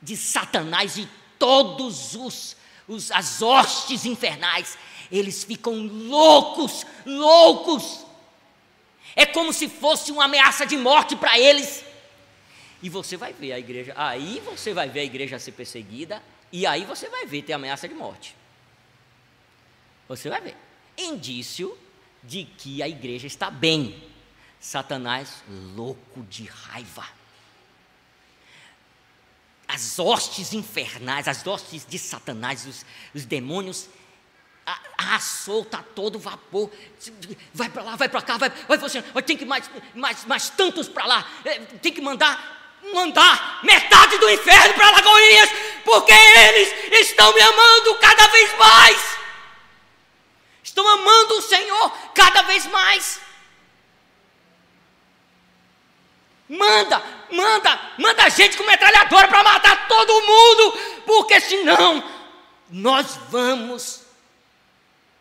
de 0.05 0.17
Satanás 0.17 0.99
e 0.99 1.09
todos 1.39 2.15
os, 2.15 2.57
os 2.87 3.11
as 3.11 3.41
hostes 3.41 4.05
infernais, 4.05 4.79
eles 5.11 5.43
ficam 5.43 5.75
loucos, 5.87 6.87
loucos. 7.07 8.05
É 9.17 9.25
como 9.25 9.53
se 9.53 9.69
fosse 9.69 10.13
uma 10.13 10.25
ameaça 10.25 10.67
de 10.67 10.77
morte 10.77 11.17
para 11.17 11.39
eles. 11.39 11.85
E 12.83 12.91
você 12.91 13.17
vai 13.17 13.33
ver 13.33 13.53
a 13.53 13.59
igreja, 13.59 13.95
aí 13.97 14.43
você 14.45 14.75
vai 14.75 14.89
ver 14.91 15.01
a 15.01 15.05
igreja 15.05 15.39
ser 15.39 15.53
perseguida, 15.53 16.23
e 16.53 16.67
aí 16.67 16.85
você 16.85 17.09
vai 17.09 17.25
ver 17.25 17.43
ter 17.43 17.55
ameaça 17.55 17.89
de 17.89 17.95
morte. 17.95 18.37
Você 20.07 20.29
vai 20.29 20.43
ver. 20.43 20.57
Indício 20.99 21.77
de 22.23 22.45
que 22.45 22.83
a 22.83 22.89
igreja 22.89 23.27
está 23.27 23.51
bem. 23.51 24.03
Satanás 24.61 25.43
louco 25.75 26.23
de 26.25 26.45
raiva 26.45 27.07
as 29.75 29.99
hostes 29.99 30.53
infernais, 30.53 31.27
as 31.27 31.45
hostes 31.45 31.85
de 31.85 31.99
Satanás, 31.99 32.65
os, 32.65 32.87
os 33.13 33.25
demônios, 33.25 33.89
a, 34.65 35.17
a 35.17 35.19
solta 35.19 35.79
a 35.79 35.83
todo 35.83 36.17
vapor, 36.17 36.71
vai 37.53 37.69
para 37.69 37.83
lá, 37.83 37.97
vai 37.97 38.09
para 38.09 38.23
cá, 38.23 38.37
vai, 38.39 38.51
vai 38.69 38.79
você, 38.79 39.03
tem 39.27 39.37
que 39.37 39.45
mais, 39.45 39.69
mais, 39.93 40.25
mais 40.27 40.49
tantos 40.51 40.89
para 40.89 41.05
lá, 41.07 41.29
é, 41.45 41.59
tem 41.59 41.93
que 41.93 42.01
mandar, 42.01 42.79
mandar 42.95 43.61
metade 43.65 44.17
do 44.19 44.31
inferno 44.31 44.75
para 44.75 44.93
Lagoinhas, 44.93 45.51
porque 45.85 46.13
eles 46.13 47.09
estão 47.09 47.35
me 47.35 47.41
amando 47.41 47.97
cada 47.97 48.29
vez 48.29 48.57
mais, 48.57 49.19
estão 50.63 50.87
amando 50.87 51.35
o 51.35 51.43
Senhor 51.43 51.91
cada 52.15 52.43
vez 52.43 52.65
mais. 52.67 53.21
Manda, 56.49 57.03
manda, 57.33 57.93
manda 57.99 58.29
gente 58.29 58.57
com 58.57 58.65
metralhadora 58.65 59.29
para 59.29 59.43
matar 59.43 59.89
todo 59.89 60.21
mundo, 60.21 61.03
porque 61.07 61.41
senão 61.41 62.05
nós 62.69 63.19
vamos 63.31 64.03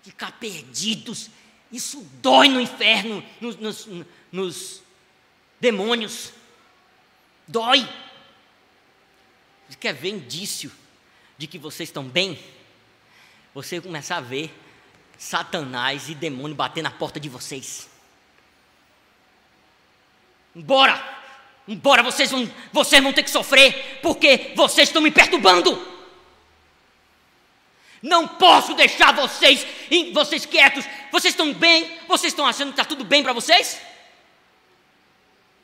ficar 0.01 0.31
perdidos. 0.33 1.29
Isso 1.71 2.05
dói 2.21 2.49
no 2.49 2.59
inferno, 2.59 3.23
nos, 3.39 3.55
nos, 3.55 3.87
nos 4.31 4.81
demônios. 5.59 6.33
Dói. 7.47 7.87
Você 9.69 9.77
quer 9.79 9.93
ver 9.93 10.09
indício 10.09 10.71
de 11.37 11.47
que 11.47 11.57
vocês 11.57 11.89
estão 11.89 12.03
bem? 12.03 12.37
Você 13.53 13.79
começar 13.79 14.17
a 14.17 14.21
ver 14.21 14.53
Satanás 15.17 16.09
e 16.09 16.15
demônio 16.15 16.55
bater 16.55 16.81
na 16.81 16.91
porta 16.91 17.19
de 17.19 17.29
vocês. 17.29 17.92
Bora! 20.55 21.13
Embora 21.67 22.03
vocês 22.03 22.29
vão, 22.29 22.49
vocês 22.73 23.01
vão 23.01 23.13
ter 23.13 23.23
que 23.23 23.29
sofrer, 23.29 23.99
porque 24.01 24.51
vocês 24.55 24.89
estão 24.89 25.01
me 25.01 25.11
perturbando. 25.11 25.93
Não 28.01 28.27
posso 28.27 28.73
deixar 28.73 29.13
vocês, 29.13 29.65
vocês 30.11 30.45
quietos. 30.45 30.85
Vocês 31.09 31.33
estão 31.33 31.53
bem? 31.53 31.99
Vocês 32.05 32.33
estão 32.33 32.45
achando 32.45 32.67
que 32.67 32.73
está 32.73 32.83
tudo 32.83 33.05
bem 33.05 33.23
para 33.23 33.31
vocês? 33.31 33.81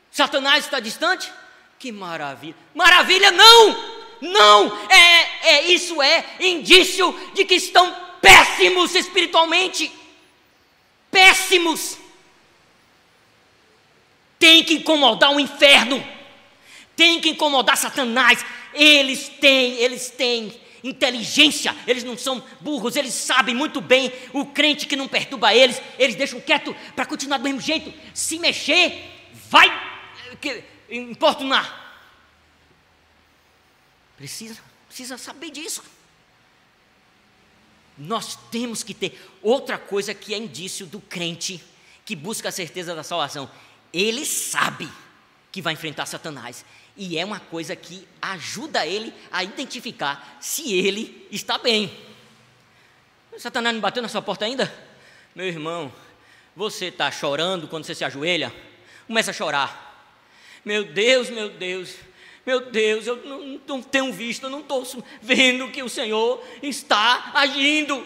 Satanás 0.09 0.63
está 0.63 0.79
distante? 0.79 1.31
Que 1.77 1.91
maravilha! 1.91 2.55
Maravilha 2.73 3.31
não! 3.31 3.99
Não! 4.21 4.89
É, 4.89 5.49
é 5.49 5.61
isso 5.67 6.01
é 6.01 6.25
indício 6.39 7.13
de 7.33 7.43
que 7.43 7.55
estão 7.55 7.93
péssimos 8.21 8.95
espiritualmente. 8.95 9.91
Péssimos. 11.11 11.97
Tem 14.39 14.63
que 14.63 14.75
incomodar 14.75 15.31
o 15.31 15.39
inferno. 15.39 16.03
Tem 16.95 17.19
que 17.19 17.29
incomodar 17.29 17.77
Satanás. 17.77 18.43
Eles 18.73 19.27
têm, 19.27 19.73
eles 19.73 20.09
têm 20.09 20.59
inteligência, 20.83 21.75
eles 21.85 22.03
não 22.03 22.17
são 22.17 22.41
burros, 22.61 22.95
eles 22.95 23.13
sabem 23.13 23.53
muito 23.53 23.81
bem 23.81 24.11
o 24.33 24.45
crente 24.45 24.87
que 24.87 24.95
não 24.95 25.07
perturba 25.07 25.53
eles, 25.53 25.81
eles 25.97 26.15
deixam 26.15 26.39
quieto 26.39 26.73
para 26.95 27.05
continuar 27.05 27.37
do 27.37 27.43
mesmo 27.43 27.59
jeito. 27.59 27.93
Se 28.13 28.39
mexer, 28.39 29.11
vai 29.49 29.67
que, 30.39 30.63
importunar. 30.89 31.77
Precisa, 34.15 34.59
precisa 34.87 35.17
saber 35.17 35.51
disso. 35.51 35.83
Nós 37.97 38.37
temos 38.49 38.81
que 38.81 38.93
ter 38.93 39.19
outra 39.41 39.77
coisa 39.77 40.13
que 40.13 40.33
é 40.33 40.37
indício 40.37 40.85
do 40.85 41.01
crente 41.01 41.61
que 42.05 42.15
busca 42.15 42.49
a 42.49 42.51
certeza 42.51 42.95
da 42.95 43.03
salvação. 43.03 43.49
Ele 43.93 44.25
sabe 44.25 44.89
que 45.51 45.61
vai 45.61 45.73
enfrentar 45.73 46.05
Satanás. 46.05 46.65
E 46.95 47.17
é 47.17 47.23
uma 47.23 47.39
coisa 47.39 47.75
que 47.75 48.07
ajuda 48.21 48.85
ele 48.85 49.13
a 49.31 49.43
identificar 49.43 50.37
se 50.41 50.73
ele 50.73 51.27
está 51.31 51.57
bem. 51.57 51.91
Satanás 53.37 53.73
não 53.73 53.81
bateu 53.81 54.03
na 54.03 54.09
sua 54.09 54.21
porta 54.21 54.45
ainda? 54.45 54.71
Meu 55.33 55.45
irmão, 55.45 55.93
você 56.55 56.87
está 56.87 57.09
chorando 57.09 57.67
quando 57.67 57.85
você 57.85 57.95
se 57.95 58.03
ajoelha? 58.03 58.53
Começa 59.07 59.31
a 59.31 59.33
chorar. 59.33 59.87
Meu 60.65 60.83
Deus, 60.83 61.29
meu 61.29 61.49
Deus, 61.49 61.95
meu 62.45 62.69
Deus, 62.69 63.07
eu 63.07 63.15
não, 63.25 63.61
não 63.65 63.81
tenho 63.81 64.11
visto, 64.11 64.43
eu 64.43 64.49
não 64.49 64.59
estou 64.59 64.85
vendo 65.21 65.71
que 65.71 65.81
o 65.81 65.87
Senhor 65.87 66.43
está 66.61 67.31
agindo. 67.33 68.05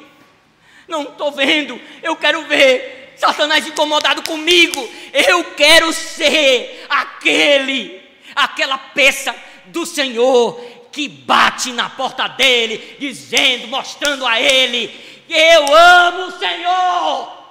Não 0.87 1.03
estou 1.03 1.31
vendo, 1.31 1.79
eu 2.03 2.15
quero 2.15 2.45
ver. 2.45 3.02
Satanás 3.15 3.67
incomodado 3.67 4.23
comigo, 4.23 4.89
eu 5.13 5.43
quero 5.55 5.91
ser 5.93 6.85
aquele, 6.89 8.01
aquela 8.35 8.77
peça 8.77 9.35
do 9.65 9.85
Senhor 9.85 10.59
que 10.91 11.07
bate 11.07 11.71
na 11.71 11.89
porta 11.89 12.27
dele, 12.27 12.97
dizendo, 12.99 13.67
mostrando 13.67 14.25
a 14.25 14.39
ele: 14.39 15.23
Eu 15.29 15.75
amo 15.75 16.27
o 16.27 16.39
Senhor. 16.39 17.43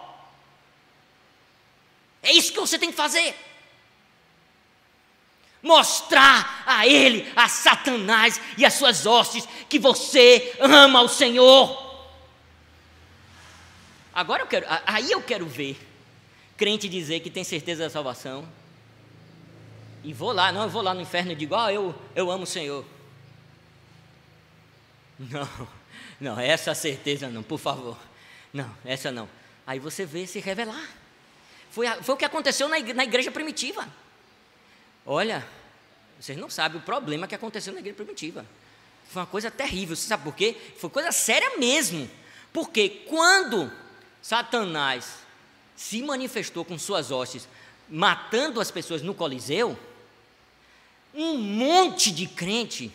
É 2.23 2.33
isso 2.33 2.53
que 2.53 2.61
você 2.61 2.79
tem 2.79 2.91
que 2.91 2.97
fazer 2.97 3.35
mostrar 5.63 6.65
a 6.67 6.87
ele, 6.87 7.31
a 7.37 7.49
Satanás 7.49 8.41
e 8.59 8.65
as 8.65 8.75
suas 8.75 9.07
hostes 9.07 9.49
que 9.69 9.79
você 9.79 10.57
ama 10.59 11.01
o 11.03 11.09
Senhor. 11.09 11.91
Agora 14.15 14.43
eu 14.43 14.47
quero, 14.47 14.67
aí 14.87 15.11
eu 15.11 15.23
quero 15.23 15.47
ver 15.47 15.79
crente 16.63 16.89
dizer 16.89 17.19
que 17.19 17.29
tem 17.29 17.43
certeza 17.43 17.83
da 17.83 17.91
salvação. 17.91 18.49
E 20.05 20.13
vou 20.13 20.31
lá, 20.31 20.53
não, 20.53 20.63
eu 20.63 20.69
vou 20.69 20.81
lá 20.81 20.95
no 20.95 21.01
inferno 21.01 21.33
e 21.33 21.35
digo, 21.35 21.57
ah, 21.57 21.73
eu, 21.73 21.93
eu 22.15 22.31
amo 22.31 22.45
o 22.45 22.47
Senhor. 22.47 22.85
Não, 25.19 25.69
não, 26.19 26.41
essa 26.41 26.75
certeza 26.75 27.29
não, 27.29 27.43
por 27.43 27.59
favor. 27.59 27.97
Não, 28.53 28.69
essa 28.85 29.13
não. 29.13 29.29
Aí 29.67 29.79
você 29.79 30.05
vê 30.05 30.27
se 30.27 30.41
revelar. 30.41 30.89
Foi, 31.71 31.87
foi 32.03 32.15
o 32.15 32.19
que 32.19 32.25
aconteceu 32.25 32.69
na 32.69 32.79
na 32.79 33.05
igreja 33.05 33.31
primitiva. 33.31 33.89
Olha, 35.05 35.47
vocês 36.19 36.37
não 36.37 36.49
sabem 36.51 36.81
o 36.81 36.85
problema 36.85 37.29
que 37.29 37.35
aconteceu 37.35 37.73
na 37.73 37.81
igreja 37.81 37.97
primitiva. 37.97 38.47
Foi 39.09 39.23
uma 39.23 39.27
coisa 39.27 39.51
terrível. 39.51 39.95
Você 39.95 40.09
sabe 40.09 40.25
por 40.25 40.35
quê? 40.35 40.57
Foi 40.77 40.91
coisa 40.91 41.13
séria 41.13 41.57
mesmo. 41.57 42.09
Porque 42.53 42.89
quando 43.09 43.71
Satanás 44.23 45.18
se 45.77 46.01
manifestou 46.01 46.64
com 46.64 46.79
suas 46.79 47.11
hostes, 47.11 47.49
matando 47.89 48.61
as 48.61 48.70
pessoas 48.70 49.03
no 49.03 49.12
Coliseu, 49.12 49.77
um 51.12 51.37
monte 51.37 52.11
de 52.11 52.27
crente, 52.27 52.91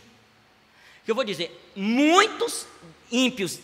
que 1.03 1.11
eu 1.11 1.15
vou 1.15 1.23
dizer, 1.23 1.71
muitos 1.75 2.65
ímpios, 3.11 3.59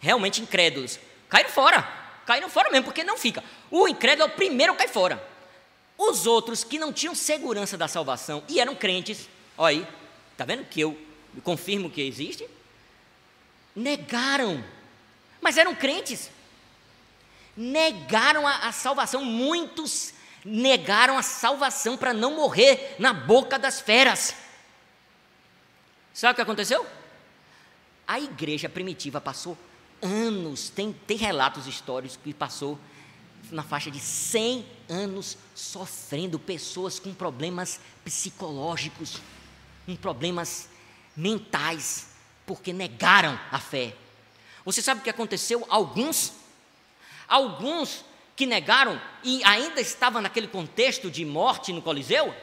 realmente 0.00 0.40
incrédulos, 0.40 0.98
caíram 1.28 1.50
fora. 1.50 1.98
Caíram 2.24 2.50
fora 2.50 2.70
mesmo, 2.70 2.84
porque 2.84 3.02
não 3.02 3.16
fica. 3.16 3.42
O 3.70 3.88
incrédulo 3.88 4.28
é 4.28 4.32
o 4.32 4.36
primeiro 4.36 4.74
a 4.74 4.76
cair 4.76 4.90
fora. 4.90 5.26
Os 5.96 6.26
outros 6.26 6.62
que 6.62 6.78
não 6.78 6.92
tinham 6.92 7.14
segurança 7.14 7.76
da 7.76 7.88
salvação 7.88 8.44
e 8.48 8.60
eram 8.60 8.76
crentes, 8.76 9.28
olha 9.56 9.78
aí, 9.78 9.88
está 10.32 10.44
vendo 10.44 10.64
que 10.64 10.78
eu 10.80 10.96
confirmo 11.42 11.90
que 11.90 12.02
existe? 12.02 12.46
Negaram, 13.74 14.62
mas 15.40 15.56
eram 15.56 15.74
crentes. 15.74 16.30
Negaram 17.60 18.46
a, 18.46 18.68
a 18.68 18.72
salvação, 18.72 19.24
muitos 19.24 20.14
negaram 20.44 21.18
a 21.18 21.22
salvação 21.22 21.96
para 21.96 22.14
não 22.14 22.36
morrer 22.36 22.94
na 23.00 23.12
boca 23.12 23.58
das 23.58 23.80
feras. 23.80 24.32
Sabe 26.14 26.32
o 26.32 26.36
que 26.36 26.42
aconteceu? 26.42 26.86
A 28.06 28.20
igreja 28.20 28.68
primitiva 28.68 29.20
passou 29.20 29.58
anos, 30.00 30.70
tem, 30.70 30.92
tem 30.92 31.16
relatos 31.16 31.66
históricos 31.66 32.16
que 32.22 32.32
passou 32.32 32.78
na 33.50 33.62
faixa 33.62 33.90
de 33.90 33.98
100 33.98 34.64
anos 34.88 35.36
sofrendo, 35.54 36.38
pessoas 36.38 36.98
com 36.98 37.12
problemas 37.12 37.80
psicológicos, 38.04 39.20
com 39.84 39.96
problemas 39.96 40.68
mentais, 41.16 42.10
porque 42.46 42.72
negaram 42.72 43.38
a 43.50 43.58
fé. 43.58 43.94
Você 44.64 44.82
sabe 44.82 45.00
o 45.00 45.04
que 45.04 45.10
aconteceu? 45.10 45.66
Alguns, 45.68 46.32
alguns 47.28 48.04
que 48.34 48.46
negaram 48.46 49.00
e 49.22 49.42
ainda 49.44 49.80
estavam 49.80 50.22
naquele 50.22 50.48
contexto 50.48 51.10
de 51.10 51.24
morte 51.24 51.72
no 51.72 51.82
Coliseu, 51.82 52.34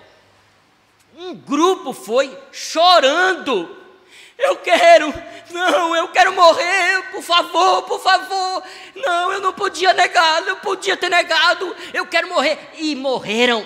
um 1.17 1.33
grupo 1.33 1.93
foi 1.93 2.38
chorando 2.51 3.86
eu 4.38 4.57
quero, 4.57 5.13
não, 5.51 5.95
eu 5.95 6.09
quero 6.09 6.33
morrer, 6.33 7.03
por 7.11 7.23
favor, 7.23 7.83
por 7.83 8.01
favor. 8.01 8.63
Não, 8.95 9.31
eu 9.31 9.41
não 9.41 9.53
podia 9.53 9.93
negar, 9.93 10.45
eu 10.45 10.57
podia 10.57 10.97
ter 10.97 11.09
negado, 11.09 11.73
eu 11.93 12.05
quero 12.05 12.27
morrer. 12.27 12.57
E 12.77 12.95
morreram. 12.95 13.65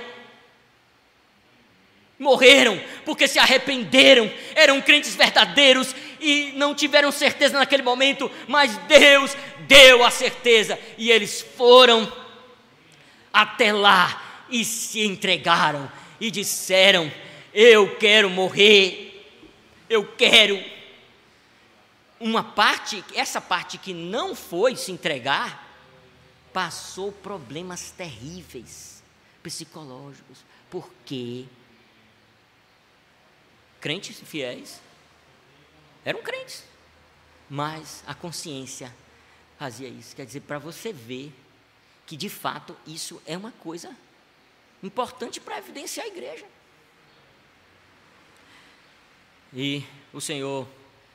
Morreram 2.19 2.79
porque 3.05 3.27
se 3.27 3.39
arrependeram, 3.39 4.31
eram 4.53 4.81
crentes 4.81 5.15
verdadeiros 5.15 5.95
e 6.19 6.53
não 6.55 6.75
tiveram 6.75 7.11
certeza 7.11 7.57
naquele 7.57 7.83
momento, 7.83 8.29
mas 8.47 8.77
Deus 8.87 9.35
deu 9.67 10.03
a 10.03 10.11
certeza 10.11 10.79
e 10.97 11.11
eles 11.11 11.41
foram 11.55 12.11
até 13.31 13.71
lá 13.71 14.45
e 14.49 14.65
se 14.65 15.01
entregaram 15.01 15.91
e 16.19 16.29
disseram: 16.31 17.11
Eu 17.53 17.95
quero 17.97 18.29
morrer 18.29 19.09
eu 19.89 20.05
quero. 20.05 20.63
Uma 22.19 22.43
parte, 22.43 23.03
essa 23.15 23.41
parte 23.41 23.77
que 23.77 23.93
não 23.93 24.35
foi 24.35 24.75
se 24.75 24.91
entregar, 24.91 25.67
passou 26.53 27.11
problemas 27.11 27.91
terríveis 27.91 29.01
psicológicos. 29.41 30.39
Porque 30.69 31.45
crentes 33.79 34.19
fiéis 34.23 34.79
eram 36.09 36.23
crentes, 36.23 36.63
mas 37.47 38.03
a 38.07 38.15
consciência 38.15 38.91
fazia 39.59 39.87
isso. 39.87 40.15
Quer 40.15 40.25
dizer, 40.25 40.39
para 40.39 40.57
você 40.57 40.91
ver 40.91 41.31
que 42.07 42.17
de 42.17 42.27
fato 42.27 42.75
isso 42.87 43.21
é 43.27 43.37
uma 43.37 43.51
coisa 43.51 43.95
importante 44.81 45.39
para 45.39 45.59
evidenciar 45.59 46.07
a 46.07 46.09
igreja. 46.09 46.47
E 49.53 49.83
o 50.11 50.19
Senhor, 50.19 50.67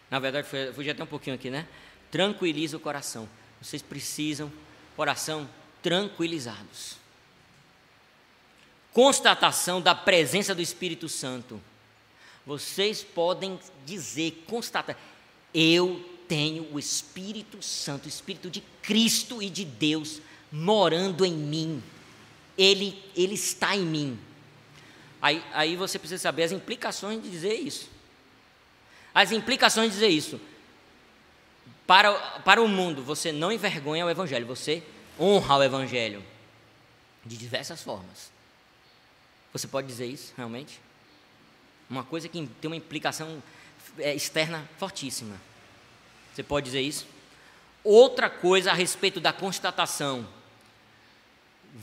na 0.09 0.21
verdade, 0.21 0.47
fugi 0.73 0.91
até 0.91 1.03
um 1.03 1.09
pouquinho 1.09 1.35
aqui, 1.35 1.51
né? 1.51 1.67
Tranquiliza 2.09 2.77
o 2.77 2.81
coração. 2.81 3.29
Vocês 3.61 3.83
precisam, 3.83 4.53
coração, 4.95 5.51
tranquilizados. 5.83 6.99
Constatação 8.93 9.81
da 9.81 9.93
presença 9.93 10.55
do 10.55 10.63
Espírito 10.63 11.09
Santo. 11.09 11.61
Vocês 12.47 13.03
podem 13.03 13.59
dizer, 13.87 14.45
constata, 14.47 14.97
eu 15.53 16.05
tenho 16.29 16.73
o 16.73 16.79
Espírito 16.79 17.63
Santo, 17.63 18.07
o 18.07 18.09
Espírito 18.09 18.51
de 18.51 18.61
Cristo 18.83 19.43
e 19.43 19.49
de 19.49 19.65
Deus 19.65 20.21
morando 20.51 21.25
em 21.25 21.33
mim. 21.33 21.83
Ele, 22.57 23.03
ele 23.17 23.35
está 23.35 23.75
em 23.75 23.85
mim. 23.85 24.19
Aí, 25.21 25.43
aí 25.53 25.77
você 25.77 25.99
precisa 25.99 26.23
saber 26.23 26.43
as 26.45 26.53
implicações 26.53 27.23
de 27.23 27.31
dizer 27.31 27.55
isso. 27.55 27.89
As 29.15 29.33
implicações 29.33 29.89
de 29.89 29.95
dizer 29.95 30.09
isso. 30.09 30.41
Para, 31.87 32.13
para 32.41 32.63
o 32.63 32.69
mundo, 32.69 33.03
você 33.03 33.33
não 33.33 33.51
envergonha 33.51 34.05
o 34.05 34.11
Evangelho, 34.11 34.47
você 34.47 34.83
honra 35.19 35.57
o 35.57 35.63
Evangelho. 35.63 36.23
De 37.25 37.39
diversas 37.39 37.83
formas. 37.83 38.31
Você 39.53 39.67
pode 39.67 39.87
dizer 39.87 40.07
isso, 40.07 40.35
realmente? 40.37 40.79
Uma 41.89 42.05
coisa 42.05 42.29
que 42.29 42.47
tem 42.61 42.69
uma 42.69 42.77
implicação 42.77 43.43
é, 43.99 44.15
externa 44.15 44.69
fortíssima. 44.79 45.41
Você 46.35 46.43
pode 46.43 46.67
dizer 46.67 46.81
isso? 46.81 47.07
Outra 47.83 48.31
coisa 48.31 48.71
a 48.71 48.75
respeito 48.75 49.21
da 49.21 49.33
constatação. 49.33 50.27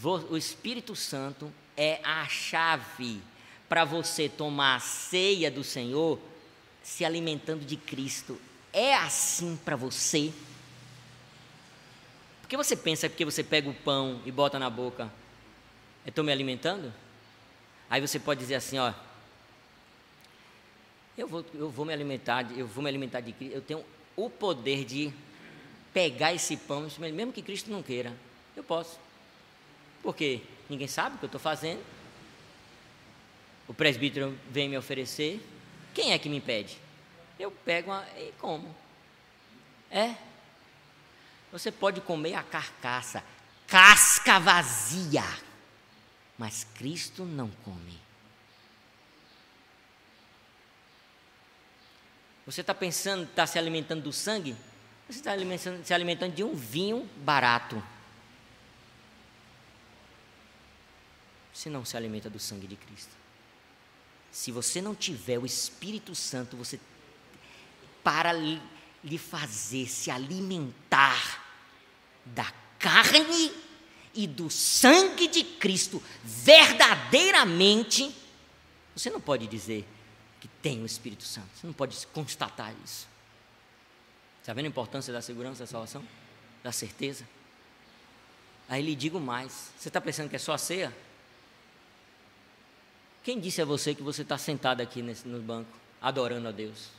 O 0.03 0.37
Espírito 0.37 0.95
Santo 0.95 1.51
é 1.77 1.99
a 2.03 2.25
chave 2.27 3.21
para 3.67 3.85
você 3.85 4.27
tomar 4.27 4.75
a 4.75 4.79
ceia 4.79 5.51
do 5.51 5.63
Senhor 5.63 6.19
se 6.83 7.05
alimentando 7.05 7.65
de 7.65 7.77
Cristo. 7.77 8.39
É 8.73 8.95
assim 8.95 9.57
para 9.63 9.75
você? 9.75 10.33
Porque 12.41 12.57
você 12.57 12.75
pensa 12.75 13.07
que 13.07 13.23
você 13.23 13.43
pega 13.43 13.69
o 13.69 13.73
pão 13.73 14.21
e 14.25 14.31
bota 14.31 14.59
na 14.59 14.69
boca, 14.69 15.11
estou 16.05 16.23
me 16.23 16.31
alimentando? 16.31 16.93
Aí 17.89 18.01
você 18.01 18.19
pode 18.19 18.39
dizer 18.39 18.55
assim, 18.55 18.77
ó, 18.77 18.93
eu 21.21 21.27
vou, 21.27 21.45
eu 21.53 21.69
vou 21.69 21.85
me 21.85 21.93
alimentar, 21.93 22.51
eu 22.57 22.65
vou 22.65 22.83
me 22.83 22.89
alimentar 22.89 23.21
de 23.21 23.31
Cristo, 23.31 23.53
eu 23.53 23.61
tenho 23.61 23.85
o 24.15 24.29
poder 24.29 24.83
de 24.83 25.13
pegar 25.93 26.33
esse 26.33 26.57
pão, 26.57 26.87
mesmo 26.99 27.31
que 27.31 27.43
Cristo 27.43 27.69
não 27.69 27.83
queira, 27.83 28.15
eu 28.55 28.63
posso. 28.63 28.99
Porque 30.01 30.41
ninguém 30.67 30.87
sabe 30.87 31.15
o 31.15 31.19
que 31.19 31.25
eu 31.25 31.27
estou 31.27 31.39
fazendo, 31.39 31.83
o 33.67 33.73
presbítero 33.73 34.35
vem 34.49 34.67
me 34.67 34.77
oferecer, 34.77 35.39
quem 35.93 36.11
é 36.11 36.17
que 36.17 36.27
me 36.27 36.37
impede? 36.37 36.77
Eu 37.39 37.51
pego 37.51 37.91
uma, 37.91 38.03
e 38.17 38.33
como. 38.39 38.75
É. 39.91 40.15
Você 41.51 41.71
pode 41.71 42.01
comer 42.01 42.33
a 42.33 42.43
carcaça, 42.43 43.23
casca 43.67 44.39
vazia, 44.39 45.23
mas 46.37 46.63
Cristo 46.63 47.25
não 47.25 47.49
come. 47.63 47.99
Você 52.45 52.61
está 52.61 52.73
pensando, 52.73 53.23
está 53.23 53.45
se 53.45 53.59
alimentando 53.59 54.03
do 54.03 54.13
sangue? 54.13 54.55
Você 55.07 55.19
está 55.19 55.31
se 55.83 55.93
alimentando 55.93 56.33
de 56.33 56.43
um 56.43 56.55
vinho 56.55 57.09
barato. 57.17 57.81
Você 61.53 61.69
não 61.69 61.85
se 61.85 61.95
alimenta 61.95 62.29
do 62.29 62.39
sangue 62.39 62.65
de 62.65 62.75
Cristo. 62.75 63.11
Se 64.31 64.51
você 64.51 64.81
não 64.81 64.95
tiver 64.95 65.37
o 65.37 65.45
Espírito 65.45 66.15
Santo, 66.15 66.55
você 66.55 66.79
para 68.03 68.31
lhe 68.33 69.17
fazer 69.17 69.87
se 69.87 70.09
alimentar 70.09 71.45
da 72.25 72.51
carne 72.79 73.51
e 74.13 74.25
do 74.25 74.49
sangue 74.49 75.27
de 75.27 75.43
Cristo 75.43 76.01
verdadeiramente, 76.23 78.15
você 78.95 79.09
não 79.09 79.21
pode 79.21 79.47
dizer 79.47 79.87
que 80.41 80.47
tem 80.61 80.81
o 80.81 80.85
Espírito 80.85 81.23
Santo, 81.23 81.47
você 81.55 81.67
não 81.67 81.73
pode 81.73 82.05
constatar 82.07 82.73
isso. 82.83 83.07
Está 84.41 84.53
vendo 84.53 84.65
a 84.65 84.69
importância 84.69 85.13
da 85.13 85.21
segurança 85.21 85.59
da 85.59 85.67
salvação? 85.67 86.03
Da 86.63 86.71
certeza? 86.71 87.25
Aí 88.67 88.81
lhe 88.81 88.95
digo 88.95 89.19
mais: 89.19 89.71
você 89.77 89.87
está 89.87 90.01
pensando 90.01 90.29
que 90.29 90.35
é 90.35 90.39
só 90.39 90.53
a 90.53 90.57
ceia? 90.57 90.91
Quem 93.23 93.39
disse 93.39 93.61
a 93.61 93.65
você 93.65 93.93
que 93.93 94.01
você 94.01 94.23
está 94.23 94.37
sentado 94.37 94.81
aqui 94.81 95.03
nesse, 95.03 95.27
no 95.27 95.39
banco, 95.39 95.69
adorando 96.01 96.47
a 96.47 96.51
Deus? 96.51 96.89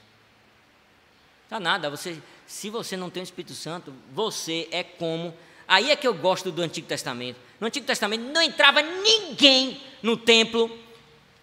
Está 1.45 1.59
nada, 1.59 1.91
você, 1.91 2.23
se 2.47 2.71
você 2.71 2.97
não 2.97 3.11
tem 3.11 3.23
o 3.23 3.25
Espírito 3.25 3.55
Santo, 3.55 3.93
você 4.13 4.69
é 4.71 4.85
como. 4.85 5.37
Aí 5.67 5.91
é 5.91 5.97
que 5.97 6.07
eu 6.07 6.15
gosto 6.15 6.53
do 6.53 6.63
Antigo 6.63 6.87
Testamento. 6.87 7.41
No 7.59 7.67
Antigo 7.67 7.87
Testamento 7.87 8.23
não 8.23 8.41
entrava 8.41 8.83
ninguém 8.83 9.83
no 10.01 10.17
templo 10.17 10.79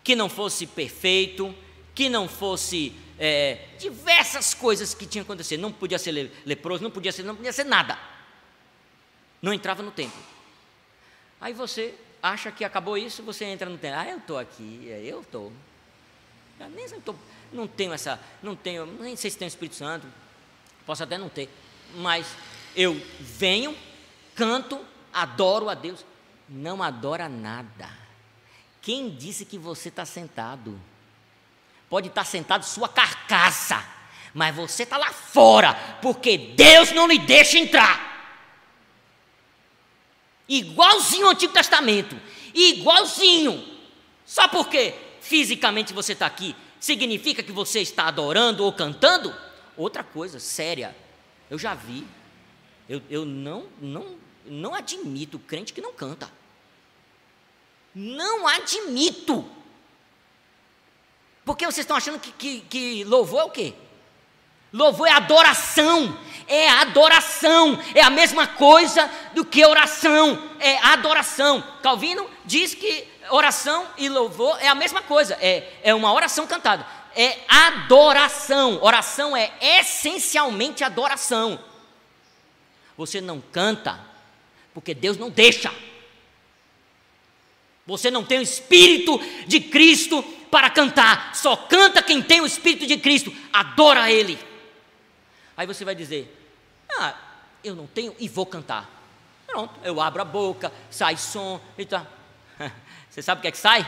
que 0.04 0.16
não 0.16 0.30
fosse 0.30 0.66
perfeito, 0.66 1.54
que 2.00 2.08
não 2.08 2.30
fosse 2.30 2.95
é, 3.20 3.66
diversas 3.78 4.54
coisas 4.54 4.93
que 4.93 5.06
tinham 5.06 5.24
acontecido. 5.24 5.60
Não 5.60 5.70
podia 5.70 6.00
ser 6.00 6.32
leproso, 6.45 6.82
não 6.82 6.89
podia 6.89 7.12
ser, 7.12 7.24
não 7.24 7.36
podia 7.36 7.52
ser 7.52 7.66
nada. 7.66 8.00
Não 9.41 9.52
entrava 9.52 9.84
no 9.84 9.91
templo. 9.91 10.24
Aí 11.41 11.52
você 11.52 11.93
acha 12.24 12.54
que 12.54 12.64
acabou 12.64 12.97
isso, 12.97 13.22
você 13.22 13.43
entra 13.43 13.70
no 13.70 13.78
tempo. 13.78 13.97
Ah, 13.97 14.08
eu 14.08 14.18
estou 14.18 14.38
aqui, 14.38 14.88
é, 14.89 15.02
eu 15.04 15.20
estou. 15.20 15.52
Nem 16.74 16.88
tô, 17.02 17.14
não 17.52 17.68
tenho 17.68 17.91
essa, 17.91 18.18
não 18.41 18.56
tenho, 18.56 18.86
nem 18.86 19.18
sei 19.18 19.30
se 19.30 19.38
tenho 19.38 19.50
Espírito 19.50 19.76
Santo, 19.76 20.08
posso 20.86 21.04
até 21.04 21.18
não 21.18 21.28
ter, 21.28 21.50
mas 21.95 22.34
eu 22.78 22.93
venho, 23.20 23.78
canto, 24.36 24.80
adoro 25.12 25.68
a 25.68 25.74
Deus. 25.74 26.06
Não 26.47 26.82
adora 26.82 27.28
nada. 27.28 27.89
Quem 28.82 29.10
disse 29.10 29.43
que 29.43 29.58
você 29.58 29.89
está 29.89 30.06
sentado? 30.06 30.80
Pode 31.89 32.07
estar 32.07 32.23
sentado 32.23 32.63
sua 32.63 32.87
carcaça, 32.87 33.83
mas 34.33 34.55
você 34.55 34.83
está 34.83 34.97
lá 34.97 35.11
fora, 35.11 35.73
porque 36.01 36.37
Deus 36.37 36.91
não 36.91 37.07
lhe 37.07 37.17
deixa 37.19 37.57
entrar 37.57 38.09
igualzinho 40.49 41.25
ao 41.25 41.31
Antigo 41.31 41.53
Testamento, 41.53 42.19
igualzinho. 42.53 43.63
Só 44.25 44.47
porque 44.47 44.95
fisicamente 45.21 45.93
você 45.93 46.13
está 46.13 46.25
aqui, 46.25 46.55
significa 46.79 47.43
que 47.43 47.51
você 47.51 47.79
está 47.81 48.07
adorando 48.07 48.65
ou 48.65 48.73
cantando? 48.73 49.33
Outra 49.77 50.03
coisa 50.03 50.39
séria, 50.39 50.95
eu 51.49 51.57
já 51.57 51.75
vi, 51.75 52.05
eu, 52.89 53.01
eu 53.09 53.23
não, 53.23 53.67
não, 53.79 54.17
não 54.45 54.73
admito 54.73 55.37
crente 55.39 55.71
que 55.71 55.81
não 55.81 55.93
canta. 55.93 56.29
Não 57.93 58.47
admito. 58.47 59.49
Porque 61.50 61.66
vocês 61.66 61.80
estão 61.80 61.97
achando 61.97 62.20
que, 62.20 62.32
que, 62.32 62.60
que 62.70 63.04
louvor 63.06 63.39
é 63.39 63.43
o 63.45 63.50
quê? 63.50 63.74
Louvor 64.72 65.08
é 65.08 65.14
adoração, 65.14 66.16
é 66.47 66.70
adoração, 66.70 67.80
é 67.95 68.04
a 68.04 68.10
mesma 68.12 68.45
coisa 68.45 69.10
do 69.34 69.43
que 69.43 69.66
oração, 69.66 70.39
é 70.60 70.78
adoração. 70.78 71.63
Calvino 71.82 72.30
diz 72.46 72.76
que 72.76 73.04
oração 73.32 73.84
e 73.97 74.08
louvor 74.08 74.59
é 74.62 74.67
a 74.67 74.76
mesma 74.76 75.01
coisa, 75.01 75.36
é, 75.42 75.74
é 75.82 75.92
uma 75.96 76.13
oração 76.13 76.46
cantada, 76.46 76.86
é 77.16 77.39
adoração. 77.47 78.78
Oração 78.84 79.36
é 79.36 79.51
essencialmente 79.59 80.84
adoração. 80.84 81.59
Você 82.96 83.20
não 83.20 83.42
canta 83.42 84.00
porque 84.71 84.93
Deus 84.93 85.17
não 85.17 85.32
deixa. 85.32 85.74
Você 87.88 88.12
não 88.12 88.24
tem 88.24 88.38
o 88.38 88.43
Espírito 88.43 89.20
de 89.47 89.59
Cristo 89.59 90.24
para 90.50 90.70
cantar, 90.70 91.36
só 91.36 91.55
canta 91.55 92.01
quem 92.01 92.21
tem 92.21 92.42
o 92.42 92.46
Espírito 92.46 92.88
de 92.88 92.97
Cristo, 92.97 93.34
adora 93.51 94.12
Ele. 94.12 94.38
Aí 95.55 95.67
você 95.67 95.84
vai 95.84 95.96
dizer: 95.96 96.36
Ah, 96.97 97.13
eu 97.63 97.76
não 97.76 97.88
tenho 97.88 98.16
e 98.20 98.28
vou 98.28 98.46
cantar. 98.46 98.89
Pronto, 99.46 99.74
eu 99.84 100.00
abro 100.00 100.21
a 100.21 100.26
boca, 100.26 100.71
sai 100.89 101.17
som 101.17 101.59
e 101.78 101.86
tal. 101.86 102.05
Você 103.09 103.21
sabe 103.21 103.39
o 103.39 103.42
que 103.42 103.47
é 103.47 103.51
que 103.51 103.58
sai? 103.58 103.86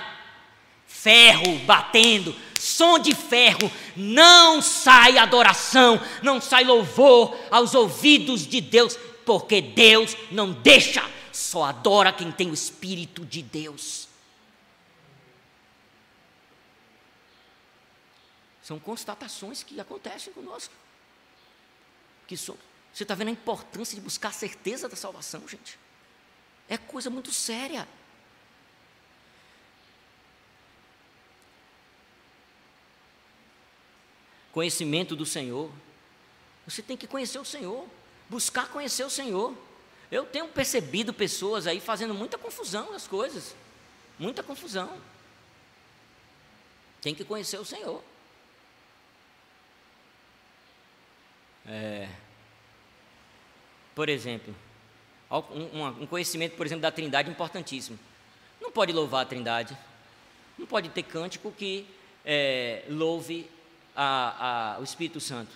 Ferro 0.87 1.59
batendo, 1.59 2.35
som 2.59 2.97
de 2.97 3.13
ferro, 3.13 3.71
não 3.95 4.61
sai 4.61 5.17
adoração, 5.17 6.01
não 6.21 6.41
sai 6.41 6.63
louvor 6.63 7.37
aos 7.49 7.75
ouvidos 7.75 8.45
de 8.45 8.59
Deus, 8.59 8.97
porque 9.25 9.61
Deus 9.61 10.17
não 10.31 10.51
deixa, 10.51 11.03
só 11.31 11.63
adora 11.63 12.11
quem 12.11 12.31
tem 12.31 12.49
o 12.49 12.53
Espírito 12.53 13.23
de 13.23 13.41
Deus. 13.41 14.00
São 18.61 18.79
constatações 18.79 19.63
que 19.63 19.79
acontecem 19.79 20.31
conosco 20.33 20.73
que 22.27 22.37
somos. 22.37 22.61
Você 22.93 23.03
está 23.03 23.15
vendo 23.15 23.29
a 23.29 23.31
importância 23.31 23.95
de 23.95 24.01
buscar 24.01 24.29
a 24.29 24.33
certeza 24.33 24.87
da 24.87 24.95
salvação, 24.95 25.47
gente? 25.47 25.77
É 26.67 26.77
coisa 26.77 27.09
muito 27.09 27.31
séria. 27.31 27.87
Conhecimento 34.51 35.15
do 35.15 35.25
Senhor. 35.25 35.71
Você 36.65 36.81
tem 36.81 36.95
que 36.95 37.07
conhecer 37.07 37.39
o 37.39 37.45
Senhor, 37.45 37.87
buscar 38.29 38.69
conhecer 38.69 39.03
o 39.03 39.09
Senhor. 39.09 39.57
Eu 40.11 40.25
tenho 40.25 40.47
percebido 40.49 41.13
pessoas 41.13 41.67
aí 41.67 41.79
fazendo 41.79 42.13
muita 42.13 42.37
confusão 42.37 42.91
nas 42.91 43.07
coisas, 43.07 43.55
muita 44.19 44.43
confusão. 44.43 45.01
Tem 47.01 47.15
que 47.15 47.23
conhecer 47.23 47.57
o 47.57 47.65
Senhor. 47.65 48.03
É, 51.67 52.09
por 53.93 54.09
exemplo, 54.09 54.55
um, 55.29 55.85
um 56.03 56.07
conhecimento, 56.07 56.55
por 56.55 56.65
exemplo, 56.65 56.81
da 56.81 56.91
Trindade 56.91 57.29
importantíssimo. 57.29 57.99
Não 58.59 58.71
pode 58.71 58.91
louvar 58.91 59.23
a 59.23 59.25
Trindade, 59.25 59.77
Não 60.57 60.65
pode 60.65 60.89
ter 60.89 61.03
cântico 61.03 61.51
que 61.51 61.87
é, 62.25 62.83
louve 62.89 63.49
a, 63.95 64.75
a, 64.75 64.79
o 64.79 64.83
Espírito 64.83 65.19
Santo. 65.19 65.51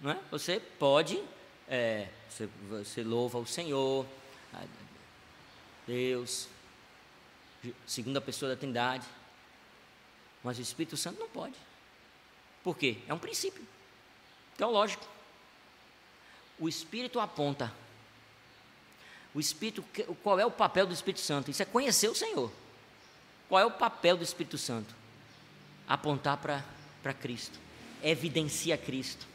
Não 0.00 0.10
é? 0.10 0.18
Você 0.30 0.60
pode, 0.78 1.22
é, 1.68 2.08
você, 2.28 2.48
você 2.68 3.02
louva 3.02 3.38
o 3.38 3.46
Senhor, 3.46 4.06
Deus, 5.86 6.48
segunda 7.86 8.20
pessoa 8.20 8.50
da 8.52 8.56
Trindade, 8.56 9.06
mas 10.42 10.58
o 10.58 10.62
Espírito 10.62 10.96
Santo 10.96 11.20
não 11.20 11.28
pode. 11.28 11.54
Por 12.62 12.76
quê? 12.76 12.98
É 13.08 13.14
um 13.14 13.18
princípio 13.18 13.64
teológico. 14.56 15.06
O 16.58 16.68
Espírito 16.68 17.18
aponta. 17.18 17.72
O 19.34 19.40
Espírito, 19.40 19.84
qual 20.22 20.38
é 20.38 20.46
o 20.46 20.50
papel 20.50 20.86
do 20.86 20.92
Espírito 20.92 21.20
Santo? 21.20 21.50
Isso 21.50 21.62
é 21.62 21.66
conhecer 21.66 22.08
o 22.08 22.14
Senhor. 22.14 22.52
Qual 23.48 23.60
é 23.60 23.64
o 23.64 23.70
papel 23.70 24.16
do 24.16 24.24
Espírito 24.24 24.58
Santo? 24.58 24.94
Apontar 25.88 26.36
para 26.38 27.14
Cristo. 27.14 27.58
Evidencia 28.02 28.76
Cristo. 28.76 29.26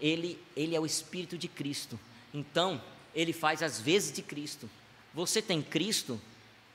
Ele, 0.00 0.42
ele 0.56 0.74
é 0.76 0.80
o 0.80 0.86
Espírito 0.86 1.36
de 1.36 1.48
Cristo. 1.48 1.98
Então, 2.32 2.80
ele 3.14 3.32
faz 3.32 3.62
as 3.62 3.80
vezes 3.80 4.12
de 4.12 4.22
Cristo. 4.22 4.70
Você 5.12 5.42
tem 5.42 5.60
Cristo, 5.62 6.20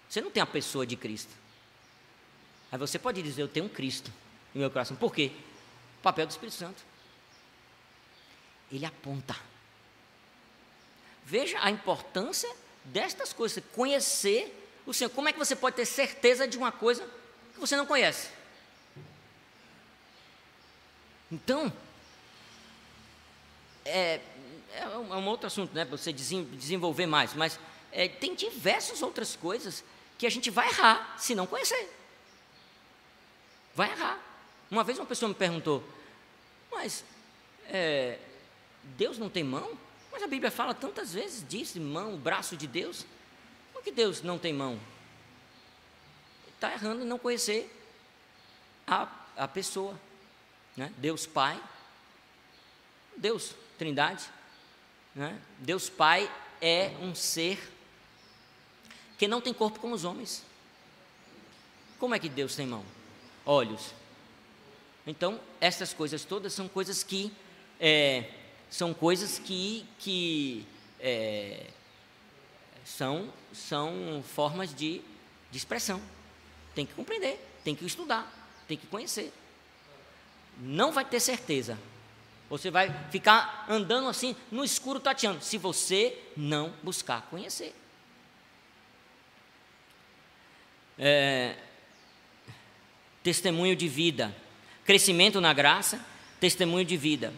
você 0.09 0.21
não 0.21 0.29
tem 0.29 0.43
a 0.43 0.45
pessoa 0.45 0.85
de 0.85 0.95
Cristo. 0.95 1.33
Aí 2.71 2.77
você 2.77 2.99
pode 2.99 3.21
dizer, 3.21 3.41
eu 3.41 3.47
tenho 3.47 3.67
um 3.67 3.69
Cristo 3.69 4.11
no 4.53 4.59
meu 4.59 4.69
coração. 4.69 4.97
Por 4.97 5.13
quê? 5.13 5.31
O 5.99 6.01
papel 6.01 6.25
do 6.27 6.31
Espírito 6.31 6.55
Santo. 6.55 6.83
Ele 8.71 8.85
aponta. 8.85 9.35
Veja 11.25 11.57
a 11.61 11.71
importância 11.71 12.51
destas 12.85 13.33
coisas, 13.33 13.63
conhecer 13.73 14.53
o 14.85 14.93
Senhor. 14.93 15.09
Como 15.09 15.27
é 15.27 15.33
que 15.33 15.39
você 15.39 15.55
pode 15.55 15.75
ter 15.75 15.85
certeza 15.85 16.47
de 16.47 16.57
uma 16.57 16.71
coisa 16.71 17.03
que 17.53 17.59
você 17.59 17.75
não 17.75 17.85
conhece? 17.85 18.29
Então, 21.31 21.73
é, 23.83 24.19
é 24.73 24.87
um 24.87 25.27
outro 25.27 25.47
assunto, 25.47 25.73
né? 25.73 25.85
Para 25.85 25.97
você 25.97 26.13
desenvolver 26.13 27.05
mais, 27.05 27.33
mas 27.33 27.59
é, 27.91 28.07
tem 28.07 28.35
diversas 28.35 29.01
outras 29.01 29.35
coisas 29.35 29.83
que 30.17 30.27
a 30.27 30.29
gente 30.29 30.49
vai 30.49 30.67
errar 30.67 31.15
se 31.17 31.33
não 31.33 31.47
conhecer. 31.47 31.89
Vai 33.73 33.91
errar. 33.91 34.19
Uma 34.69 34.83
vez 34.83 34.97
uma 34.97 35.05
pessoa 35.05 35.29
me 35.29 35.35
perguntou, 35.35 35.83
mas 36.71 37.03
é, 37.67 38.17
Deus 38.97 39.17
não 39.17 39.29
tem 39.29 39.43
mão? 39.43 39.77
Mas 40.11 40.23
a 40.23 40.27
Bíblia 40.27 40.49
fala 40.49 40.73
tantas 40.73 41.13
vezes 41.13 41.47
disso, 41.47 41.79
mão, 41.81 42.17
braço 42.17 42.55
de 42.55 42.67
Deus. 42.67 43.05
Por 43.73 43.83
que 43.83 43.91
Deus 43.91 44.21
não 44.21 44.39
tem 44.39 44.53
mão? 44.53 44.79
Está 46.53 46.71
errando 46.71 47.03
em 47.03 47.07
não 47.07 47.19
conhecer 47.19 47.69
a, 48.87 49.07
a 49.35 49.47
pessoa. 49.47 49.99
Né? 50.77 50.93
Deus 50.97 51.25
Pai, 51.25 51.61
Deus 53.17 53.53
Trindade. 53.77 54.23
Né? 55.13 55.39
Deus 55.59 55.89
Pai 55.89 56.31
é 56.61 56.91
um 57.01 57.13
ser 57.13 57.71
que 59.17 59.27
não 59.27 59.41
tem 59.41 59.53
corpo 59.53 59.79
como 59.79 59.93
os 59.93 60.03
homens. 60.03 60.43
Como 61.99 62.15
é 62.15 62.19
que 62.19 62.29
Deus 62.29 62.55
tem 62.55 62.67
mão? 62.67 62.85
Olhos. 63.45 63.93
Então, 65.07 65.39
essas 65.61 65.93
coisas 65.93 66.25
todas 66.25 66.53
são 66.53 66.67
coisas 66.67 67.03
que 67.03 67.31
é, 67.79 68.29
são 68.69 68.93
coisas 68.93 69.39
que, 69.39 69.85
que 69.99 70.65
é, 70.99 71.67
são, 72.83 73.31
são 73.53 74.23
formas 74.23 74.73
de, 74.73 75.01
de 75.51 75.57
expressão. 75.57 76.01
Tem 76.73 76.85
que 76.85 76.93
compreender, 76.93 77.39
tem 77.63 77.75
que 77.75 77.85
estudar, 77.85 78.31
tem 78.67 78.77
que 78.77 78.87
conhecer. 78.87 79.31
Não 80.59 80.91
vai 80.91 81.05
ter 81.05 81.19
certeza. 81.19 81.77
Você 82.49 82.69
vai 82.69 82.93
ficar 83.09 83.65
andando 83.67 84.07
assim 84.07 84.35
no 84.51 84.63
escuro 84.63 84.99
tateando, 84.99 85.43
se 85.43 85.57
você 85.57 86.17
não 86.37 86.73
buscar 86.83 87.23
conhecer. 87.23 87.73
É, 90.97 91.57
testemunho 93.23 93.75
de 93.75 93.87
vida, 93.87 94.35
crescimento 94.85 95.41
na 95.41 95.51
graça, 95.51 95.99
testemunho 96.39 96.85
de 96.85 96.95
vida. 96.95 97.33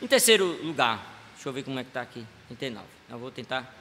Em 0.00 0.06
terceiro 0.06 0.62
lugar, 0.62 1.04
deixa 1.34 1.48
eu 1.48 1.52
ver 1.52 1.62
como 1.62 1.78
é 1.78 1.82
que 1.82 1.90
está 1.90 2.02
aqui, 2.02 2.26
39. 2.48 2.86
Eu 3.08 3.18
vou 3.18 3.30
tentar 3.30 3.74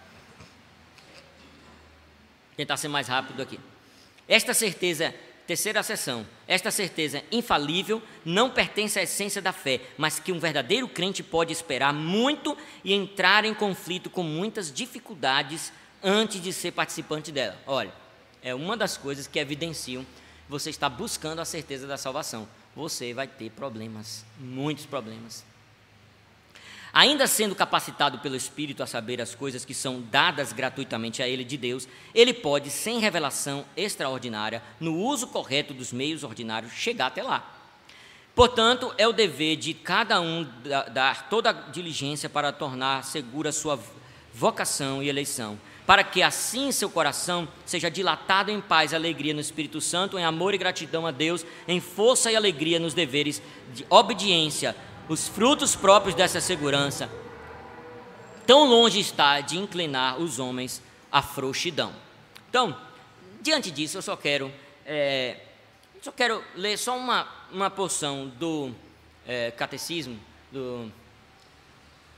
tentar 2.56 2.78
ser 2.78 2.88
mais 2.88 3.08
rápido 3.08 3.42
aqui. 3.42 3.60
Esta 4.28 4.54
certeza, 4.54 5.14
terceira 5.46 5.84
sessão, 5.84 6.26
esta 6.48 6.72
certeza 6.72 7.22
infalível 7.32 8.02
não 8.24 8.50
pertence 8.50 8.98
à 8.98 9.04
essência 9.04 9.42
da 9.42 9.52
fé, 9.52 9.82
mas 9.98 10.18
que 10.18 10.32
um 10.32 10.40
verdadeiro 10.40 10.88
crente 10.88 11.22
pode 11.22 11.52
esperar 11.52 11.94
muito 11.94 12.58
e 12.84 12.94
entrar 12.94 13.44
em 13.44 13.54
conflito 13.54 14.10
com 14.10 14.24
muitas 14.24 14.72
dificuldades 14.72 15.74
antes 16.02 16.42
de 16.42 16.54
ser 16.54 16.72
participante 16.72 17.32
dela. 17.32 17.60
Olha, 17.68 17.92
é 18.42 18.56
uma 18.56 18.78
das 18.78 18.96
coisas 18.96 19.28
que 19.28 19.38
evidenciam 19.38 20.06
você 20.48 20.70
está 20.70 20.88
buscando 20.88 21.42
a 21.42 21.46
certeza 21.46 21.88
da 21.88 21.98
salvação. 21.98 22.48
Você 22.76 23.14
vai 23.14 23.28
ter 23.28 23.50
problemas, 23.52 24.24
muitos 24.40 24.86
problemas. 24.86 25.44
Ainda 26.96 27.28
sendo 27.28 27.54
capacitado 27.54 28.20
pelo 28.20 28.38
Espírito 28.38 28.82
a 28.82 28.88
saber 28.88 29.22
as 29.22 29.36
coisas 29.36 29.66
que 29.66 29.74
são 29.74 30.02
dadas 30.10 30.54
gratuitamente 30.54 31.22
a 31.22 31.28
ele 31.28 31.44
de 31.44 31.58
Deus, 31.58 31.90
ele 32.14 32.34
pode, 32.34 32.70
sem 32.70 33.00
revelação 33.00 33.66
extraordinária, 33.76 34.64
no 34.80 34.96
uso 34.98 35.28
correto 35.28 35.74
dos 35.74 35.92
meios 35.92 36.24
ordinários, 36.24 36.72
chegar 36.72 37.08
até 37.08 37.22
lá. 37.22 37.54
Portanto, 38.34 38.96
é 38.98 39.06
o 39.06 39.12
dever 39.12 39.58
de 39.58 39.74
cada 39.74 40.22
um 40.22 40.48
dar 40.94 41.28
toda 41.28 41.50
a 41.50 41.54
diligência 41.54 42.30
para 42.30 42.54
tornar 42.54 43.04
segura 43.04 43.52
sua 43.52 43.78
vocação 44.34 45.04
e 45.04 45.10
eleição, 45.10 45.60
para 45.86 46.02
que 46.02 46.24
assim 46.24 46.72
seu 46.72 46.90
coração 46.90 47.46
seja 47.66 47.92
dilatado 47.92 48.52
em 48.52 48.62
paz 48.62 48.94
e 48.94 48.96
alegria 48.96 49.34
no 49.34 49.42
Espírito 49.42 49.82
Santo, 49.82 50.18
em 50.18 50.24
amor 50.24 50.54
e 50.54 50.58
gratidão 50.58 51.06
a 51.06 51.12
Deus, 51.12 51.46
em 51.68 51.82
força 51.82 52.32
e 52.32 52.38
alegria 52.38 52.80
nos 52.80 52.94
deveres 52.94 53.42
de 53.74 53.86
obediência 53.90 54.74
os 55.08 55.28
frutos 55.28 55.76
próprios 55.76 56.16
dessa 56.16 56.42
segurança, 56.42 57.10
tão 58.46 58.66
longe 58.66 59.00
está 59.00 59.42
de 59.42 59.58
inclinar 59.58 60.20
os 60.20 60.40
homens 60.40 60.82
à 61.12 61.22
frouxidão. 61.22 61.94
Então, 62.50 62.76
diante 63.42 63.70
disso, 63.72 63.98
eu 63.98 64.02
só 64.02 64.16
quero, 64.16 64.52
é, 64.86 65.38
só 66.02 66.12
quero 66.12 66.44
ler 66.56 66.78
só 66.78 66.98
uma, 66.98 67.28
uma 67.52 67.70
porção 67.70 68.28
do 68.28 68.72
é, 69.28 69.52
catecismo, 69.52 70.20
do, 70.52 70.86
não 70.86 70.92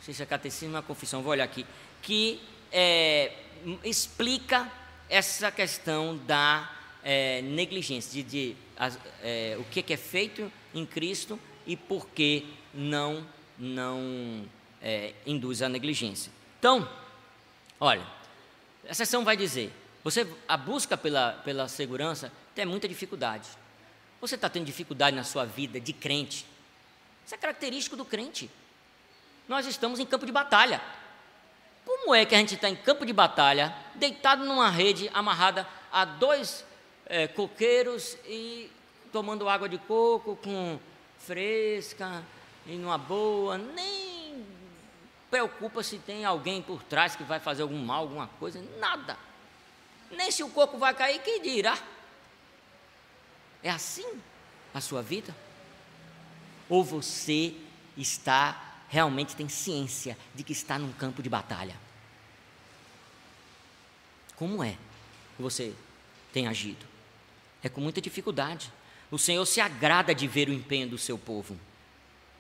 sei 0.02 0.14
se 0.14 0.24
é 0.24 0.26
catecismo 0.26 0.76
ou 0.78 0.84
confissão, 0.84 1.22
vou 1.22 1.32
olhar 1.32 1.44
aqui, 1.44 1.66
que 2.02 2.42
é, 2.72 3.32
explica 3.84 4.72
essa 5.10 5.52
questão 5.52 6.18
da 6.26 6.72
é, 7.04 7.42
negligência, 7.42 8.12
de, 8.12 8.24
de 8.24 8.56
as, 8.78 8.98
é, 9.24 9.58
o 9.60 9.64
que 9.66 9.94
é 9.94 9.98
feito 9.98 10.52
em 10.74 10.86
Cristo 10.86 11.40
e 11.66 11.76
por 11.76 12.08
que 12.08 12.46
não, 12.78 13.28
não 13.58 14.46
é, 14.80 15.16
induz 15.26 15.64
à 15.64 15.68
negligência. 15.68 16.32
Então, 16.60 16.88
olha, 17.80 18.06
a 18.88 18.94
sessão 18.94 19.26
vai 19.26 19.36
dizer: 19.36 19.74
você, 20.04 20.28
a 20.48 20.56
busca 20.56 20.96
pela, 20.96 21.34
pela 21.44 21.68
segurança 21.68 22.32
tem 22.54 22.66
muita 22.66 22.88
dificuldade. 22.88 23.50
Você 24.22 24.36
está 24.36 24.48
tendo 24.48 24.66
dificuldade 24.66 25.16
na 25.16 25.24
sua 25.24 25.44
vida 25.44 25.80
de 25.80 25.92
crente. 25.92 26.46
Isso 27.26 27.36
é 27.36 27.38
característico 27.38 27.96
do 27.96 28.06
crente. 28.06 28.50
Nós 29.48 29.66
estamos 29.66 30.00
em 30.00 30.06
campo 30.06 30.26
de 30.26 30.32
batalha. 30.32 30.82
Como 31.86 32.14
é 32.14 32.26
que 32.26 32.36
a 32.36 32.38
gente 32.38 32.56
está 32.56 32.70
em 32.70 32.76
campo 32.76 33.06
de 33.06 33.14
batalha, 33.14 33.74
deitado 33.96 34.44
numa 34.44 34.70
rede 34.70 35.10
amarrada 35.14 35.68
a 35.92 36.04
dois 36.06 36.66
é, 37.06 37.28
coqueiros 37.28 38.18
e 38.26 38.70
tomando 39.12 39.48
água 39.48 39.70
de 39.70 39.78
coco 39.78 40.36
com 40.36 40.80
fresca, 41.20 42.24
e 42.68 42.76
numa 42.76 42.98
boa, 42.98 43.58
nem 43.58 44.46
preocupa 45.30 45.82
se 45.82 45.98
tem 45.98 46.26
alguém 46.26 46.62
por 46.62 46.84
trás 46.84 47.16
que 47.16 47.24
vai 47.24 47.40
fazer 47.40 47.62
algum 47.62 47.78
mal, 47.78 48.02
alguma 48.02 48.28
coisa, 48.40 48.62
nada. 48.78 49.18
Nem 50.12 50.32
se 50.32 50.44
o 50.44 50.50
corpo 50.50 50.78
vai 50.78 50.94
cair, 50.94 51.22
quem 51.22 51.42
dirá? 51.42 51.78
É 53.64 53.70
assim 53.70 54.06
a 54.74 54.82
sua 54.82 55.02
vida? 55.02 55.36
Ou 56.70 56.84
você 56.84 57.56
está 57.96 58.64
realmente 58.90 59.36
tem 59.36 59.50
ciência 59.50 60.18
de 60.34 60.44
que 60.44 60.54
está 60.54 60.80
num 60.80 60.92
campo 60.94 61.22
de 61.22 61.30
batalha? 61.30 61.76
Como 64.36 64.64
é 64.64 64.78
que 65.36 65.42
você 65.42 65.74
tem 66.32 66.48
agido? 66.48 66.86
É 67.64 67.70
com 67.70 67.82
muita 67.82 68.00
dificuldade. 68.00 68.72
O 69.10 69.18
Senhor 69.18 69.46
se 69.46 69.60
agrada 69.60 70.14
de 70.14 70.28
ver 70.28 70.48
o 70.48 70.54
empenho 70.54 70.88
do 70.88 70.98
seu 70.98 71.18
povo. 71.18 71.58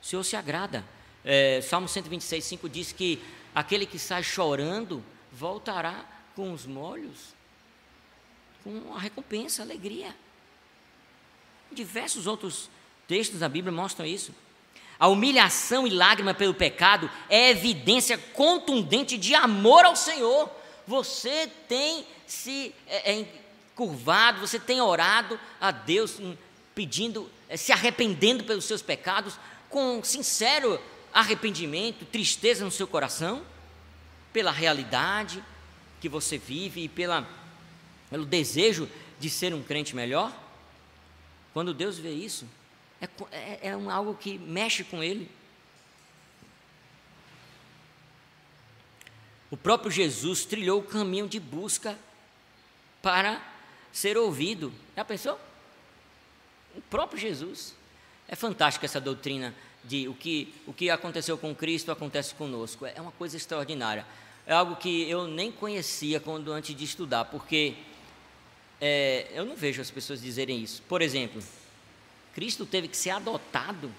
O 0.01 0.05
Senhor 0.05 0.23
se 0.23 0.35
agrada. 0.35 0.85
É, 1.23 1.61
Salmo 1.61 1.87
126, 1.87 2.43
5 2.43 2.69
diz 2.69 2.91
que 2.91 3.21
aquele 3.53 3.85
que 3.85 3.99
sai 3.99 4.23
chorando 4.23 5.03
voltará 5.31 6.05
com 6.35 6.53
os 6.53 6.65
molhos. 6.65 7.35
com 8.63 8.93
a 8.93 8.99
recompensa, 8.99 9.61
a 9.61 9.65
alegria. 9.65 10.15
Diversos 11.71 12.27
outros 12.27 12.69
textos 13.07 13.39
da 13.39 13.49
Bíblia 13.49 13.71
mostram 13.71 14.05
isso. 14.05 14.33
A 14.99 15.07
humilhação 15.07 15.85
e 15.85 15.91
lágrima 15.91 16.33
pelo 16.33 16.53
pecado 16.53 17.09
é 17.29 17.49
evidência 17.49 18.17
contundente 18.17 19.17
de 19.17 19.35
amor 19.35 19.85
ao 19.85 19.95
Senhor. 19.95 20.49
Você 20.87 21.47
tem 21.67 22.05
se 22.25 22.73
é, 22.87 23.19
é, 23.19 23.27
curvado, 23.75 24.39
você 24.39 24.59
tem 24.59 24.81
orado 24.81 25.39
a 25.61 25.71
Deus 25.71 26.19
hum, 26.19 26.35
pedindo, 26.73 27.29
é, 27.47 27.55
se 27.55 27.71
arrependendo 27.71 28.43
pelos 28.43 28.65
seus 28.65 28.81
pecados, 28.81 29.39
com 29.69 30.03
sincero 30.03 30.79
arrependimento, 31.13 32.05
tristeza 32.05 32.63
no 32.63 32.71
seu 32.71 32.87
coração, 32.87 33.45
pela 34.31 34.51
realidade 34.51 35.43
que 35.99 36.07
você 36.07 36.37
vive 36.37 36.83
e 36.83 36.89
pela, 36.89 37.27
pelo 38.09 38.25
desejo 38.25 38.89
de 39.19 39.29
ser 39.29 39.53
um 39.53 39.63
crente 39.63 39.95
melhor. 39.95 40.31
Quando 41.53 41.73
Deus 41.73 41.97
vê 41.97 42.11
isso, 42.11 42.47
é, 43.01 43.05
é, 43.31 43.59
é 43.69 43.71
algo 43.71 44.13
que 44.13 44.37
mexe 44.37 44.83
com 44.83 45.03
ele. 45.03 45.29
O 49.49 49.57
próprio 49.57 49.89
Jesus 49.89 50.45
trilhou 50.45 50.81
o 50.81 50.83
caminho 50.83 51.27
de 51.27 51.39
busca 51.39 51.97
para 53.01 53.41
ser 53.93 54.17
ouvido. 54.17 54.73
Já 54.95 55.05
pensou? 55.05 55.39
O 56.75 56.81
próprio 56.81 57.19
Jesus. 57.19 57.73
É 58.27 58.35
fantástica 58.35 58.85
essa 58.85 58.99
doutrina 58.99 59.53
de 59.83 60.07
o 60.07 60.13
que, 60.13 60.53
o 60.65 60.73
que 60.73 60.89
aconteceu 60.89 61.37
com 61.37 61.55
Cristo 61.55 61.91
acontece 61.91 62.35
conosco. 62.35 62.85
É 62.85 62.99
uma 62.99 63.11
coisa 63.11 63.37
extraordinária. 63.37 64.05
É 64.45 64.53
algo 64.53 64.75
que 64.75 65.09
eu 65.09 65.27
nem 65.27 65.51
conhecia 65.51 66.19
quando 66.19 66.51
antes 66.51 66.75
de 66.75 66.83
estudar, 66.83 67.25
porque 67.25 67.75
é, 68.79 69.27
eu 69.33 69.45
não 69.45 69.55
vejo 69.55 69.81
as 69.81 69.89
pessoas 69.89 70.21
dizerem 70.21 70.61
isso. 70.61 70.81
Por 70.83 71.01
exemplo, 71.01 71.41
Cristo 72.33 72.65
teve 72.65 72.87
que 72.87 72.97
ser 72.97 73.11
adotado. 73.11 73.91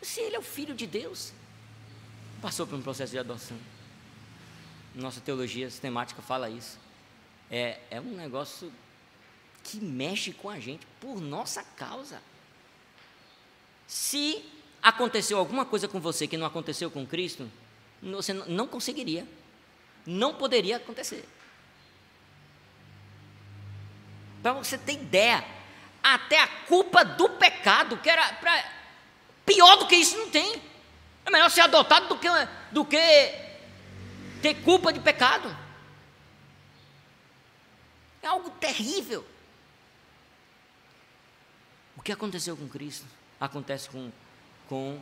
Se 0.00 0.20
ele 0.20 0.36
é 0.36 0.38
o 0.38 0.42
filho 0.42 0.74
de 0.74 0.86
Deus, 0.86 1.32
passou 2.40 2.66
por 2.66 2.76
um 2.76 2.82
processo 2.82 3.12
de 3.12 3.18
adoção. 3.18 3.56
Nossa 4.94 5.20
teologia 5.20 5.68
sistemática 5.70 6.22
fala 6.22 6.48
isso. 6.48 6.78
É, 7.50 7.78
é 7.90 8.00
um 8.00 8.16
negócio 8.16 8.72
que 9.70 9.80
mexe 9.80 10.32
com 10.32 10.50
a 10.50 10.58
gente 10.58 10.84
por 11.00 11.20
nossa 11.20 11.62
causa. 11.62 12.20
Se 13.86 14.44
aconteceu 14.82 15.38
alguma 15.38 15.64
coisa 15.64 15.86
com 15.86 16.00
você 16.00 16.26
que 16.26 16.36
não 16.36 16.46
aconteceu 16.46 16.90
com 16.90 17.06
Cristo, 17.06 17.48
você 18.02 18.32
não 18.32 18.66
conseguiria, 18.66 19.24
não 20.04 20.34
poderia 20.34 20.78
acontecer. 20.78 21.24
Para 24.42 24.54
você 24.54 24.76
ter 24.76 24.94
ideia, 24.94 25.44
até 26.02 26.40
a 26.40 26.48
culpa 26.48 27.04
do 27.04 27.28
pecado, 27.28 27.98
que 27.98 28.10
era 28.10 28.32
pra, 28.34 28.72
pior 29.46 29.76
do 29.76 29.86
que 29.86 29.94
isso, 29.94 30.18
não 30.18 30.30
tem. 30.30 30.60
É 31.24 31.30
melhor 31.30 31.48
ser 31.48 31.60
adotado 31.60 32.08
do 32.08 32.18
que, 32.18 32.28
do 32.72 32.84
que 32.84 32.98
ter 34.42 34.54
culpa 34.64 34.92
de 34.92 34.98
pecado. 34.98 35.56
É 38.20 38.26
algo 38.26 38.50
terrível. 38.50 39.24
O 42.00 42.02
que 42.02 42.12
aconteceu 42.12 42.56
com 42.56 42.66
Cristo 42.66 43.04
acontece 43.38 43.90
com, 43.90 44.10
com 44.70 44.98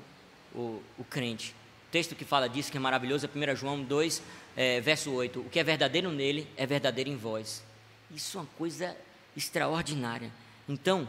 o, 0.53 0.83
o 0.99 1.05
crente. 1.05 1.55
O 1.87 1.91
texto 1.93 2.16
que 2.16 2.25
fala 2.25 2.49
disso, 2.49 2.73
que 2.73 2.77
é 2.77 2.81
maravilhoso, 2.81 3.25
é 3.25 3.53
1 3.53 3.55
João 3.55 3.85
2, 3.85 4.20
é, 4.57 4.81
verso 4.81 5.12
8. 5.12 5.39
O 5.39 5.49
que 5.49 5.61
é 5.61 5.62
verdadeiro 5.62 6.11
nele 6.11 6.49
é 6.57 6.66
verdadeiro 6.66 7.09
em 7.09 7.16
vós. 7.16 7.62
Isso 8.11 8.37
é 8.37 8.41
uma 8.41 8.51
coisa 8.59 8.97
extraordinária. 9.37 10.33
Então, 10.69 11.09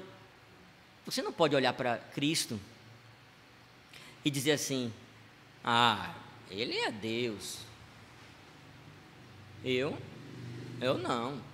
você 1.03 1.23
não 1.23 1.33
pode 1.33 1.55
olhar 1.55 1.73
para 1.73 1.97
Cristo 1.97 2.59
e 4.23 4.29
dizer 4.29 4.51
assim: 4.51 4.93
ah, 5.63 6.13
ele 6.51 6.77
é 6.77 6.91
Deus. 6.91 7.57
Eu, 9.65 9.97
eu 10.79 10.99
não. 10.99 11.48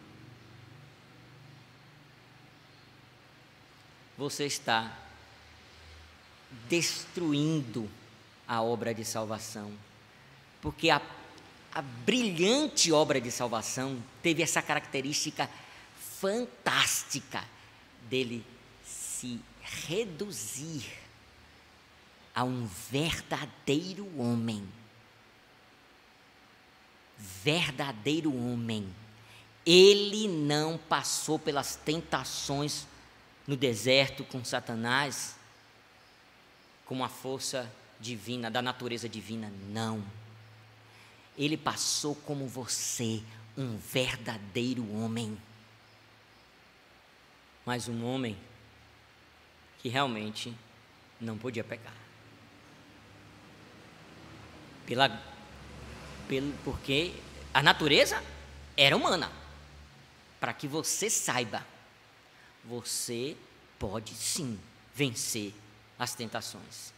Você 4.18 4.46
está 4.46 4.98
destruindo 6.70 7.90
a 8.48 8.62
obra 8.62 8.94
de 8.94 9.04
salvação, 9.04 9.72
porque 10.62 10.90
a, 10.90 11.02
a 11.74 11.82
brilhante 11.82 12.92
obra 12.92 13.20
de 13.20 13.32
salvação 13.32 14.02
teve 14.22 14.42
essa 14.42 14.62
característica 14.62 15.50
fantástica 16.20 17.44
dele 18.10 18.46
se 18.86 19.40
reduzir 19.62 20.86
a 22.34 22.44
um 22.44 22.68
verdadeiro 22.90 24.08
homem. 24.20 24.68
Verdadeiro 27.18 28.36
homem. 28.36 28.88
Ele 29.66 30.28
não 30.28 30.78
passou 30.78 31.40
pelas 31.40 31.76
tentações 31.76 32.86
no 33.48 33.56
deserto 33.56 34.24
com 34.24 34.44
Satanás 34.44 35.36
com 36.86 37.04
a 37.04 37.10
força 37.10 37.72
divina, 38.00 38.50
da 38.50 38.62
natureza 38.62 39.10
divina. 39.10 39.52
Não. 39.70 40.04
Ele 41.38 41.58
passou 41.58 42.16
como 42.16 42.48
você, 42.48 43.22
um 43.58 43.78
verdadeiro 43.78 44.90
homem. 44.94 45.38
Mas 47.66 47.88
um 47.88 48.06
homem 48.06 48.38
que 49.80 49.90
realmente 49.90 50.56
não 51.20 51.38
podia 51.38 51.64
pecar. 51.64 51.94
Pela, 54.86 55.10
pelo, 56.28 56.54
porque 56.64 57.14
a 57.54 57.64
natureza 57.64 58.24
era 58.78 58.96
humana. 58.96 59.32
Para 60.40 60.54
que 60.54 60.68
você 60.68 61.10
saiba, 61.10 61.66
você 62.68 63.36
pode 63.78 64.14
sim 64.14 64.60
vencer 64.94 65.54
as 65.98 66.14
tentações. 66.16 66.94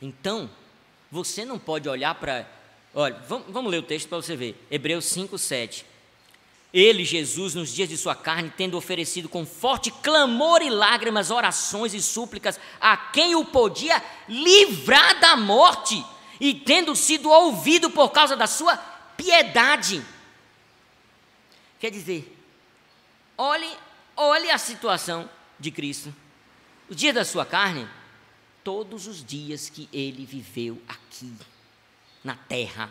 Então, 0.00 0.50
você 1.10 1.44
não 1.44 1.58
pode 1.58 1.88
olhar 1.88 2.14
para. 2.16 2.48
Olha, 2.92 3.14
vamos, 3.28 3.46
vamos, 3.52 3.70
ler 3.70 3.78
o 3.78 3.82
texto 3.82 4.08
para 4.08 4.18
você 4.18 4.36
ver. 4.36 4.66
Hebreus 4.70 5.04
5, 5.06 5.38
7. 5.38 5.86
Ele, 6.72 7.04
Jesus, 7.04 7.54
nos 7.54 7.72
dias 7.72 7.88
de 7.88 7.96
sua 7.96 8.16
carne, 8.16 8.52
tendo 8.56 8.76
oferecido 8.76 9.28
com 9.28 9.46
forte 9.46 9.92
clamor 9.92 10.60
e 10.60 10.70
lágrimas, 10.70 11.30
orações 11.30 11.94
e 11.94 12.02
súplicas 12.02 12.58
a 12.80 12.96
quem 12.96 13.36
o 13.36 13.44
podia 13.44 14.02
livrar 14.28 15.20
da 15.20 15.36
morte, 15.36 16.04
e 16.40 16.52
tendo 16.52 16.96
sido 16.96 17.30
ouvido 17.30 17.90
por 17.90 18.10
causa 18.10 18.36
da 18.36 18.48
sua 18.48 18.76
piedade. 19.16 20.04
Quer 21.78 21.90
dizer, 21.90 22.33
olhe, 23.36 23.76
olhe 24.16 24.50
a 24.50 24.58
situação 24.58 25.28
de 25.58 25.70
Cristo. 25.70 26.14
O 26.88 26.94
dia 26.94 27.12
da 27.12 27.24
sua 27.24 27.46
carne, 27.46 27.88
todos 28.62 29.06
os 29.06 29.24
dias 29.24 29.68
que 29.68 29.88
ele 29.92 30.24
viveu 30.24 30.80
aqui, 30.88 31.32
na 32.22 32.34
terra, 32.34 32.90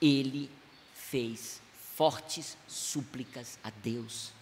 ele 0.00 0.50
fez 0.94 1.60
fortes 1.94 2.56
súplicas 2.66 3.58
a 3.62 3.70
Deus. 3.70 4.32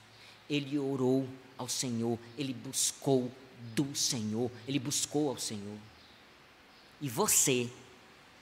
Ele 0.48 0.78
orou 0.78 1.28
ao 1.56 1.68
Senhor, 1.68 2.18
ele 2.36 2.52
buscou 2.52 3.30
do 3.74 3.94
Senhor, 3.94 4.50
ele 4.66 4.78
buscou 4.78 5.28
ao 5.28 5.38
Senhor. 5.38 5.78
E 7.00 7.08
você 7.08 7.70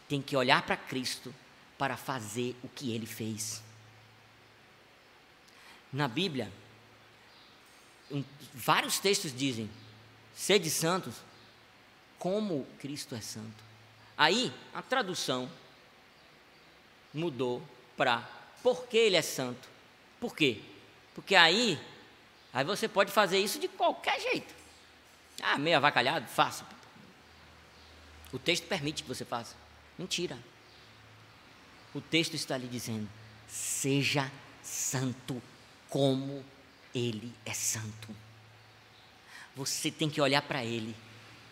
tem 0.08 0.22
que 0.22 0.36
olhar 0.36 0.62
para 0.62 0.76
Cristo 0.76 1.34
para 1.76 1.96
fazer 1.96 2.56
o 2.62 2.68
que 2.68 2.92
ele 2.92 3.06
fez. 3.06 3.62
Na 5.92 6.08
Bíblia, 6.08 6.50
um, 8.10 8.24
vários 8.54 8.98
textos 8.98 9.34
dizem: 9.34 9.68
sede 10.34 10.70
santos, 10.70 11.16
como 12.18 12.66
Cristo 12.78 13.14
é 13.14 13.20
santo. 13.20 13.62
Aí 14.16 14.52
a 14.72 14.80
tradução 14.80 15.50
mudou 17.12 17.62
para 17.96 18.20
por 18.62 18.86
que 18.86 18.96
ele 18.96 19.16
é 19.16 19.22
santo. 19.22 19.68
Por 20.20 20.34
quê? 20.34 20.60
Porque 21.14 21.34
aí, 21.34 21.78
aí 22.52 22.64
você 22.64 22.88
pode 22.88 23.10
fazer 23.12 23.38
isso 23.38 23.58
de 23.58 23.68
qualquer 23.68 24.20
jeito. 24.20 24.54
Ah, 25.42 25.58
meio 25.58 25.76
avacalhado, 25.76 26.26
faça. 26.28 26.64
O 28.32 28.38
texto 28.38 28.66
permite 28.66 29.02
que 29.02 29.08
você 29.08 29.24
faça. 29.24 29.54
Mentira. 29.98 30.38
O 31.94 32.00
texto 32.00 32.34
está 32.34 32.56
lhe 32.56 32.66
dizendo: 32.66 33.08
seja 33.46 34.30
santo 34.62 35.42
como 35.92 36.42
ele 36.94 37.34
é 37.44 37.52
santo. 37.52 38.08
Você 39.54 39.90
tem 39.90 40.08
que 40.08 40.22
olhar 40.22 40.40
para 40.40 40.64
Ele 40.64 40.96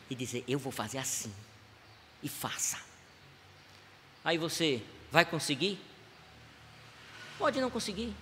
e 0.09 0.15
dizer: 0.15 0.43
Eu 0.49 0.59
vou 0.59 0.73
fazer 0.73 0.97
assim. 0.97 1.31
E 2.23 2.29
faça. 2.29 2.79
Aí 4.25 4.39
você 4.39 4.83
vai 5.13 5.27
conseguir? 5.27 5.79
Pode 7.39 7.61
não 7.61 7.69
conseguir, 7.69 8.15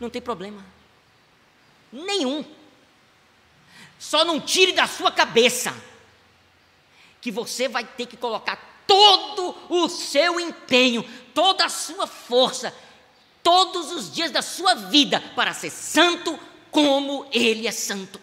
não 0.00 0.10
tem 0.10 0.20
problema. 0.20 0.64
Nenhum. 1.92 2.44
Só 3.96 4.24
não 4.24 4.40
tire 4.40 4.72
da 4.72 4.88
sua 4.88 5.12
cabeça 5.12 5.72
que 7.20 7.30
você 7.30 7.68
vai 7.68 7.84
ter 7.84 8.06
que 8.06 8.16
colocar 8.16 8.82
todo 8.88 9.56
o 9.68 9.88
seu 9.88 10.40
empenho, 10.40 11.04
toda 11.32 11.64
a 11.64 11.68
sua 11.68 12.08
força, 12.08 12.74
todos 13.42 13.90
os 13.92 14.12
dias 14.12 14.30
da 14.30 14.42
sua 14.42 14.74
vida 14.74 15.20
para 15.34 15.52
ser 15.52 15.70
santo 15.70 16.38
como 16.70 17.28
Ele 17.32 17.66
é 17.66 17.72
santo. 17.72 18.20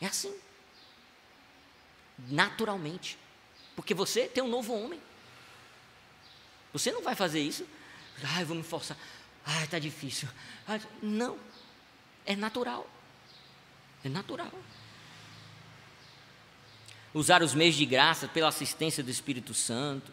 É 0.00 0.06
assim. 0.06 0.34
Naturalmente. 2.28 3.18
Porque 3.76 3.94
você 3.94 4.26
tem 4.26 4.42
um 4.42 4.48
novo 4.48 4.74
homem. 4.74 5.00
Você 6.72 6.90
não 6.90 7.02
vai 7.02 7.14
fazer 7.14 7.40
isso. 7.40 7.66
Ai, 8.22 8.44
vou 8.44 8.56
me 8.56 8.62
forçar. 8.62 8.96
Ai, 9.44 9.64
está 9.64 9.78
difícil. 9.78 10.28
Ai, 10.66 10.80
não. 11.02 11.38
É 12.24 12.34
natural. 12.34 12.88
É 14.04 14.08
natural. 14.08 14.52
Usar 17.14 17.42
os 17.42 17.54
meios 17.54 17.74
de 17.74 17.84
graça 17.84 18.26
pela 18.26 18.48
assistência 18.48 19.02
do 19.02 19.10
Espírito 19.10 19.54
Santo. 19.54 20.12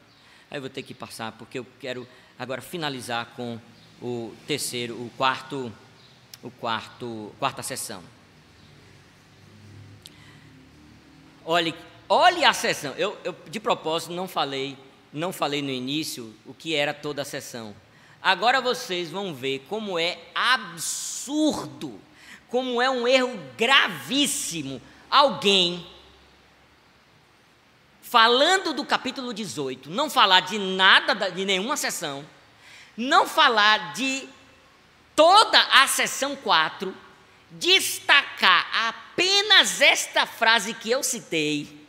Aí 0.49 0.57
eu 0.57 0.61
vou 0.61 0.69
ter 0.69 0.83
que 0.83 0.93
passar, 0.93 1.31
porque 1.33 1.59
eu 1.59 1.65
quero 1.79 2.07
agora 2.37 2.61
finalizar 2.61 3.27
com 3.35 3.59
o 4.01 4.33
terceiro, 4.47 4.95
o 4.95 5.11
quarto, 5.17 5.71
o 6.41 6.49
quarto, 6.49 7.33
quarta 7.37 7.61
sessão. 7.61 8.01
Olhe, 11.45 11.75
olhe 12.07 12.43
a 12.43 12.53
sessão. 12.53 12.93
Eu, 12.97 13.17
eu 13.23 13.35
de 13.49 13.59
propósito 13.59 14.13
não 14.13 14.27
falei, 14.27 14.77
não 15.13 15.31
falei 15.31 15.61
no 15.61 15.69
início 15.69 16.33
o 16.45 16.53
que 16.53 16.75
era 16.75 16.93
toda 16.93 17.21
a 17.21 17.25
sessão. 17.25 17.75
Agora 18.21 18.59
vocês 18.59 19.09
vão 19.09 19.33
ver 19.33 19.65
como 19.69 19.97
é 19.97 20.17
absurdo, 20.33 21.99
como 22.47 22.81
é 22.81 22.89
um 22.89 23.07
erro 23.07 23.39
gravíssimo 23.57 24.81
alguém 25.09 25.85
falando 28.09 28.73
do 28.73 28.83
capítulo 28.83 29.31
18, 29.31 29.87
não 29.87 30.09
falar 30.09 30.39
de 30.39 30.57
nada 30.57 31.29
de 31.29 31.45
nenhuma 31.45 31.77
sessão, 31.77 32.27
não 32.97 33.27
falar 33.27 33.93
de 33.93 34.27
toda 35.15 35.61
a 35.65 35.85
sessão 35.85 36.35
4, 36.35 36.95
destacar 37.51 38.67
apenas 38.87 39.79
esta 39.79 40.25
frase 40.25 40.73
que 40.73 40.89
eu 40.89 41.03
citei, 41.03 41.85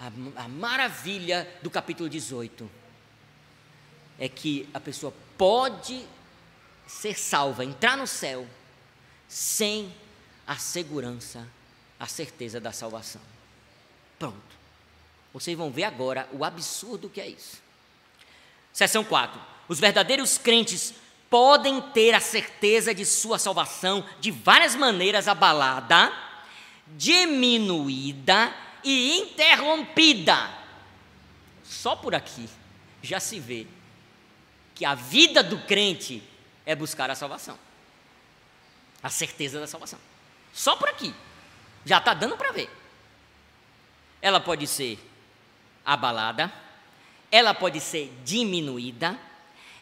a, 0.00 0.06
a 0.42 0.48
maravilha 0.48 1.48
do 1.62 1.70
capítulo 1.70 2.08
18 2.08 2.68
é 4.18 4.28
que 4.28 4.68
a 4.74 4.80
pessoa 4.80 5.14
pode 5.38 6.04
ser 6.84 7.16
salva, 7.16 7.64
entrar 7.64 7.96
no 7.96 8.08
céu, 8.08 8.44
sem 9.28 9.94
a 10.44 10.56
segurança, 10.56 11.46
a 11.98 12.08
certeza 12.08 12.60
da 12.60 12.72
salvação. 12.72 13.22
Pronto. 14.18 14.63
Vocês 15.34 15.58
vão 15.58 15.68
ver 15.68 15.82
agora 15.82 16.28
o 16.32 16.44
absurdo 16.44 17.10
que 17.10 17.20
é 17.20 17.26
isso. 17.26 17.60
Seção 18.72 19.02
4. 19.02 19.40
Os 19.66 19.80
verdadeiros 19.80 20.38
crentes 20.38 20.94
podem 21.28 21.80
ter 21.80 22.14
a 22.14 22.20
certeza 22.20 22.94
de 22.94 23.04
sua 23.04 23.36
salvação 23.36 24.08
de 24.20 24.30
várias 24.30 24.76
maneiras 24.76 25.26
abalada, 25.26 26.12
diminuída 26.96 28.54
e 28.84 29.18
interrompida. 29.18 30.54
Só 31.64 31.96
por 31.96 32.14
aqui 32.14 32.48
já 33.02 33.18
se 33.18 33.40
vê 33.40 33.66
que 34.72 34.84
a 34.84 34.94
vida 34.94 35.42
do 35.42 35.58
crente 35.62 36.22
é 36.64 36.76
buscar 36.76 37.10
a 37.10 37.16
salvação, 37.16 37.58
a 39.02 39.10
certeza 39.10 39.58
da 39.58 39.66
salvação. 39.66 39.98
Só 40.52 40.76
por 40.76 40.88
aqui 40.88 41.12
já 41.84 41.98
está 41.98 42.14
dando 42.14 42.36
para 42.36 42.52
ver. 42.52 42.70
Ela 44.22 44.38
pode 44.38 44.68
ser 44.68 44.98
abalada, 45.84 46.52
ela 47.30 47.52
pode 47.52 47.80
ser 47.80 48.12
diminuída, 48.24 49.18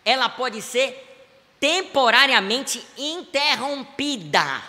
ela 0.05 0.29
pode 0.29 0.63
ser 0.63 1.09
temporariamente 1.61 2.85
interrompida. 2.97 4.63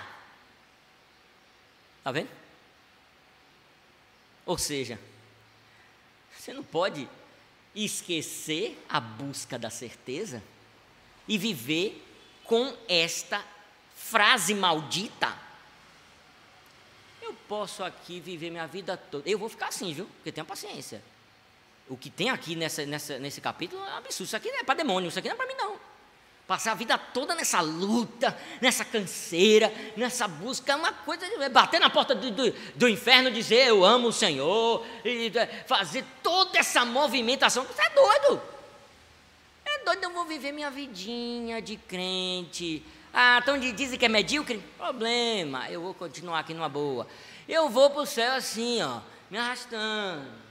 Está 1.97 2.11
vendo? 2.11 2.29
Ou 4.45 4.57
seja, 4.57 4.99
você 6.37 6.53
não 6.53 6.63
pode 6.63 7.07
esquecer 7.73 8.77
a 8.89 8.99
busca 8.99 9.57
da 9.57 9.69
certeza 9.69 10.43
e 11.27 11.37
viver 11.37 12.05
com 12.43 12.75
esta 12.87 13.43
frase 13.95 14.53
maldita. 14.53 15.33
Eu 17.21 17.33
posso 17.47 17.83
aqui 17.83 18.19
viver 18.19 18.51
minha 18.51 18.67
vida 18.67 18.97
toda. 18.97 19.27
Eu 19.29 19.39
vou 19.39 19.47
ficar 19.47 19.69
assim, 19.69 19.93
viu? 19.93 20.05
Porque 20.05 20.31
tenho 20.31 20.45
paciência. 20.45 21.01
O 21.89 21.97
que 21.97 22.09
tem 22.09 22.29
aqui 22.29 22.55
nessa, 22.55 22.85
nessa, 22.85 23.19
nesse 23.19 23.41
capítulo 23.41 23.83
é 23.83 23.97
absurdo. 23.97 24.25
Isso 24.25 24.35
aqui 24.35 24.49
não 24.49 24.59
é 24.59 24.63
para 24.63 24.75
demônio, 24.75 25.09
isso 25.09 25.19
aqui 25.19 25.27
não 25.27 25.35
é 25.35 25.37
para 25.37 25.47
mim, 25.47 25.55
não. 25.57 25.75
Passar 26.47 26.73
a 26.73 26.75
vida 26.75 26.97
toda 26.97 27.33
nessa 27.35 27.61
luta, 27.61 28.37
nessa 28.61 28.83
canseira, 28.83 29.73
nessa 29.95 30.27
busca, 30.27 30.73
é 30.73 30.75
uma 30.75 30.91
coisa 30.91 31.25
de 31.25 31.49
bater 31.49 31.79
na 31.79 31.89
porta 31.89 32.13
do, 32.13 32.29
do, 32.31 32.51
do 32.75 32.89
inferno 32.89 33.31
dizer 33.31 33.67
eu 33.67 33.83
amo 33.83 34.09
o 34.09 34.13
Senhor, 34.13 34.85
e 35.05 35.31
fazer 35.65 36.03
toda 36.21 36.59
essa 36.59 36.83
movimentação. 36.83 37.63
Você 37.63 37.81
é 37.81 37.89
doido. 37.89 38.41
É 39.65 39.85
doido, 39.85 40.03
eu 40.03 40.11
vou 40.11 40.25
viver 40.25 40.51
minha 40.51 40.69
vidinha 40.69 41.61
de 41.61 41.77
crente. 41.77 42.83
Ah, 43.13 43.39
então 43.41 43.57
dizem 43.57 43.97
que 43.97 44.05
é 44.05 44.09
medíocre? 44.09 44.57
Problema, 44.77 45.69
eu 45.69 45.81
vou 45.81 45.93
continuar 45.93 46.39
aqui 46.39 46.53
numa 46.53 46.67
boa. 46.67 47.07
Eu 47.47 47.69
vou 47.69 47.89
para 47.89 48.01
o 48.01 48.05
céu 48.05 48.33
assim, 48.33 48.81
ó, 48.81 48.99
me 49.29 49.37
arrastando. 49.37 50.42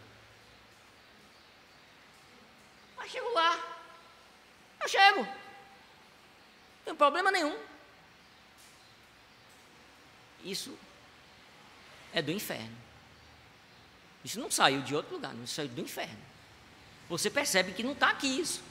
Mas 3.03 3.11
chego 3.11 3.29
lá. 3.35 3.59
Eu 4.81 4.89
chego. 4.89 5.23
Não 5.23 6.85
tem 6.85 6.95
problema 6.95 7.33
nenhum. 7.33 7.59
Isso 10.45 10.79
é 12.15 12.23
do 12.23 12.31
inferno. 12.31 12.77
Isso 14.25 14.39
não 14.39 14.51
saiu 14.51 14.83
de 14.83 14.95
outro 14.95 15.15
lugar, 15.15 15.35
não 15.35 15.47
saiu 15.49 15.69
do 15.69 15.81
inferno. 15.81 16.19
Você 17.09 17.29
percebe 17.29 17.73
que 17.73 17.83
não 17.83 17.93
está 17.93 18.11
aqui 18.11 18.29
isso. 18.41 18.63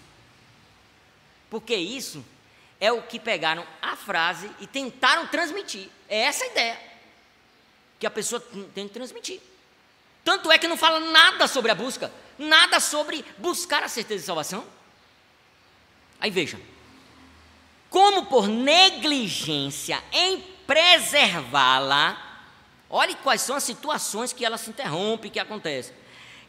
Porque 1.49 1.75
isso 1.75 2.25
é 2.79 2.89
o 2.89 3.03
que 3.03 3.19
pegaram 3.19 3.67
a 3.81 3.97
frase 3.97 4.49
e 4.61 4.67
tentaram 4.67 5.27
transmitir. 5.27 5.89
É 6.07 6.21
essa 6.21 6.45
a 6.45 6.47
ideia 6.47 6.79
que 7.99 8.05
a 8.07 8.11
pessoa 8.11 8.39
tem 8.73 8.87
que 8.87 8.93
transmitir. 8.93 9.41
Tanto 10.23 10.49
é 10.51 10.57
que 10.57 10.69
não 10.69 10.77
fala 10.77 10.99
nada 11.01 11.47
sobre 11.47 11.71
a 11.71 11.75
busca, 11.75 12.11
nada 12.41 12.79
sobre 12.79 13.23
buscar 13.37 13.83
a 13.83 13.87
certeza 13.87 14.21
de 14.21 14.25
salvação. 14.25 14.65
Aí 16.19 16.29
veja, 16.29 16.59
como 17.89 18.25
por 18.25 18.47
negligência 18.47 20.01
em 20.11 20.41
preservá-la, 20.65 22.17
olhe 22.89 23.15
quais 23.15 23.41
são 23.41 23.55
as 23.55 23.63
situações 23.63 24.33
que 24.33 24.45
ela 24.45 24.57
se 24.57 24.69
interrompe, 24.69 25.29
que 25.29 25.39
acontece. 25.39 25.93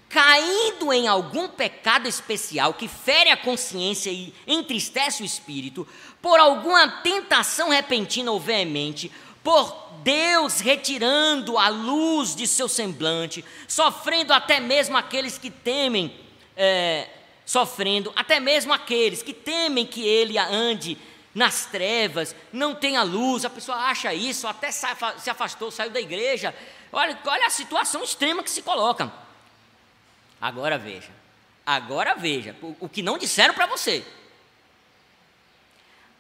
Caindo 0.09 0.93
em 0.93 1.09
algum 1.09 1.49
pecado 1.49 2.07
especial 2.07 2.75
que 2.75 2.87
fere 2.87 3.31
a 3.31 3.37
consciência 3.37 4.11
e 4.11 4.35
entristece 4.47 5.23
o 5.23 5.27
espírito, 5.27 5.89
por 6.21 6.39
alguma 6.39 6.87
tentação 7.03 7.71
repentina 7.71 8.31
ou 8.31 8.39
veemente, 8.39 9.11
por 9.43 9.91
Deus 10.03 10.61
retirando 10.61 11.59
a 11.59 11.69
luz 11.69 12.35
de 12.35 12.47
seu 12.47 12.69
semblante, 12.69 13.45
sofrendo 13.69 14.33
até 14.33 14.61
mesmo 14.61 14.97
aqueles 14.97 15.39
que 15.39 15.51
temem, 15.51 16.15
é, 16.57 17.09
sofrendo 17.45 18.13
até 18.17 18.41
mesmo 18.41 18.73
aqueles 18.73 19.23
que 19.23 19.33
temem 19.33 19.87
que 19.87 20.07
ele 20.07 20.39
ande 20.39 20.99
nas 21.35 21.67
trevas, 21.67 22.37
não 22.53 22.75
tem 22.75 22.97
a 22.97 23.03
luz, 23.03 23.45
a 23.45 23.51
pessoa 23.51 23.79
acha 23.79 24.13
isso, 24.13 24.47
até 24.47 24.71
se 24.71 25.31
afastou, 25.31 25.71
saiu 25.71 25.91
da 25.91 26.01
igreja. 26.01 26.55
Olha, 26.93 27.19
olha 27.25 27.47
a 27.47 27.51
situação 27.51 28.03
extrema 28.03 28.43
que 28.43 28.51
se 28.51 28.61
coloca. 28.61 29.11
Agora 30.41 30.77
veja, 30.77 31.11
agora 31.65 32.15
veja, 32.15 32.55
o 32.81 32.89
que 32.89 33.03
não 33.03 33.17
disseram 33.17 33.55
para 33.55 33.67
você. 33.67 34.05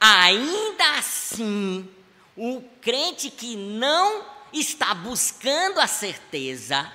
Ainda 0.01 0.99
assim, 0.99 1.89
o 2.36 2.62
crente 2.80 3.30
que 3.30 3.56
não 3.56 4.24
está 4.52 4.94
buscando 4.94 5.80
a 5.80 5.86
certeza, 5.86 6.90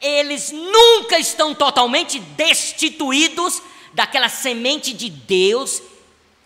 eles 0.00 0.50
nunca 0.50 1.18
estão 1.18 1.54
totalmente 1.54 2.18
destituídos 2.18 3.62
daquela 3.92 4.28
semente 4.28 4.92
de 4.92 5.08
Deus 5.08 5.82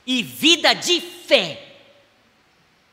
e 0.07 0.23
vida 0.23 0.75
de 0.75 1.01
fé. 1.01 1.77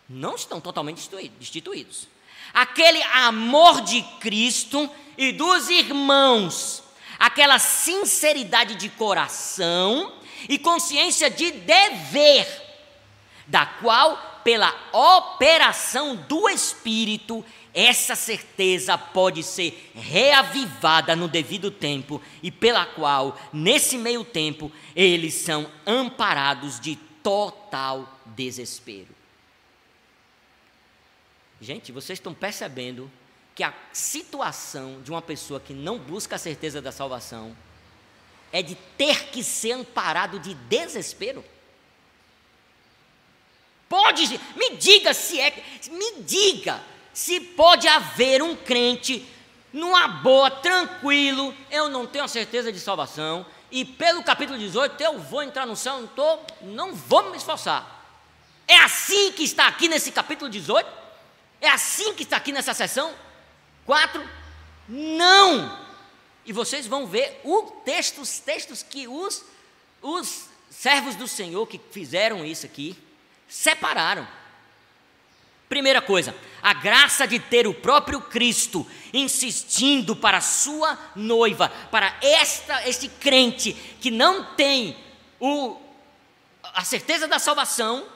Não 0.08 0.36
estão 0.36 0.62
totalmente 0.62 1.10
destituídos. 1.40 2.08
Aquele 2.54 3.02
amor 3.04 3.82
de 3.82 4.02
Cristo 4.20 4.90
e 5.18 5.32
dos 5.32 5.70
irmãos, 5.70 6.84
aquela 7.20 7.60
sinceridade 7.60 8.76
de 8.76 8.90
coração 8.90 10.14
e 10.48 10.58
consciência 10.58 11.30
de 11.30 11.52
dever, 11.52 12.48
da 13.48 13.66
qual, 13.66 14.33
pela 14.44 14.74
operação 14.92 16.16
do 16.16 16.50
Espírito, 16.50 17.44
essa 17.74 18.16
certeza 18.16 18.98
pode 18.98 19.42
ser 19.42 19.92
reavivada 19.96 21.16
no 21.16 21.28
devido 21.28 21.72
tempo 21.72 22.22
e 22.42 22.52
pela 22.52 22.86
qual, 22.86 23.40
nesse 23.52 23.98
meio 23.98 24.24
tempo, 24.24 24.72
eles 24.96 25.34
são 25.34 25.70
amparados 25.86 26.80
de 26.80 26.96
total 27.24 28.20
desespero. 28.28 29.16
Gente, 31.60 31.92
vocês 31.92 32.20
estão 32.20 32.34
percebendo 32.34 33.10
que 33.56 33.64
a 33.64 33.74
situação 33.92 35.02
de 35.02 35.10
uma 35.10 35.22
pessoa 35.22 35.60
que 35.60 35.74
não 35.74 35.98
busca 35.98 36.36
a 36.36 36.40
certeza 36.40 36.82
da 36.82 36.92
salvação 36.92 37.56
é 38.52 38.62
de 38.62 38.76
ter 38.98 39.30
que 39.30 39.44
ser 39.44 39.72
amparado 39.72 40.40
de 40.40 40.54
desespero? 40.54 41.44
Pode, 43.94 44.42
me 44.56 44.72
diga 44.72 45.14
se 45.14 45.40
é, 45.40 45.54
me 45.92 46.24
diga 46.24 46.84
se 47.14 47.40
pode 47.40 47.88
haver 47.88 48.42
um 48.42 48.56
crente 48.56 49.24
numa 49.72 50.08
boa, 50.08 50.50
tranquilo, 50.50 51.54
eu 51.70 51.90
não 51.90 52.08
tenho 52.08 52.26
a 52.26 52.28
certeza 52.28 52.72
de 52.72 52.80
salvação, 52.80 53.46
e 53.70 53.86
pelo 53.86 54.24
capítulo 54.24 54.58
18 54.58 55.00
eu 55.00 55.20
vou 55.20 55.44
entrar 55.44 55.68
no 55.68 55.76
céu, 55.76 56.02
não, 56.02 56.08
tô, 56.08 56.40
não 56.64 56.96
vou 56.96 57.30
me 57.30 57.38
esforçar. 57.38 58.04
É 58.68 58.78
assim 58.78 59.32
que 59.32 59.44
está 59.44 59.68
aqui 59.68 59.88
nesse 59.88 60.12
capítulo 60.12 60.50
18? 60.50 60.90
É 61.62 61.70
assim 61.70 62.16
que 62.16 62.24
está 62.24 62.38
aqui 62.38 62.52
nessa 62.52 62.74
sessão? 62.74 63.14
4? 63.86 64.28
Não! 64.90 65.80
E 66.44 66.52
vocês 66.52 66.88
vão 66.88 67.06
ver 67.06 67.40
o 67.44 67.62
texto, 67.86 68.22
os 68.22 68.40
textos 68.40 68.82
que 68.82 69.08
os, 69.08 69.46
os 70.02 70.46
servos 70.72 71.14
do 71.14 71.28
Senhor 71.28 71.68
que 71.68 71.80
fizeram 71.92 72.44
isso 72.44 72.66
aqui 72.66 72.98
separaram. 73.54 74.28
Primeira 75.70 76.02
coisa, 76.02 76.36
a 76.62 76.74
graça 76.74 77.28
de 77.28 77.40
ter 77.40 77.68
o 77.68 77.74
próprio 77.74 78.20
Cristo 78.20 78.86
insistindo 79.14 80.16
para 80.16 80.40
a 80.40 80.42
sua 80.42 80.98
noiva, 81.16 81.70
para 81.92 82.18
esta 82.20 82.88
este 82.90 83.08
crente 83.08 83.74
que 84.02 84.10
não 84.10 84.56
tem 84.56 84.98
o, 85.40 85.80
a 86.64 86.84
certeza 86.84 87.28
da 87.28 87.38
salvação, 87.38 88.08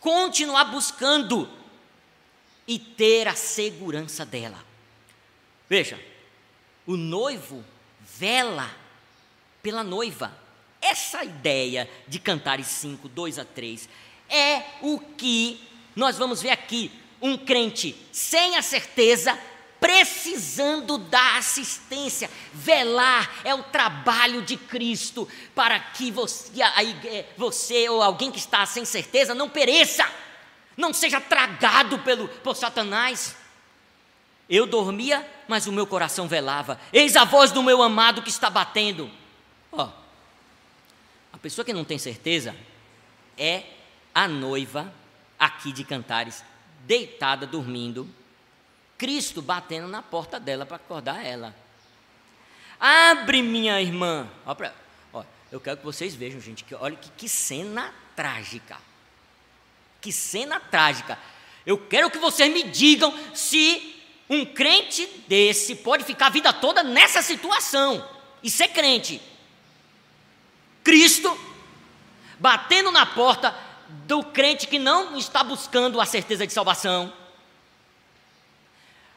continuar 0.00 0.64
buscando 0.64 1.48
e 2.66 2.76
ter 2.76 3.28
a 3.28 3.36
segurança 3.36 4.26
dela. 4.26 4.58
Veja, 5.68 5.98
o 6.84 6.96
noivo 6.96 7.64
vela 8.00 8.68
pela 9.62 9.84
noiva. 9.84 10.36
Essa 10.82 11.22
ideia 11.22 11.88
de 12.08 12.18
Cantares 12.18 12.66
5, 12.66 13.08
2 13.08 13.38
a 13.38 13.44
3 13.44 13.88
é 14.30 14.62
o 14.80 14.98
que 14.98 15.60
nós 15.94 16.16
vamos 16.16 16.40
ver 16.40 16.50
aqui. 16.50 16.90
Um 17.20 17.36
crente 17.36 17.94
sem 18.12 18.56
a 18.56 18.62
certeza, 18.62 19.38
precisando 19.78 20.96
da 20.96 21.36
assistência. 21.36 22.30
Velar 22.52 23.30
é 23.44 23.54
o 23.54 23.62
trabalho 23.64 24.40
de 24.42 24.56
Cristo 24.56 25.28
para 25.54 25.78
que 25.78 26.10
você, 26.10 26.62
é, 26.62 27.26
você 27.36 27.88
ou 27.88 28.02
alguém 28.02 28.30
que 28.30 28.38
está 28.38 28.64
sem 28.64 28.84
certeza 28.84 29.34
não 29.34 29.48
pereça, 29.48 30.08
não 30.76 30.94
seja 30.94 31.20
tragado 31.20 31.98
pelo, 31.98 32.28
por 32.28 32.56
Satanás. 32.56 33.36
Eu 34.48 34.66
dormia, 34.66 35.28
mas 35.46 35.66
o 35.66 35.72
meu 35.72 35.86
coração 35.86 36.26
velava. 36.26 36.80
Eis 36.92 37.16
a 37.16 37.24
voz 37.24 37.52
do 37.52 37.62
meu 37.62 37.82
amado 37.82 38.22
que 38.22 38.30
está 38.30 38.48
batendo. 38.48 39.10
Ó, 39.70 39.88
a 41.32 41.38
pessoa 41.38 41.64
que 41.64 41.72
não 41.72 41.84
tem 41.84 41.98
certeza 41.98 42.56
é 43.36 43.62
a 44.14 44.28
noiva 44.28 44.92
aqui 45.38 45.72
de 45.72 45.84
Cantares, 45.84 46.44
deitada, 46.86 47.46
dormindo, 47.46 48.08
Cristo 48.98 49.40
batendo 49.40 49.88
na 49.88 50.02
porta 50.02 50.38
dela 50.38 50.66
para 50.66 50.76
acordar 50.76 51.24
ela. 51.24 51.54
Abre, 52.78 53.42
minha 53.42 53.80
irmã. 53.80 54.28
Ó, 54.44 54.54
pra, 54.54 54.74
ó, 55.12 55.24
eu 55.50 55.60
quero 55.60 55.78
que 55.78 55.84
vocês 55.84 56.14
vejam, 56.14 56.40
gente, 56.40 56.64
que 56.64 56.74
olha 56.74 56.96
que, 56.96 57.10
que 57.10 57.28
cena 57.28 57.94
trágica. 58.14 58.76
Que 60.00 60.12
cena 60.12 60.60
trágica. 60.60 61.18
Eu 61.64 61.78
quero 61.78 62.10
que 62.10 62.18
vocês 62.18 62.52
me 62.52 62.64
digam 62.64 63.14
se 63.34 63.96
um 64.28 64.44
crente 64.44 65.06
desse 65.26 65.74
pode 65.76 66.04
ficar 66.04 66.26
a 66.26 66.30
vida 66.30 66.52
toda 66.52 66.82
nessa 66.82 67.22
situação 67.22 68.06
e 68.42 68.50
ser 68.50 68.68
crente. 68.68 69.20
Cristo 70.84 71.38
batendo 72.38 72.90
na 72.90 73.04
porta 73.04 73.54
do 74.06 74.22
crente 74.22 74.66
que 74.66 74.78
não 74.78 75.16
está 75.16 75.42
buscando 75.44 76.00
a 76.00 76.06
certeza 76.06 76.46
de 76.46 76.52
salvação. 76.52 77.12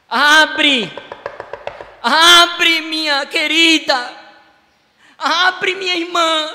Abre, 0.08 0.92
abre, 2.02 2.80
minha 2.82 3.26
querida, 3.26 4.12
abre, 5.18 5.74
minha 5.74 5.96
irmã, 5.96 6.54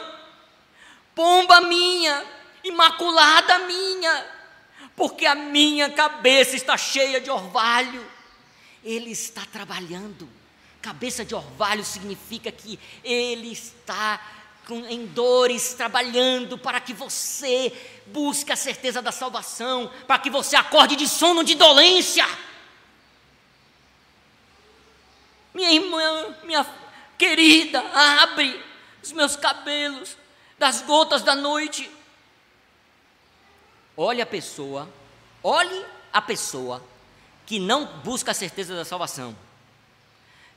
pomba 1.16 1.62
minha, 1.62 2.24
imaculada 2.64 3.60
minha, 3.60 4.26
porque 4.96 5.26
a 5.26 5.36
minha 5.36 5.90
cabeça 5.90 6.56
está 6.56 6.78
cheia 6.78 7.20
de 7.20 7.30
orvalho. 7.30 8.06
Ele 8.84 9.12
está 9.12 9.42
trabalhando. 9.52 10.30
Cabeça 10.82 11.26
de 11.26 11.36
orvalho 11.36 11.84
significa 11.84 12.52
que 12.52 12.80
Ele 13.04 13.52
está 13.52 14.22
em 14.76 15.06
dores 15.06 15.74
trabalhando 15.74 16.58
para 16.58 16.80
que 16.80 16.94
você 16.94 17.72
busque 18.08 18.52
a 18.52 18.56
certeza 18.56 19.02
da 19.02 19.12
salvação, 19.12 19.92
para 20.08 20.20
que 20.20 20.30
você 20.30 20.56
acorde 20.56 20.96
de 20.96 21.08
sono 21.08 21.44
de 21.44 21.56
dolência. 21.56 22.26
Minha 25.54 25.72
irmã, 25.72 26.36
minha 26.44 26.66
querida, 27.18 27.82
abre 27.94 28.64
os 29.04 29.12
meus 29.12 29.36
cabelos 29.36 30.16
das 30.58 30.82
gotas 30.82 31.22
da 31.22 31.36
noite. 31.36 31.90
Olhe 33.96 34.22
a 34.22 34.26
pessoa, 34.26 34.90
olhe 35.44 35.86
a 36.14 36.22
pessoa 36.22 36.84
que 37.46 37.60
não 37.60 37.86
busca 38.04 38.32
a 38.32 38.34
certeza 38.34 38.76
da 38.76 38.86
salvação. 38.86 39.36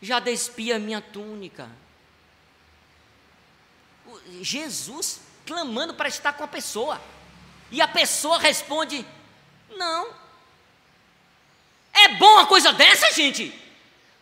Já 0.01 0.19
despia 0.19 0.79
minha 0.79 1.01
túnica. 1.01 1.69
Jesus 4.41 5.21
clamando 5.47 5.95
para 5.95 6.09
estar 6.09 6.33
com 6.33 6.45
a 6.45 6.49
pessoa. 6.49 7.01
E 7.71 7.81
a 7.81 7.89
pessoa 7.89 8.39
responde: 8.39 9.05
Não. 9.77 10.23
É 11.93 12.09
bom 12.17 12.35
uma 12.35 12.47
coisa 12.47 12.73
dessa, 12.73 13.13
gente? 13.13 13.61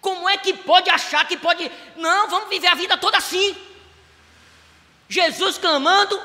Como 0.00 0.28
é 0.28 0.36
que 0.36 0.54
pode 0.54 0.88
achar 0.88 1.26
que 1.26 1.36
pode. 1.36 1.70
Não, 1.96 2.28
vamos 2.28 2.48
viver 2.48 2.68
a 2.68 2.74
vida 2.74 2.96
toda 2.96 3.18
assim. 3.18 3.56
Jesus 5.08 5.58
clamando. 5.58 6.20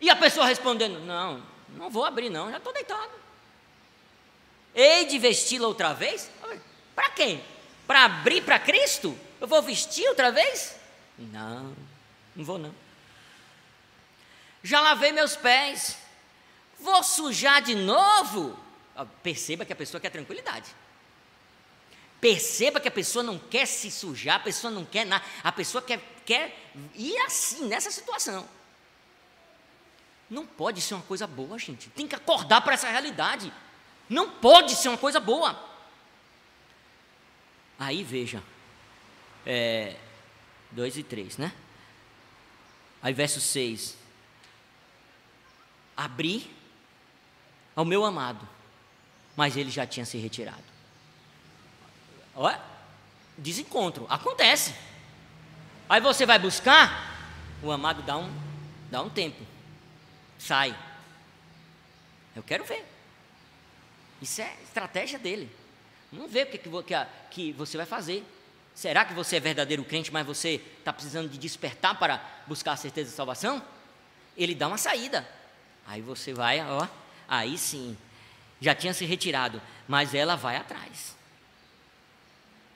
E 0.00 0.08
a 0.08 0.16
pessoa 0.16 0.46
respondendo: 0.46 1.00
Não, 1.00 1.42
não 1.70 1.90
vou 1.90 2.04
abrir, 2.04 2.30
não, 2.30 2.50
já 2.50 2.58
estou 2.58 2.72
deitado. 2.72 3.10
Hei 4.74 5.04
de 5.04 5.18
vesti-la 5.18 5.68
outra 5.68 5.92
vez? 5.92 6.30
Para 6.94 7.10
quê? 7.10 7.40
Para 7.86 8.04
abrir 8.04 8.42
para 8.42 8.58
Cristo? 8.58 9.18
Eu 9.40 9.46
vou 9.46 9.60
vestir 9.60 10.08
outra 10.08 10.30
vez? 10.32 10.76
Não, 11.18 11.74
não 12.34 12.44
vou 12.44 12.58
não. 12.58 12.74
Já 14.62 14.80
lavei 14.80 15.12
meus 15.12 15.36
pés. 15.36 15.98
Vou 16.78 17.02
sujar 17.02 17.62
de 17.62 17.74
novo? 17.74 18.58
Perceba 19.22 19.64
que 19.64 19.72
a 19.72 19.76
pessoa 19.76 20.00
quer 20.00 20.10
tranquilidade. 20.10 20.74
Perceba 22.20 22.78
que 22.78 22.88
a 22.88 22.92
pessoa 22.92 23.22
não 23.22 23.38
quer 23.38 23.66
se 23.66 23.90
sujar, 23.90 24.36
a 24.36 24.40
pessoa 24.40 24.70
não 24.70 24.84
quer 24.84 25.04
nada, 25.04 25.24
a 25.42 25.50
pessoa 25.50 25.82
quer, 25.82 26.00
quer 26.24 26.56
ir 26.94 27.16
assim, 27.22 27.66
nessa 27.66 27.90
situação. 27.90 28.48
Não 30.30 30.46
pode 30.46 30.80
ser 30.80 30.94
uma 30.94 31.02
coisa 31.02 31.26
boa, 31.26 31.58
gente. 31.58 31.90
Tem 31.90 32.06
que 32.06 32.14
acordar 32.14 32.60
para 32.60 32.74
essa 32.74 32.88
realidade. 32.88 33.52
Não 34.08 34.30
pode 34.30 34.76
ser 34.76 34.88
uma 34.88 34.98
coisa 34.98 35.18
boa. 35.18 35.60
Aí 37.78 38.04
veja, 38.04 38.42
é, 39.44 39.96
2 40.72 40.98
e 40.98 41.02
3, 41.02 41.38
né? 41.38 41.52
Aí 43.02 43.12
verso 43.12 43.40
6. 43.40 43.96
Abri 45.96 46.50
ao 47.74 47.84
meu 47.84 48.04
amado, 48.04 48.48
mas 49.36 49.56
ele 49.56 49.70
já 49.70 49.86
tinha 49.86 50.06
se 50.06 50.18
retirado. 50.18 50.62
Olha, 52.34 52.60
desencontro, 53.36 54.06
acontece. 54.08 54.74
Aí 55.88 56.00
você 56.00 56.24
vai 56.24 56.38
buscar, 56.38 57.28
o 57.62 57.70
amado 57.70 58.02
dá 58.02 58.16
um, 58.16 58.32
dá 58.90 59.02
um 59.02 59.10
tempo, 59.10 59.44
sai. 60.38 60.76
Eu 62.34 62.42
quero 62.42 62.64
ver. 62.64 62.86
Isso 64.20 64.40
é 64.40 64.56
estratégia 64.62 65.18
dele. 65.18 65.50
Não 66.10 66.28
vê 66.28 66.42
o 66.42 66.46
que, 66.46 66.58
que, 66.58 67.06
que 67.30 67.52
você 67.52 67.76
vai 67.76 67.84
fazer. 67.84 68.24
Será 68.74 69.04
que 69.04 69.14
você 69.14 69.36
é 69.36 69.40
verdadeiro 69.40 69.84
crente, 69.84 70.12
mas 70.12 70.26
você 70.26 70.60
está 70.78 70.92
precisando 70.92 71.28
de 71.28 71.38
despertar 71.38 71.98
para 71.98 72.24
buscar 72.46 72.72
a 72.72 72.76
certeza 72.76 73.10
da 73.10 73.16
salvação? 73.16 73.62
Ele 74.36 74.54
dá 74.54 74.66
uma 74.66 74.78
saída. 74.78 75.28
Aí 75.86 76.00
você 76.00 76.32
vai, 76.32 76.60
ó, 76.60 76.86
aí 77.28 77.58
sim, 77.58 77.96
já 78.60 78.74
tinha 78.74 78.94
se 78.94 79.04
retirado, 79.04 79.60
mas 79.86 80.14
ela 80.14 80.36
vai 80.36 80.56
atrás. 80.56 81.16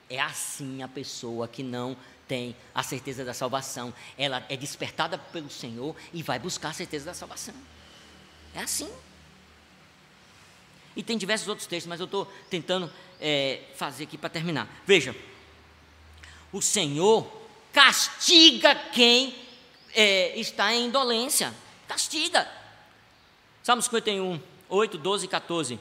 É 0.09 0.19
assim 0.19 0.83
a 0.83 0.87
pessoa 0.87 1.47
que 1.47 1.63
não 1.63 1.97
tem 2.27 2.55
a 2.75 2.83
certeza 2.83 3.25
da 3.25 3.33
salvação. 3.33 3.93
Ela 4.17 4.45
é 4.49 4.55
despertada 4.55 5.17
pelo 5.17 5.49
Senhor 5.49 5.95
e 6.13 6.21
vai 6.21 6.37
buscar 6.37 6.69
a 6.69 6.73
certeza 6.73 7.05
da 7.05 7.13
salvação. 7.13 7.55
É 8.53 8.59
assim. 8.59 8.89
E 10.95 11.03
tem 11.03 11.17
diversos 11.17 11.47
outros 11.47 11.67
textos, 11.67 11.87
mas 11.87 11.99
eu 11.99 12.05
estou 12.05 12.25
tentando 12.49 12.91
é, 13.19 13.61
fazer 13.75 14.05
aqui 14.05 14.17
para 14.17 14.29
terminar. 14.29 14.67
Veja, 14.85 15.15
o 16.51 16.61
Senhor 16.61 17.31
castiga 17.73 18.73
quem 18.75 19.35
é, 19.93 20.37
está 20.39 20.73
em 20.73 20.85
indolência. 20.85 21.53
Castiga. 21.87 22.47
Salmo 23.63 23.81
51, 23.81 24.39
8, 24.69 24.97
12 24.97 25.25
e 25.25 25.27
14. 25.27 25.79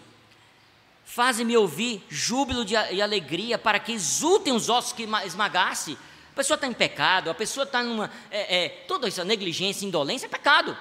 Faze-me 1.04 1.56
ouvir 1.56 2.04
júbilo 2.08 2.64
de, 2.64 2.74
e 2.74 3.00
alegria 3.00 3.56
para 3.56 3.78
que 3.78 3.92
exultem 3.92 4.52
os 4.52 4.68
ossos 4.68 4.92
que 4.92 5.08
esmagasse. 5.24 5.96
A 6.32 6.34
pessoa 6.36 6.56
está 6.56 6.66
em 6.66 6.72
pecado, 6.72 7.30
a 7.30 7.34
pessoa 7.34 7.64
está 7.64 7.82
numa. 7.82 8.10
É, 8.30 8.64
é, 8.64 8.68
toda 8.88 9.06
essa 9.06 9.24
negligência, 9.24 9.86
indolência 9.86 10.26
é 10.26 10.28
pecado. 10.28 10.76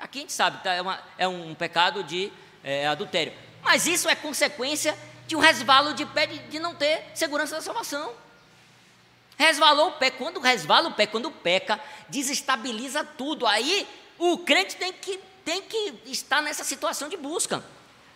Aqui 0.00 0.18
a 0.18 0.20
gente 0.22 0.32
sabe, 0.32 0.62
tá, 0.62 0.72
é, 0.72 0.82
uma, 0.82 1.00
é 1.16 1.28
um 1.28 1.54
pecado 1.54 2.02
de 2.02 2.30
é, 2.64 2.86
adultério. 2.86 3.32
Mas 3.62 3.86
isso 3.86 4.08
é 4.08 4.14
consequência 4.14 4.98
de 5.26 5.36
um 5.36 5.38
resvalo 5.38 5.94
de 5.94 6.04
pé, 6.04 6.26
de, 6.26 6.38
de 6.38 6.58
não 6.58 6.74
ter 6.74 7.04
segurança 7.14 7.54
da 7.54 7.62
salvação. 7.62 8.12
Resvalou 9.36 9.88
o 9.88 9.92
pé, 9.92 10.10
quando 10.10 10.40
resvala 10.40 10.88
o 10.88 10.94
pé, 10.94 11.06
quando 11.06 11.30
peca, 11.30 11.80
desestabiliza 12.08 13.04
tudo. 13.04 13.46
Aí 13.46 13.86
o 14.18 14.38
crente 14.38 14.76
tem 14.76 14.92
que, 14.92 15.18
tem 15.44 15.62
que 15.62 15.94
estar 16.06 16.42
nessa 16.42 16.64
situação 16.64 17.08
de 17.08 17.16
busca. 17.16 17.64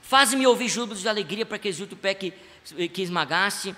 Faz-me 0.03 0.47
ouvir 0.47 0.69
júbilos 0.69 1.01
de 1.01 1.09
alegria 1.09 1.45
para 1.45 1.59
que 1.59 1.69
exulte 1.69 1.95
o 1.95 1.97
pé 1.97 2.15
que, 2.15 2.33
que 2.93 3.03
esmagasse. 3.03 3.75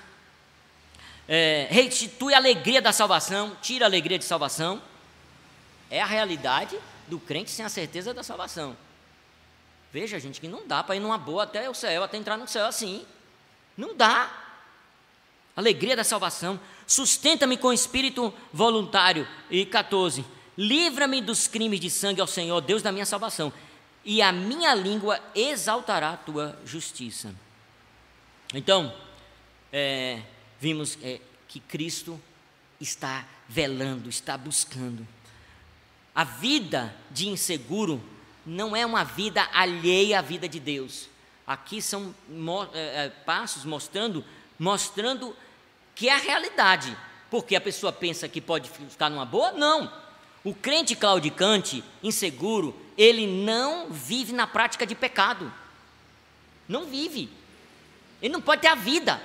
É, 1.27 1.66
restitui 1.70 2.35
a 2.35 2.39
alegria 2.39 2.82
da 2.82 2.93
salvação, 2.93 3.56
tira 3.62 3.86
a 3.86 3.89
alegria 3.89 4.19
de 4.19 4.24
salvação. 4.24 4.82
É 5.90 6.02
a 6.02 6.06
realidade 6.06 6.78
do 7.06 7.19
crente 7.19 7.51
sem 7.51 7.65
a 7.65 7.69
certeza 7.69 8.12
da 8.12 8.23
salvação. 8.23 8.77
Veja, 9.93 10.19
gente, 10.20 10.40
que 10.40 10.48
não 10.48 10.66
dá 10.66 10.85
para 10.85 10.97
ir 10.97 11.01
numa 11.01 11.16
boa 11.16 11.44
até 11.44 11.69
o 11.69 11.74
céu, 11.74 12.02
até 12.05 12.19
entrar 12.19 12.36
no 12.36 12.47
céu 12.47 12.66
assim. 12.66 13.06
Não 13.77 13.97
dá. 13.97 14.31
Alegria 15.56 15.97
da 15.97 16.05
salvação. 16.05 16.60
Sustenta-me 16.89 17.56
com 17.56 17.73
espírito 17.73 18.35
voluntário. 18.52 19.28
E 19.48 19.65
14. 19.65 20.24
Livra-me 20.56 21.23
dos 21.23 21.47
crimes 21.47 21.78
de 21.78 21.89
sangue 21.89 22.20
ao 22.20 22.27
Senhor, 22.27 22.60
Deus 22.60 22.82
da 22.82 22.90
minha 22.90 23.06
salvação 23.06 23.52
e 24.05 24.23
a 24.23 24.32
minha 24.32 24.74
língua 24.74 25.20
exaltará 25.35 26.12
a 26.12 26.16
tua 26.16 26.59
justiça. 26.65 27.35
Então, 28.55 28.90
é, 29.70 30.23
vimos 30.59 30.97
é, 31.02 31.20
que 31.47 31.60
Cristo 31.60 32.19
está 32.81 33.27
velando, 33.47 34.09
está 34.09 34.39
buscando. 34.39 35.06
A 36.15 36.24
vida 36.24 36.97
de 37.10 37.28
inseguro 37.28 38.02
não 38.47 38.74
é 38.74 38.86
uma 38.86 39.05
vida 39.05 39.47
alheia 39.52 40.20
à 40.20 40.23
vida 40.23 40.48
de 40.48 40.59
Deus. 40.59 41.10
Aqui 41.47 41.82
são 41.82 42.15
é, 42.73 43.05
é, 43.05 43.09
passos 43.10 43.66
mostrando, 43.66 44.24
mostrando 44.59 45.36
que 45.99 46.09
é 46.09 46.15
a 46.15 46.19
realidade. 46.19 46.97
Porque 47.29 47.57
a 47.57 47.61
pessoa 47.61 47.93
pensa 47.93 48.29
que 48.29 48.41
pode 48.41 48.70
ficar 48.70 49.11
numa 49.11 49.27
boa? 49.27 49.51
Não. 49.51 49.93
O 50.45 50.55
crente 50.55 50.95
claudicante, 50.95 51.85
inseguro, 52.03 52.75
ele 52.97 53.27
não 53.27 53.91
vive 53.91 54.33
na 54.33 54.47
prática 54.47 54.87
de 54.87 54.95
pecado. 54.95 55.53
Não 56.69 56.87
vive. 56.87 57.29
Ele 58.23 58.33
não 58.33 58.41
pode 58.41 58.62
ter 58.62 58.69
a 58.69 58.77
vida. 58.77 59.20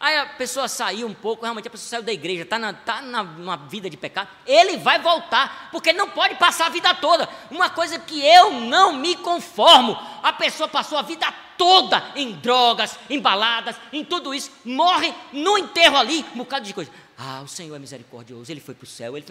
Aí 0.00 0.16
a 0.16 0.24
pessoa 0.24 0.66
saiu 0.66 1.06
um 1.06 1.12
pouco, 1.12 1.42
realmente 1.42 1.68
a 1.68 1.70
pessoa 1.70 1.90
saiu 1.90 2.02
da 2.02 2.12
igreja, 2.12 2.44
está 2.44 2.58
na, 2.58 2.72
tá 2.72 3.02
numa 3.02 3.58
vida 3.58 3.90
de 3.90 3.98
pecado, 3.98 4.30
ele 4.46 4.78
vai 4.78 4.98
voltar, 4.98 5.68
porque 5.70 5.92
não 5.92 6.08
pode 6.08 6.36
passar 6.36 6.66
a 6.66 6.70
vida 6.70 6.94
toda. 6.94 7.28
Uma 7.50 7.68
coisa 7.68 7.98
que 7.98 8.18
eu 8.26 8.52
não 8.62 8.94
me 8.94 9.14
conformo: 9.16 9.94
a 10.22 10.32
pessoa 10.32 10.66
passou 10.66 10.96
a 10.96 11.02
vida 11.02 11.30
toda 11.60 12.12
em 12.16 12.32
drogas, 12.32 12.98
em 13.10 13.20
baladas, 13.20 13.76
em 13.92 14.02
tudo 14.02 14.32
isso, 14.32 14.50
morre 14.64 15.12
no 15.30 15.58
enterro 15.58 15.98
ali, 15.98 16.24
um 16.32 16.38
bocado 16.38 16.64
de 16.64 16.72
coisa. 16.72 16.90
Ah, 17.18 17.42
o 17.42 17.48
Senhor 17.48 17.76
é 17.76 17.78
misericordioso, 17.78 18.50
ele 18.50 18.62
foi 18.62 18.74
para 18.74 18.84
o 18.84 18.88
céu. 18.88 19.14
Ele. 19.14 19.26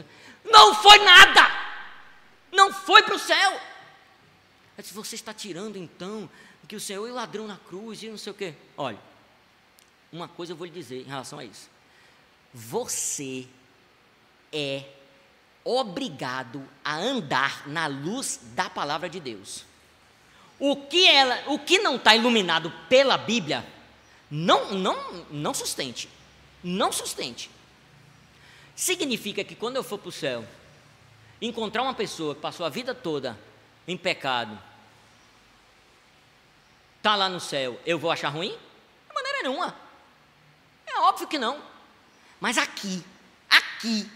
Não 0.45 0.75
foi 0.75 0.99
nada! 0.99 1.41
Não 2.51 2.71
foi 2.71 3.01
para 3.01 3.15
o 3.15 3.19
céu! 3.19 3.59
Se 4.83 4.93
você 4.93 5.15
está 5.15 5.33
tirando 5.33 5.75
então 5.75 6.29
que 6.67 6.75
o 6.75 6.79
Senhor 6.79 7.07
é 7.07 7.11
o 7.11 7.15
ladrão 7.15 7.47
na 7.47 7.57
cruz 7.57 8.03
e 8.03 8.09
não 8.09 8.17
sei 8.17 8.31
o 8.31 8.35
quê. 8.35 8.53
Olha, 8.77 8.99
uma 10.11 10.27
coisa 10.27 10.53
eu 10.53 10.55
vou 10.55 10.67
lhe 10.67 10.71
dizer 10.71 11.01
em 11.01 11.09
relação 11.09 11.39
a 11.39 11.43
isso. 11.43 11.67
Você 12.53 13.47
é 14.53 14.83
obrigado 15.65 16.63
a 16.85 16.95
andar 16.95 17.67
na 17.67 17.87
luz 17.87 18.39
da 18.53 18.69
palavra 18.69 19.09
de 19.09 19.19
Deus. 19.19 19.65
O 20.59 20.75
que 20.75 21.07
ela, 21.07 21.41
o 21.47 21.57
que 21.57 21.79
não 21.79 21.95
está 21.95 22.15
iluminado 22.15 22.71
pela 22.89 23.17
Bíblia, 23.17 23.65
não, 24.29 24.71
não, 24.71 25.25
não 25.31 25.53
sustente, 25.53 26.09
não 26.63 26.91
sustente. 26.91 27.49
Significa 28.75 29.43
que 29.43 29.55
quando 29.55 29.77
eu 29.77 29.83
for 29.83 29.97
para 29.97 30.09
o 30.09 30.11
céu, 30.11 30.45
encontrar 31.41 31.83
uma 31.83 31.93
pessoa 31.93 32.35
que 32.35 32.41
passou 32.41 32.65
a 32.65 32.69
vida 32.69 32.93
toda 32.93 33.39
em 33.87 33.97
pecado, 33.97 34.59
está 36.97 37.15
lá 37.15 37.29
no 37.29 37.39
céu, 37.39 37.79
eu 37.85 37.97
vou 37.97 38.11
achar 38.11 38.29
ruim? 38.29 38.51
De 38.51 39.13
maneira 39.13 39.43
nenhuma. 39.43 39.75
É 40.85 40.99
óbvio 40.99 41.27
que 41.27 41.39
não. 41.39 41.61
Mas 42.39 42.57
aqui, 42.57 43.03
aqui, 43.49 44.09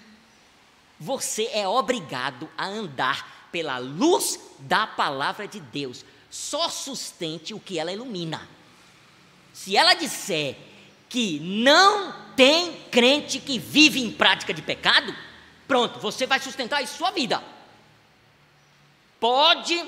você 1.00 1.50
é 1.54 1.68
obrigado 1.68 2.50
a 2.58 2.66
andar 2.66 3.48
pela 3.52 3.78
luz 3.78 4.40
da 4.60 4.88
palavra 4.88 5.48
de 5.48 5.60
Deus. 5.60 6.06
Só 6.34 6.68
sustente 6.68 7.54
o 7.54 7.60
que 7.60 7.78
ela 7.78 7.92
ilumina. 7.92 8.50
Se 9.54 9.78
ela 9.78 9.94
disser 9.94 10.58
que 11.08 11.40
não 11.40 12.12
tem 12.36 12.74
crente 12.90 13.40
que 13.40 13.60
vive 13.60 14.02
em 14.02 14.12
prática 14.12 14.52
de 14.52 14.64
pecado, 14.64 15.16
pronto, 15.68 16.00
você 16.00 16.26
vai 16.26 16.40
sustentar 16.40 16.82
a 16.82 16.88
sua 16.88 17.12
vida. 17.12 17.44
Pode, 19.20 19.80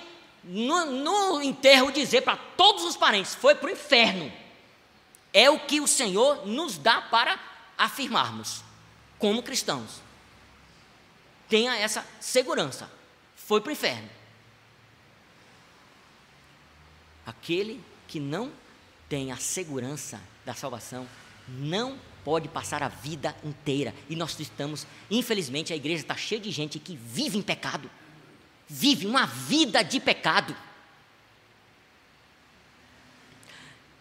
no, 0.43 0.85
no 0.85 1.41
enterro, 1.41 1.91
dizer 1.91 2.21
para 2.21 2.37
todos 2.37 2.83
os 2.83 2.95
parentes: 2.95 3.33
foi 3.33 3.55
para 3.55 3.67
o 3.67 3.73
inferno. 3.73 4.31
É 5.33 5.49
o 5.49 5.57
que 5.57 5.81
o 5.81 5.87
Senhor 5.87 6.45
nos 6.45 6.77
dá 6.77 7.01
para 7.01 7.39
afirmarmos, 7.75 8.61
como 9.17 9.41
cristãos. 9.41 9.99
Tenha 11.49 11.75
essa 11.75 12.05
segurança. 12.19 12.87
Foi 13.35 13.59
para 13.61 13.69
o 13.71 13.73
inferno. 13.73 14.24
Aquele 17.25 17.81
que 18.07 18.19
não 18.19 18.51
tem 19.09 19.31
a 19.31 19.37
segurança 19.37 20.21
da 20.45 20.53
salvação 20.53 21.07
não 21.47 21.97
pode 22.23 22.47
passar 22.47 22.81
a 22.81 22.87
vida 22.87 23.35
inteira. 23.43 23.93
E 24.09 24.15
nós 24.15 24.39
estamos, 24.39 24.85
infelizmente, 25.09 25.71
a 25.71 25.75
igreja 25.75 26.03
está 26.03 26.15
cheia 26.15 26.41
de 26.41 26.51
gente 26.51 26.79
que 26.79 26.95
vive 26.95 27.37
em 27.37 27.41
pecado, 27.41 27.89
vive 28.67 29.05
uma 29.05 29.25
vida 29.25 29.83
de 29.83 29.99
pecado. 29.99 30.55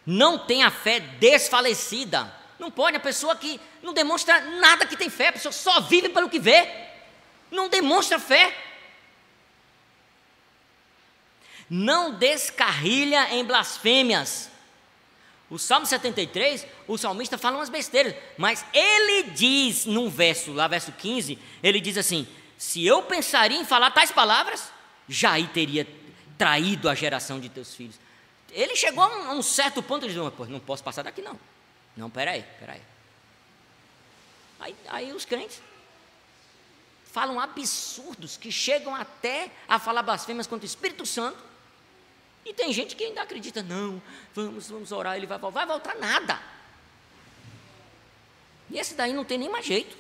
Não 0.07 0.39
tem 0.39 0.63
a 0.63 0.71
fé 0.71 1.01
desfalecida. 1.01 2.33
Não 2.59 2.71
pode, 2.71 2.97
a 2.97 3.01
pessoa 3.01 3.37
que 3.37 3.61
não 3.83 3.93
demonstra 3.93 4.41
nada 4.41 4.87
que 4.87 4.97
tem 4.97 5.11
fé, 5.11 5.29
a 5.29 5.33
pessoa 5.33 5.53
só 5.53 5.81
vive 5.81 6.09
pelo 6.09 6.31
que 6.31 6.39
vê, 6.39 6.69
não 7.51 7.69
demonstra 7.69 8.19
fé. 8.19 8.55
Não 11.69 12.13
descarrilha 12.15 13.35
em 13.35 13.45
blasfêmias 13.45 14.51
o 15.55 15.59
Salmo 15.59 15.87
73, 15.87 16.67
o 16.89 16.97
salmista 16.97 17.37
fala 17.37 17.59
umas 17.59 17.69
besteiras, 17.69 18.17
mas 18.37 18.65
ele 18.73 19.31
diz 19.31 19.85
num 19.85 20.09
verso, 20.09 20.53
lá 20.53 20.67
verso 20.67 20.91
15, 20.91 21.39
ele 21.63 21.81
diz 21.81 21.99
assim: 21.99 22.27
Se 22.59 22.85
eu 22.85 23.03
pensaria 23.03 23.57
em 23.57 23.65
falar 23.65 23.91
tais 23.91 24.11
palavras, 24.11 24.73
já 25.09 25.35
teria 25.47 25.87
traído 26.39 26.89
a 26.89 26.95
geração 26.95 27.39
de 27.39 27.49
teus 27.49 27.75
filhos. 27.75 27.97
Ele 28.51 28.75
chegou 28.75 29.05
a 29.05 29.33
um, 29.33 29.43
certo 29.43 29.83
ponto 29.83 30.09
de 30.09 30.15
dizer: 30.15 30.33
não 30.49 30.61
posso 30.61 30.83
passar 30.83 31.03
daqui 31.05 31.23
não. 31.23 31.39
Não, 31.97 32.11
peraí, 32.11 32.45
peraí. 32.59 32.83
Aí, 34.59 34.75
aí 34.89 35.13
os 35.13 35.25
crentes 35.25 35.61
falam 37.13 37.39
absurdos 37.39 38.37
que 38.37 38.51
chegam 38.51 38.93
até 38.93 39.53
a 39.69 39.79
falar 39.79 40.03
blasfêmias 40.03 40.49
contra 40.49 40.65
o 40.65 40.67
Espírito 40.67 41.07
Santo 41.07 41.54
e 42.45 42.53
tem 42.53 42.73
gente 42.73 42.95
que 42.95 43.05
ainda 43.05 43.23
acredita, 43.23 43.63
não, 43.63 44.03
vamos, 44.35 44.69
vamos 44.69 44.93
orar, 44.93 45.17
ele 45.17 45.27
vai 45.27 45.39
voltar. 45.39 45.61
Vai 45.61 45.67
voltar 45.67 45.95
nada. 45.97 46.41
E 48.71 48.79
esse 48.79 48.95
daí 48.95 49.13
não 49.13 49.25
tem 49.25 49.39
nem 49.39 49.49
mais 49.49 49.65
jeito. 49.65 49.97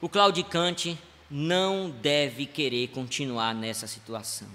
O 0.00 0.08
claudicante 0.08 0.98
não 1.30 1.90
deve 1.90 2.46
querer 2.46 2.88
continuar 2.88 3.54
nessa 3.54 3.86
situação. 3.86 4.48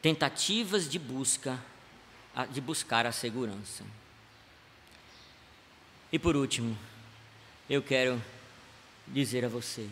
Tentativas 0.00 0.88
de 0.88 0.98
busca 0.98 1.58
de 2.50 2.60
buscar 2.60 3.06
a 3.06 3.12
segurança. 3.12 3.84
E 6.10 6.18
por 6.18 6.36
último, 6.36 6.76
eu 7.68 7.82
quero 7.82 8.22
dizer 9.06 9.44
a 9.44 9.48
você. 9.48 9.88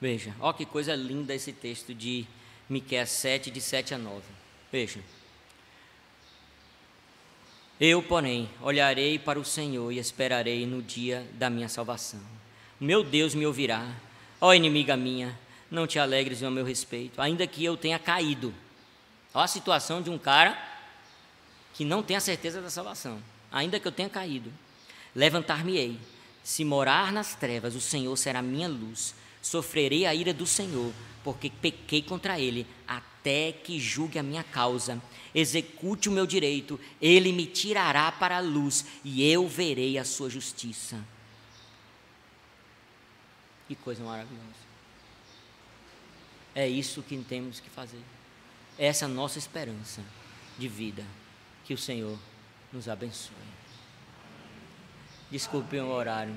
Veja, 0.00 0.34
ó 0.40 0.52
que 0.52 0.66
coisa 0.66 0.94
linda 0.94 1.34
esse 1.34 1.52
texto 1.52 1.94
de 1.94 2.26
Miqueias 2.68 3.10
7, 3.10 3.50
de 3.50 3.60
7 3.60 3.94
a 3.94 3.98
9. 3.98 4.22
Veja. 4.70 5.00
Eu, 7.78 8.02
porém, 8.02 8.48
olharei 8.60 9.18
para 9.18 9.38
o 9.38 9.44
Senhor 9.44 9.92
e 9.92 9.98
esperarei 9.98 10.66
no 10.66 10.82
dia 10.82 11.26
da 11.34 11.50
minha 11.50 11.68
salvação. 11.68 12.20
Meu 12.80 13.02
Deus 13.04 13.34
me 13.34 13.46
ouvirá. 13.46 13.86
Ó 14.40 14.52
inimiga 14.52 14.96
minha, 14.96 15.38
não 15.70 15.86
te 15.86 15.98
alegres 15.98 16.42
ao 16.42 16.50
meu 16.50 16.64
respeito, 16.64 17.20
ainda 17.20 17.46
que 17.46 17.64
eu 17.64 17.76
tenha 17.76 17.98
caído. 17.98 18.52
Ó 19.32 19.40
a 19.40 19.46
situação 19.46 20.02
de 20.02 20.10
um 20.10 20.18
cara 20.18 20.56
que 21.74 21.84
não 21.84 22.02
tem 22.02 22.16
a 22.16 22.20
certeza 22.20 22.60
da 22.60 22.70
salvação, 22.70 23.22
ainda 23.52 23.78
que 23.78 23.86
eu 23.86 23.92
tenha 23.92 24.08
caído. 24.08 24.52
Levantar-me-ei. 25.14 25.98
Se 26.42 26.64
morar 26.64 27.12
nas 27.12 27.34
trevas, 27.34 27.74
o 27.74 27.80
Senhor 27.80 28.16
será 28.16 28.40
minha 28.40 28.68
luz. 28.68 29.14
Sofrerei 29.46 30.04
a 30.06 30.12
ira 30.12 30.34
do 30.34 30.44
Senhor, 30.44 30.92
porque 31.22 31.48
pequei 31.48 32.02
contra 32.02 32.40
ele, 32.40 32.66
até 32.84 33.52
que 33.52 33.78
julgue 33.78 34.18
a 34.18 34.22
minha 34.22 34.42
causa. 34.42 35.00
Execute 35.32 36.08
o 36.08 36.12
meu 36.12 36.26
direito, 36.26 36.80
ele 37.00 37.30
me 37.30 37.46
tirará 37.46 38.10
para 38.10 38.38
a 38.38 38.40
luz 38.40 38.84
e 39.04 39.22
eu 39.22 39.46
verei 39.46 39.98
a 39.98 40.04
sua 40.04 40.28
justiça. 40.28 40.98
Que 43.68 43.76
coisa 43.76 44.02
maravilhosa. 44.02 44.66
É 46.52 46.66
isso 46.66 47.00
que 47.00 47.16
temos 47.18 47.60
que 47.60 47.70
fazer. 47.70 48.02
Essa 48.76 49.04
é 49.04 49.06
a 49.06 49.08
nossa 49.08 49.38
esperança 49.38 50.02
de 50.58 50.66
vida. 50.66 51.04
Que 51.64 51.72
o 51.72 51.78
Senhor 51.78 52.18
nos 52.72 52.88
abençoe. 52.88 53.36
Desculpe 55.30 55.78
o 55.78 55.86
horário. 55.86 56.34